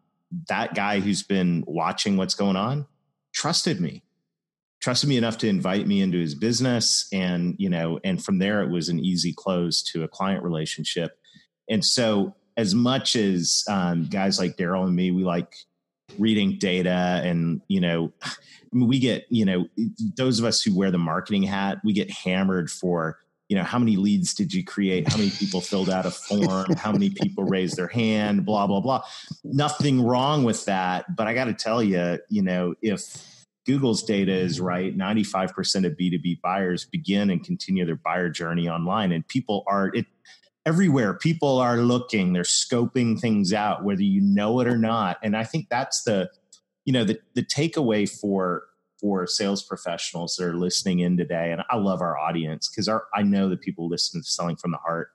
that 0.48 0.74
guy 0.74 1.00
who's 1.00 1.22
been 1.22 1.64
watching 1.66 2.16
what's 2.16 2.34
going 2.34 2.56
on 2.56 2.86
trusted 3.32 3.80
me 3.80 4.02
trusted 4.80 5.08
me 5.08 5.16
enough 5.16 5.38
to 5.38 5.48
invite 5.48 5.86
me 5.86 6.00
into 6.00 6.18
his 6.18 6.34
business 6.34 7.08
and 7.12 7.56
you 7.58 7.68
know 7.68 7.98
and 8.04 8.24
from 8.24 8.38
there 8.38 8.62
it 8.62 8.70
was 8.70 8.88
an 8.88 8.98
easy 9.00 9.32
close 9.32 9.82
to 9.82 10.04
a 10.04 10.08
client 10.08 10.42
relationship 10.44 11.18
And 11.68 11.84
so, 11.84 12.34
as 12.56 12.74
much 12.74 13.14
as 13.14 13.64
um, 13.68 14.04
guys 14.04 14.38
like 14.38 14.56
Daryl 14.56 14.84
and 14.84 14.96
me, 14.96 15.12
we 15.12 15.22
like 15.22 15.54
reading 16.18 16.58
data 16.58 17.20
and, 17.24 17.60
you 17.68 17.80
know, 17.80 18.12
we 18.72 18.98
get, 18.98 19.26
you 19.30 19.44
know, 19.44 19.66
those 20.16 20.38
of 20.38 20.44
us 20.44 20.62
who 20.62 20.76
wear 20.76 20.90
the 20.90 20.98
marketing 20.98 21.42
hat, 21.42 21.78
we 21.84 21.92
get 21.92 22.10
hammered 22.10 22.70
for, 22.70 23.18
you 23.48 23.56
know, 23.56 23.64
how 23.64 23.78
many 23.78 23.96
leads 23.96 24.34
did 24.34 24.52
you 24.52 24.62
create? 24.62 25.08
How 25.08 25.16
many 25.16 25.30
people 25.30 25.60
filled 25.60 25.88
out 25.88 26.04
a 26.04 26.10
form? 26.10 26.74
How 26.74 26.92
many 26.92 27.08
people 27.10 27.44
raised 27.44 27.76
their 27.76 27.88
hand? 27.88 28.44
Blah, 28.44 28.66
blah, 28.66 28.80
blah. 28.80 29.02
Nothing 29.42 30.02
wrong 30.02 30.44
with 30.44 30.64
that. 30.66 31.16
But 31.16 31.26
I 31.26 31.34
got 31.34 31.46
to 31.46 31.54
tell 31.54 31.82
you, 31.82 32.18
you 32.28 32.42
know, 32.42 32.74
if 32.82 33.46
Google's 33.66 34.02
data 34.02 34.32
is 34.32 34.60
right, 34.60 34.96
95% 34.96 35.86
of 35.86 35.92
B2B 35.92 36.42
buyers 36.42 36.84
begin 36.84 37.30
and 37.30 37.42
continue 37.42 37.86
their 37.86 37.96
buyer 37.96 38.28
journey 38.28 38.68
online. 38.68 39.12
And 39.12 39.26
people 39.28 39.64
are, 39.66 39.90
it, 39.94 40.06
everywhere. 40.68 41.14
People 41.14 41.58
are 41.58 41.78
looking 41.78 42.34
they're 42.34 42.42
scoping 42.42 43.18
things 43.18 43.54
out 43.54 43.84
whether 43.84 44.02
you 44.02 44.20
know 44.20 44.60
it 44.60 44.68
or 44.68 44.76
not. 44.76 45.16
And 45.22 45.34
i 45.34 45.42
think 45.42 45.68
that's 45.70 46.02
the 46.02 46.30
you 46.84 46.92
know 46.92 47.04
the 47.04 47.18
the 47.34 47.42
takeaway 47.42 48.06
for 48.08 48.64
for 49.00 49.26
sales 49.26 49.62
professionals 49.62 50.36
that 50.36 50.44
are 50.44 50.56
listening 50.56 50.98
in 50.98 51.16
today. 51.16 51.52
And 51.52 51.62
i 51.70 51.76
love 51.76 52.02
our 52.02 52.18
audience 52.18 52.68
because 52.68 52.86
i 53.14 53.22
know 53.22 53.48
that 53.48 53.62
people 53.62 53.88
listening 53.88 54.22
to 54.22 54.28
selling 54.28 54.56
from 54.56 54.72
the 54.72 54.78
heart 54.78 55.10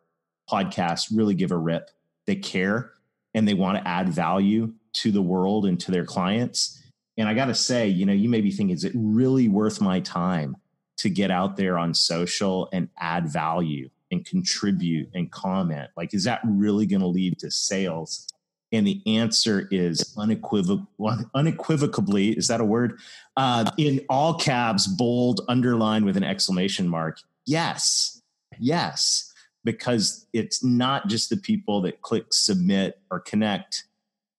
podcast 0.50 1.16
really 1.16 1.36
give 1.36 1.52
a 1.52 1.58
rip. 1.58 1.92
They 2.26 2.36
care 2.36 2.92
and 3.36 3.48
they 3.48 3.54
want 3.54 3.78
to 3.78 3.88
add 3.88 4.10
value 4.10 4.74
to 4.94 5.12
the 5.12 5.22
world 5.22 5.68
and 5.68 5.80
to 5.82 5.92
their 5.92 6.06
clients. 6.06 6.82
And 7.16 7.30
i 7.30 7.36
got 7.36 7.46
to 7.46 7.56
say 7.56 7.88
you 7.88 8.08
know 8.08 8.14
you 8.14 8.28
may 8.28 8.42
be 8.42 8.50
thinking 8.50 8.76
is 8.76 8.84
it 8.84 8.94
really 8.96 9.48
worth 9.48 9.80
my 9.80 10.00
time 10.00 10.58
to 10.98 11.10
get 11.12 11.30
out 11.30 11.58
there 11.58 11.78
on 11.78 11.94
social 11.94 12.70
and 12.74 12.90
add 12.98 13.28
value 13.28 13.90
and 14.14 14.26
contribute 14.26 15.10
and 15.14 15.30
comment. 15.32 15.90
Like 15.98 16.14
is 16.14 16.24
that 16.24 16.40
really 16.46 16.86
going 16.86 17.02
to 17.02 17.08
lead 17.08 17.40
to 17.40 17.52
sales? 17.52 18.30
And 18.72 18.88
the 18.88 19.02
answer 19.06 19.68
is 19.70 20.16
unequivocal, 20.18 20.88
unequivocally 21.36 22.30
is 22.30 22.48
that 22.48 22.62
a 22.62 22.66
word? 22.66 23.00
Uh, 23.36 23.70
in 23.78 24.02
all 24.10 24.36
caps 24.36 24.88
bold 24.88 25.42
underlined 25.50 26.06
with 26.06 26.16
an 26.16 26.24
exclamation 26.24 26.88
mark 26.88 27.20
yes. 27.46 28.22
Yes. 28.60 29.32
Because 29.66 30.28
it's 30.34 30.64
not 30.64 31.08
just 31.08 31.30
the 31.30 31.38
people 31.38 31.82
that 31.82 32.02
click 32.02 32.34
submit 32.34 33.00
or 33.12 33.20
connect. 33.20 33.86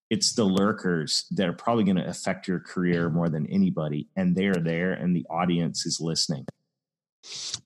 It's 0.09 0.33
the 0.33 0.43
lurkers 0.43 1.25
that 1.31 1.47
are 1.47 1.53
probably 1.53 1.83
going 1.83 1.97
to 1.97 2.07
affect 2.07 2.47
your 2.47 2.59
career 2.59 3.09
more 3.09 3.29
than 3.29 3.47
anybody 3.47 4.07
and 4.15 4.35
they're 4.35 4.53
there 4.55 4.93
and 4.93 5.15
the 5.15 5.25
audience 5.29 5.85
is 5.85 5.99
listening 5.99 6.45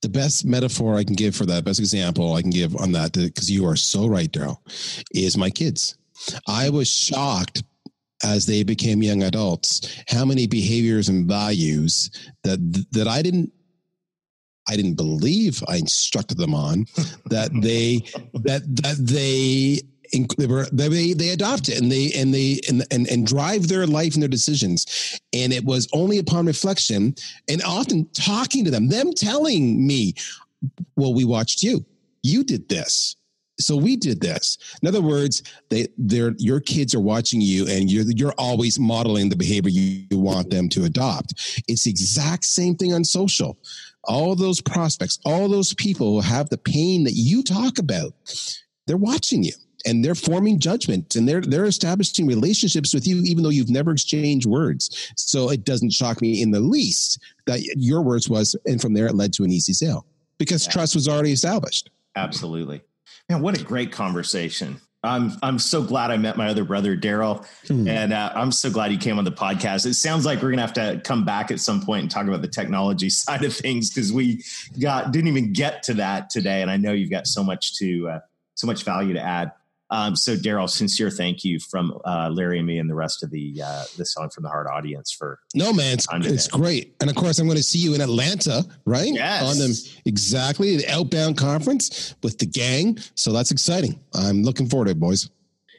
the 0.01 0.09
best 0.09 0.45
metaphor 0.45 0.95
I 0.95 1.03
can 1.03 1.15
give 1.15 1.35
for 1.35 1.45
that, 1.45 1.65
best 1.65 1.79
example 1.79 2.33
I 2.33 2.41
can 2.41 2.51
give 2.51 2.75
on 2.75 2.91
that, 2.93 3.13
because 3.13 3.49
you 3.49 3.65
are 3.67 3.75
so 3.75 4.07
right, 4.07 4.31
Darryl, 4.31 4.57
is 5.13 5.37
my 5.37 5.49
kids. 5.49 5.97
I 6.47 6.69
was 6.69 6.89
shocked 6.89 7.63
as 8.23 8.45
they 8.45 8.63
became 8.63 9.01
young 9.01 9.23
adults 9.23 10.03
how 10.07 10.25
many 10.25 10.45
behaviors 10.45 11.09
and 11.09 11.25
values 11.25 12.09
that 12.43 12.59
that 12.91 13.07
I 13.07 13.21
didn't 13.21 13.51
I 14.67 14.75
didn't 14.75 14.95
believe 14.95 15.63
I 15.67 15.77
instructed 15.77 16.37
them 16.37 16.53
on 16.53 16.85
that 17.27 17.49
they 17.61 17.99
that 18.43 18.63
that 18.83 18.97
they 18.99 19.81
they 20.11 21.13
they 21.13 21.29
adopt 21.29 21.69
it 21.69 21.79
and 21.79 21.91
they 21.91 22.11
and 22.15 22.33
they 22.33 22.59
and, 22.67 22.85
and 22.91 23.07
and 23.07 23.27
drive 23.27 23.67
their 23.67 23.85
life 23.85 24.13
and 24.13 24.21
their 24.21 24.29
decisions. 24.29 25.19
And 25.33 25.53
it 25.53 25.63
was 25.63 25.87
only 25.93 26.17
upon 26.17 26.45
reflection 26.45 27.15
and 27.47 27.61
often 27.63 28.07
talking 28.13 28.65
to 28.65 28.71
them 28.71 28.89
them 28.89 29.13
telling 29.13 29.85
me 29.85 30.13
well 30.95 31.13
we 31.13 31.25
watched 31.25 31.63
you. 31.63 31.85
You 32.23 32.43
did 32.43 32.69
this. 32.69 33.15
So 33.61 33.75
we 33.75 33.97
did 33.97 34.21
this. 34.21 34.57
In 34.81 34.87
other 34.87 35.01
words 35.01 35.43
they 35.69 35.87
they're 35.97 36.33
your 36.37 36.59
kids 36.59 36.95
are 36.95 36.99
watching 36.99 37.41
you 37.41 37.67
and 37.67 37.91
you're 37.91 38.05
you're 38.05 38.35
always 38.37 38.79
modeling 38.79 39.29
the 39.29 39.35
behavior 39.35 39.69
you, 39.69 40.05
you 40.09 40.17
want 40.17 40.49
them 40.49 40.69
to 40.69 40.85
adopt. 40.85 41.33
It's 41.67 41.83
the 41.83 41.91
exact 41.91 42.45
same 42.45 42.75
thing 42.75 42.93
on 42.93 43.03
social. 43.03 43.57
All 44.05 44.35
those 44.35 44.61
prospects 44.61 45.19
all 45.25 45.49
those 45.49 45.73
people 45.75 46.13
who 46.13 46.21
have 46.21 46.49
the 46.49 46.57
pain 46.57 47.03
that 47.03 47.13
you 47.13 47.43
talk 47.43 47.77
about 47.77 48.13
they're 48.87 48.97
watching 48.97 49.43
you 49.43 49.53
and 49.85 50.03
they're 50.03 50.15
forming 50.15 50.59
judgment 50.59 51.15
and 51.15 51.27
they're 51.27 51.41
they're 51.41 51.65
establishing 51.65 52.27
relationships 52.27 52.93
with 52.93 53.07
you 53.07 53.21
even 53.23 53.43
though 53.43 53.49
you've 53.49 53.69
never 53.69 53.91
exchanged 53.91 54.45
words 54.45 55.11
so 55.15 55.49
it 55.49 55.63
doesn't 55.63 55.91
shock 55.91 56.21
me 56.21 56.41
in 56.41 56.51
the 56.51 56.59
least 56.59 57.21
that 57.45 57.61
your 57.75 58.01
words 58.01 58.29
was 58.29 58.55
and 58.65 58.81
from 58.81 58.93
there 58.93 59.07
it 59.07 59.15
led 59.15 59.33
to 59.33 59.43
an 59.43 59.51
easy 59.51 59.73
sale 59.73 60.05
because 60.37 60.65
yeah. 60.65 60.73
trust 60.73 60.95
was 60.95 61.07
already 61.07 61.31
established 61.31 61.89
absolutely 62.15 62.81
man 63.29 63.41
what 63.41 63.59
a 63.59 63.63
great 63.63 63.91
conversation 63.91 64.79
I'm 65.01 65.31
I'm 65.41 65.59
so 65.59 65.81
glad 65.81 66.11
I 66.11 66.17
met 66.17 66.35
my 66.35 66.49
other 66.49 66.65
brother 66.65 66.97
Darryl, 66.97 67.45
hmm. 67.67 67.87
and 67.87 68.11
uh, 68.11 68.33
I'm 68.35 68.51
so 68.51 68.69
glad 68.69 68.91
he 68.91 68.97
came 68.97 69.17
on 69.17 69.23
the 69.23 69.31
podcast. 69.31 69.85
It 69.85 69.93
sounds 69.93 70.25
like 70.25 70.41
we're 70.41 70.49
gonna 70.49 70.61
have 70.61 70.73
to 70.73 71.01
come 71.05 71.23
back 71.23 71.51
at 71.51 71.61
some 71.61 71.81
point 71.81 72.01
and 72.01 72.11
talk 72.11 72.27
about 72.27 72.41
the 72.41 72.49
technology 72.49 73.09
side 73.09 73.45
of 73.45 73.55
things 73.55 73.89
because 73.89 74.11
we 74.11 74.43
got 74.81 75.13
didn't 75.13 75.29
even 75.29 75.53
get 75.53 75.83
to 75.83 75.93
that 75.95 76.29
today, 76.29 76.61
and 76.61 76.69
I 76.69 76.75
know 76.75 76.91
you've 76.91 77.09
got 77.09 77.27
so 77.27 77.45
much 77.45 77.77
to 77.77 78.09
uh, 78.09 78.19
so 78.55 78.67
much 78.67 78.83
value 78.83 79.13
to 79.13 79.21
add. 79.21 79.53
Um, 79.91 80.15
so, 80.15 80.36
Darryl, 80.36 80.69
sincere 80.69 81.10
thank 81.10 81.43
you 81.43 81.60
from 81.60 81.99
uh, 82.06 82.30
Larry 82.32 82.60
and 82.60 82.67
me 82.67 82.78
and 82.78 82.89
the 82.89 82.95
rest 82.95 83.23
of 83.23 83.32
the 83.32 83.62
uh, 83.63 83.86
the 83.97 84.06
Selling 84.06 84.30
from 84.30 84.43
the 84.43 84.49
Heart 84.49 84.67
audience 84.67 85.12
for. 85.12 85.39
No, 85.56 85.73
man, 85.73 85.95
it's, 85.95 86.08
it's 86.12 86.47
great, 86.47 86.95
and 87.02 87.10
of 87.10 87.15
course, 87.15 87.39
I'm 87.39 87.47
going 87.47 87.58
to 87.58 87.63
see 87.63 87.80
you 87.80 87.95
in 87.95 88.02
Atlanta, 88.02 88.65
right? 88.86 89.12
Yes. 89.12 89.43
On 89.43 89.58
them 89.58 89.71
exactly 90.06 90.78
the 90.78 90.88
Outbound 90.88 91.38
conference 91.38 92.15
with 92.21 92.38
the 92.38 92.45
gang. 92.45 92.99
So 93.15 93.32
that's 93.32 93.52
exciting. 93.52 93.99
I'm 94.13 94.43
looking 94.43 94.67
forward 94.67 94.86
to 94.86 94.91
it, 94.91 94.99
boys. 94.99 95.30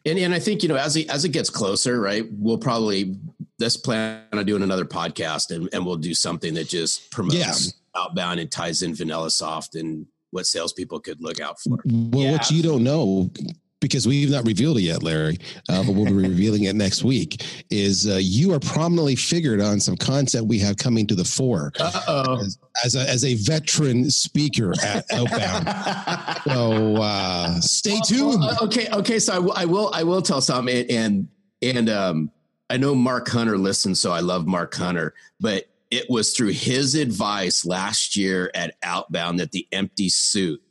And 0.07 0.19
and 0.19 0.35
I 0.35 0.39
think 0.39 0.63
you 0.63 0.69
know 0.69 0.77
as 0.77 0.97
it, 0.97 1.09
as 1.11 1.25
it 1.25 1.31
gets 1.31 1.51
closer, 1.51 2.01
right? 2.01 2.27
We'll 2.33 2.59
probably 2.59 3.17
let's 3.59 3.77
plan 3.77 4.23
on 4.33 4.45
doing 4.45 4.63
another 4.63 4.85
podcast, 4.85 5.55
and, 5.55 5.69
and 5.73 5.85
we'll 5.85 5.97
do 5.97 6.15
something 6.15 6.55
that 6.55 6.69
just 6.69 7.11
promotes 7.11 7.37
yeah. 7.37 8.01
outbound 8.03 8.41
and 8.41 8.51
ties 8.51 8.83
in 8.83 8.93
VanillaSoft 8.93 9.79
and 9.79 10.07
what 10.31 10.47
salespeople 10.47 11.01
could 11.01 11.21
look 11.21 11.41
out 11.41 11.61
for. 11.61 11.79
Well, 11.85 12.23
yeah. 12.23 12.33
what 12.33 12.51
you 12.51 12.63
don't 12.63 12.83
know, 12.83 13.31
because 13.81 14.07
we've 14.07 14.31
not 14.31 14.47
revealed 14.47 14.79
it 14.79 14.83
yet, 14.83 15.03
Larry, 15.03 15.39
uh, 15.69 15.83
but 15.83 15.95
we'll 15.95 16.05
be 16.05 16.13
revealing 16.29 16.65
it 16.65 16.77
next 16.77 17.03
week. 17.03 17.45
Is 17.71 18.07
uh, 18.07 18.19
you 18.21 18.53
are 18.53 18.61
prominently 18.61 19.17
figured 19.17 19.61
on 19.61 19.81
some 19.81 19.97
content 19.97 20.47
we 20.47 20.59
have 20.61 20.77
coming 20.77 21.07
to 21.07 21.15
the 21.15 21.25
fore 21.25 21.73
as, 21.79 22.59
as, 22.85 22.95
a 22.95 23.01
as 23.09 23.25
a 23.25 23.35
veteran 23.35 24.11
speaker 24.11 24.73
at 24.85 25.05
Outbound. 25.13 26.43
so 26.45 26.97
uh, 26.97 27.61
stay 27.61 27.99
tuned. 28.07 28.41
Well, 28.41 28.59
okay, 28.63 28.89
okay. 28.93 29.19
So 29.19 29.33
I, 29.33 29.37
w- 29.37 29.55
I 29.57 29.65
will 29.65 29.91
I 29.95 30.03
will 30.03 30.23
tell 30.23 30.41
some 30.41 30.69
and 30.69 30.91
and, 30.91 31.29
and 31.63 31.89
um, 31.89 32.31
I 32.69 32.77
know 32.77 32.95
Mark 32.95 33.29
Hunter 33.29 33.59
listens, 33.59 34.01
so 34.01 34.13
I 34.13 34.21
love 34.21 34.47
Mark 34.47 34.75
Hunter, 34.75 35.15
but 35.41 35.67
it 35.91 36.09
was 36.09 36.33
through 36.37 36.51
his 36.51 36.95
advice 36.95 37.67
last 37.67 38.17
year 38.17 38.51
at 38.55 38.77
Outbound 38.83 39.41
that 39.41 39.51
the 39.51 39.67
empty 39.73 40.09
suit 40.09 40.63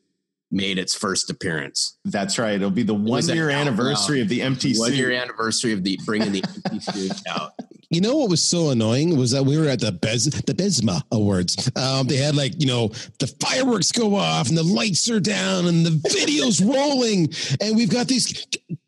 made 0.52 0.78
its 0.78 0.96
first 0.96 1.30
appearance. 1.30 1.98
That's 2.06 2.40
right. 2.40 2.56
It'll 2.56 2.72
be 2.72 2.84
the 2.84 2.94
one 2.94 3.24
year 3.28 3.50
anniversary 3.50 4.22
of 4.22 4.30
the 4.30 4.42
empty 4.42 4.76
one 4.76 4.94
year 4.94 5.12
anniversary 5.12 5.74
of 5.74 5.84
the 5.84 6.00
bringing 6.06 6.32
the 6.32 6.44
empty 6.66 6.80
suit 6.80 7.22
out. 7.28 7.54
You 7.92 8.02
know 8.02 8.18
what 8.18 8.30
was 8.30 8.44
so 8.44 8.70
annoying 8.70 9.18
was 9.18 9.32
that 9.32 9.44
we 9.44 9.58
were 9.58 9.68
at 9.68 9.80
the 9.80 9.92
Bez 9.92 10.26
the 10.26 10.54
BISMA 10.54 11.02
Awards. 11.12 11.72
Um, 11.76 12.08
they 12.08 12.18
had 12.18 12.36
like 12.36 12.60
you 12.60 12.68
know 12.68 12.90
the 13.20 13.28
fireworks 13.40 13.92
go 13.92 14.16
off 14.16 14.50
and 14.50 14.58
the 14.58 14.64
lights 14.64 15.10
are 15.10 15.20
down 15.20 15.66
and 15.66 15.86
the 15.86 16.10
videos 16.10 16.64
rolling, 16.76 17.30
and 17.62 17.76
we've 17.76 17.90
got 17.90 18.08
these 18.08 18.46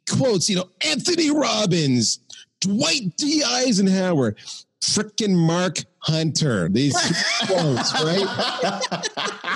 quotes. 0.09 0.49
You 0.49 0.57
know, 0.57 0.69
Anthony 0.85 1.31
Robbins, 1.31 2.19
Dwight 2.59 3.15
D 3.17 3.43
Eisenhower, 3.43 4.35
freaking 4.83 5.35
Mark 5.35 5.77
Hunter. 5.99 6.69
These 6.69 6.93
quotes, 7.47 7.93
right? 8.03 9.41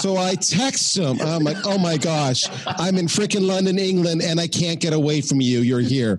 so 0.00 0.16
I 0.16 0.34
text 0.34 0.96
him. 0.96 1.20
I'm 1.20 1.42
like, 1.42 1.56
oh 1.64 1.78
my 1.78 1.96
gosh, 1.96 2.48
I'm 2.66 2.96
in 2.96 3.06
freaking 3.06 3.46
London, 3.46 3.78
England, 3.78 4.22
and 4.22 4.40
I 4.40 4.46
can't 4.46 4.80
get 4.80 4.92
away 4.92 5.20
from 5.20 5.40
you. 5.40 5.60
You're 5.60 5.80
here. 5.80 6.18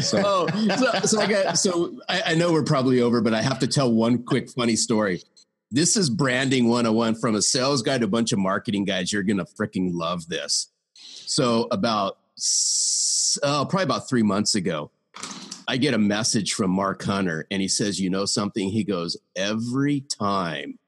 So, 0.00 0.22
oh, 0.24 0.46
so, 0.76 1.00
so 1.06 1.20
I 1.20 1.26
got. 1.26 1.58
So 1.58 1.98
I, 2.08 2.22
I 2.26 2.34
know 2.34 2.52
we're 2.52 2.64
probably 2.64 3.00
over, 3.00 3.20
but 3.20 3.34
I 3.34 3.42
have 3.42 3.58
to 3.60 3.66
tell 3.66 3.92
one 3.92 4.22
quick 4.24 4.50
funny 4.50 4.76
story. 4.76 5.22
This 5.70 5.96
is 5.96 6.08
branding 6.10 6.68
101 6.68 7.16
from 7.16 7.34
a 7.34 7.42
sales 7.42 7.82
guy 7.82 7.98
to 7.98 8.04
a 8.04 8.08
bunch 8.08 8.32
of 8.32 8.38
marketing 8.38 8.84
guys. 8.84 9.12
You're 9.12 9.22
gonna 9.22 9.46
freaking 9.46 9.90
love 9.92 10.28
this. 10.28 10.68
So 10.94 11.66
about 11.70 12.18
oh, 13.42 13.66
probably 13.68 13.84
about 13.84 14.08
three 14.08 14.22
months 14.22 14.54
ago, 14.54 14.90
I 15.66 15.76
get 15.76 15.94
a 15.94 15.98
message 15.98 16.52
from 16.52 16.70
Mark 16.70 17.02
Hunter 17.02 17.46
and 17.50 17.60
he 17.60 17.68
says, 17.68 18.00
You 18.00 18.10
know 18.10 18.26
something? 18.26 18.68
He 18.68 18.84
goes, 18.84 19.16
Every 19.34 20.00
time 20.00 20.78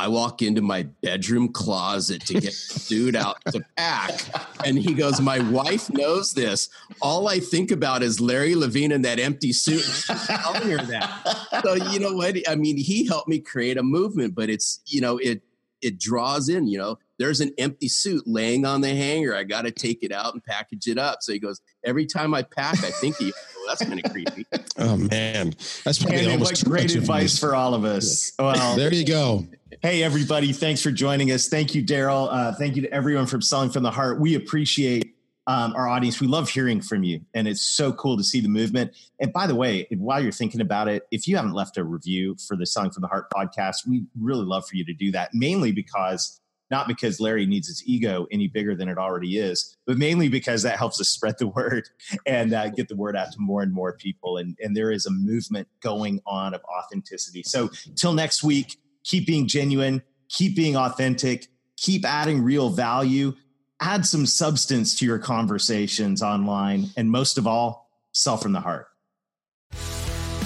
I 0.00 0.08
walk 0.08 0.40
into 0.40 0.62
my 0.62 0.84
bedroom 1.02 1.52
closet 1.52 2.22
to 2.22 2.40
get 2.40 2.54
food 2.54 3.14
out 3.14 3.36
to 3.52 3.60
pack. 3.76 4.18
And 4.64 4.78
he 4.78 4.94
goes, 4.94 5.20
My 5.20 5.40
wife 5.50 5.90
knows 5.92 6.32
this. 6.32 6.70
All 7.02 7.28
I 7.28 7.38
think 7.38 7.70
about 7.70 8.02
is 8.02 8.18
Larry 8.18 8.54
Levine 8.54 8.92
in 8.92 9.02
that 9.02 9.20
empty 9.20 9.52
suit. 9.52 9.82
She's 9.82 10.26
telling 10.26 10.70
her 10.70 10.78
that. 10.86 11.60
So, 11.62 11.74
you 11.74 12.00
know 12.00 12.14
what? 12.14 12.36
I 12.48 12.54
mean, 12.54 12.78
he 12.78 13.06
helped 13.06 13.28
me 13.28 13.40
create 13.40 13.76
a 13.76 13.82
movement, 13.82 14.34
but 14.34 14.48
it's, 14.48 14.80
you 14.86 15.02
know, 15.02 15.18
it, 15.18 15.42
it 15.82 15.98
draws 15.98 16.48
in, 16.48 16.66
you 16.66 16.78
know, 16.78 16.98
there's 17.18 17.40
an 17.40 17.52
empty 17.58 17.88
suit 17.88 18.26
laying 18.26 18.64
on 18.64 18.80
the 18.80 18.94
hanger. 18.94 19.34
I 19.34 19.44
got 19.44 19.62
to 19.62 19.70
take 19.70 20.02
it 20.02 20.12
out 20.12 20.32
and 20.32 20.42
package 20.42 20.88
it 20.88 20.96
up. 20.96 21.18
So 21.20 21.32
he 21.32 21.38
goes, 21.38 21.60
every 21.84 22.06
time 22.06 22.32
I 22.32 22.42
pack, 22.42 22.82
I 22.82 22.90
think 22.90 23.16
he, 23.18 23.32
oh, 23.34 23.64
that's 23.68 23.84
kind 23.84 24.02
of 24.02 24.10
creepy. 24.10 24.46
Oh 24.78 24.96
man, 24.96 25.54
that's 25.84 25.98
probably 25.98 26.20
And 26.20 26.32
almost 26.32 26.64
what 26.64 26.70
great 26.70 26.94
advice 26.94 27.38
for 27.38 27.54
all 27.54 27.74
of 27.74 27.84
us. 27.84 28.32
Well, 28.38 28.76
There 28.76 28.94
you 28.94 29.04
go. 29.04 29.46
Hey, 29.78 30.02
everybody. 30.02 30.52
Thanks 30.52 30.82
for 30.82 30.90
joining 30.90 31.30
us. 31.30 31.48
Thank 31.48 31.76
you, 31.76 31.84
Darryl. 31.84 32.28
Uh, 32.30 32.52
thank 32.52 32.74
you 32.74 32.82
to 32.82 32.92
everyone 32.92 33.26
from 33.26 33.40
Selling 33.40 33.70
from 33.70 33.84
the 33.84 33.90
Heart. 33.90 34.20
We 34.20 34.34
appreciate 34.34 35.14
um, 35.46 35.74
our 35.76 35.86
audience. 35.86 36.20
We 36.20 36.26
love 36.26 36.50
hearing 36.50 36.80
from 36.80 37.04
you, 37.04 37.20
and 37.34 37.46
it's 37.46 37.62
so 37.62 37.92
cool 37.92 38.16
to 38.16 38.24
see 38.24 38.40
the 38.40 38.48
movement. 38.48 38.96
And 39.20 39.32
by 39.32 39.46
the 39.46 39.54
way, 39.54 39.86
while 39.92 40.20
you're 40.20 40.32
thinking 40.32 40.60
about 40.60 40.88
it, 40.88 41.06
if 41.12 41.28
you 41.28 41.36
haven't 41.36 41.52
left 41.52 41.78
a 41.78 41.84
review 41.84 42.36
for 42.48 42.56
the 42.56 42.66
Selling 42.66 42.90
from 42.90 43.02
the 43.02 43.06
Heart 43.06 43.30
podcast, 43.30 43.86
we 43.86 44.02
really 44.20 44.44
love 44.44 44.66
for 44.66 44.74
you 44.74 44.84
to 44.84 44.92
do 44.92 45.12
that, 45.12 45.30
mainly 45.34 45.70
because 45.70 46.40
not 46.72 46.88
because 46.88 47.20
Larry 47.20 47.46
needs 47.46 47.68
his 47.68 47.82
ego 47.86 48.26
any 48.32 48.48
bigger 48.48 48.74
than 48.74 48.88
it 48.88 48.98
already 48.98 49.38
is, 49.38 49.76
but 49.86 49.96
mainly 49.96 50.28
because 50.28 50.62
that 50.62 50.78
helps 50.78 51.00
us 51.00 51.08
spread 51.08 51.36
the 51.38 51.46
word 51.56 51.88
and 52.26 52.52
uh, 52.52 52.70
get 52.70 52.88
the 52.88 52.96
word 52.96 53.16
out 53.16 53.30
to 53.32 53.38
more 53.38 53.62
and 53.62 53.72
more 53.72 53.92
people. 53.92 54.36
And, 54.36 54.56
and 54.60 54.76
there 54.76 54.90
is 54.90 55.06
a 55.06 55.10
movement 55.10 55.68
going 55.80 56.20
on 56.26 56.54
of 56.54 56.60
authenticity. 56.64 57.44
So, 57.44 57.70
till 57.94 58.12
next 58.12 58.42
week, 58.42 58.76
keep 59.04 59.26
being 59.26 59.46
genuine, 59.46 60.02
keep 60.28 60.56
being 60.56 60.76
authentic, 60.76 61.48
keep 61.76 62.04
adding 62.04 62.42
real 62.42 62.70
value, 62.70 63.34
add 63.80 64.04
some 64.06 64.26
substance 64.26 64.98
to 64.98 65.06
your 65.06 65.18
conversations 65.18 66.22
online, 66.22 66.90
and 66.96 67.10
most 67.10 67.38
of 67.38 67.46
all, 67.46 67.90
sell 68.12 68.36
from 68.36 68.52
the 68.52 68.60
heart. 68.60 68.86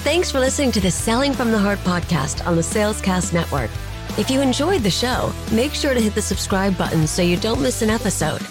Thanks 0.05 0.30
for 0.30 0.38
listening 0.38 0.70
to 0.72 0.80
the 0.80 0.90
Selling 0.90 1.32
from 1.32 1.50
the 1.50 1.59
Heart 1.59 1.78
podcast 1.78 2.46
on 2.46 2.57
the 2.57 2.62
Salescast 2.62 3.32
Network. 3.32 3.70
If 4.18 4.30
you 4.30 4.40
enjoyed 4.42 4.82
the 4.82 4.90
show, 4.90 5.32
make 5.50 5.72
sure 5.72 5.94
to 5.94 6.00
hit 6.00 6.14
the 6.14 6.22
subscribe 6.22 6.76
button 6.76 7.07
so 7.07 7.22
you 7.22 7.36
don't 7.36 7.62
miss 7.62 7.82
an 7.82 7.90
episode. 7.90 8.42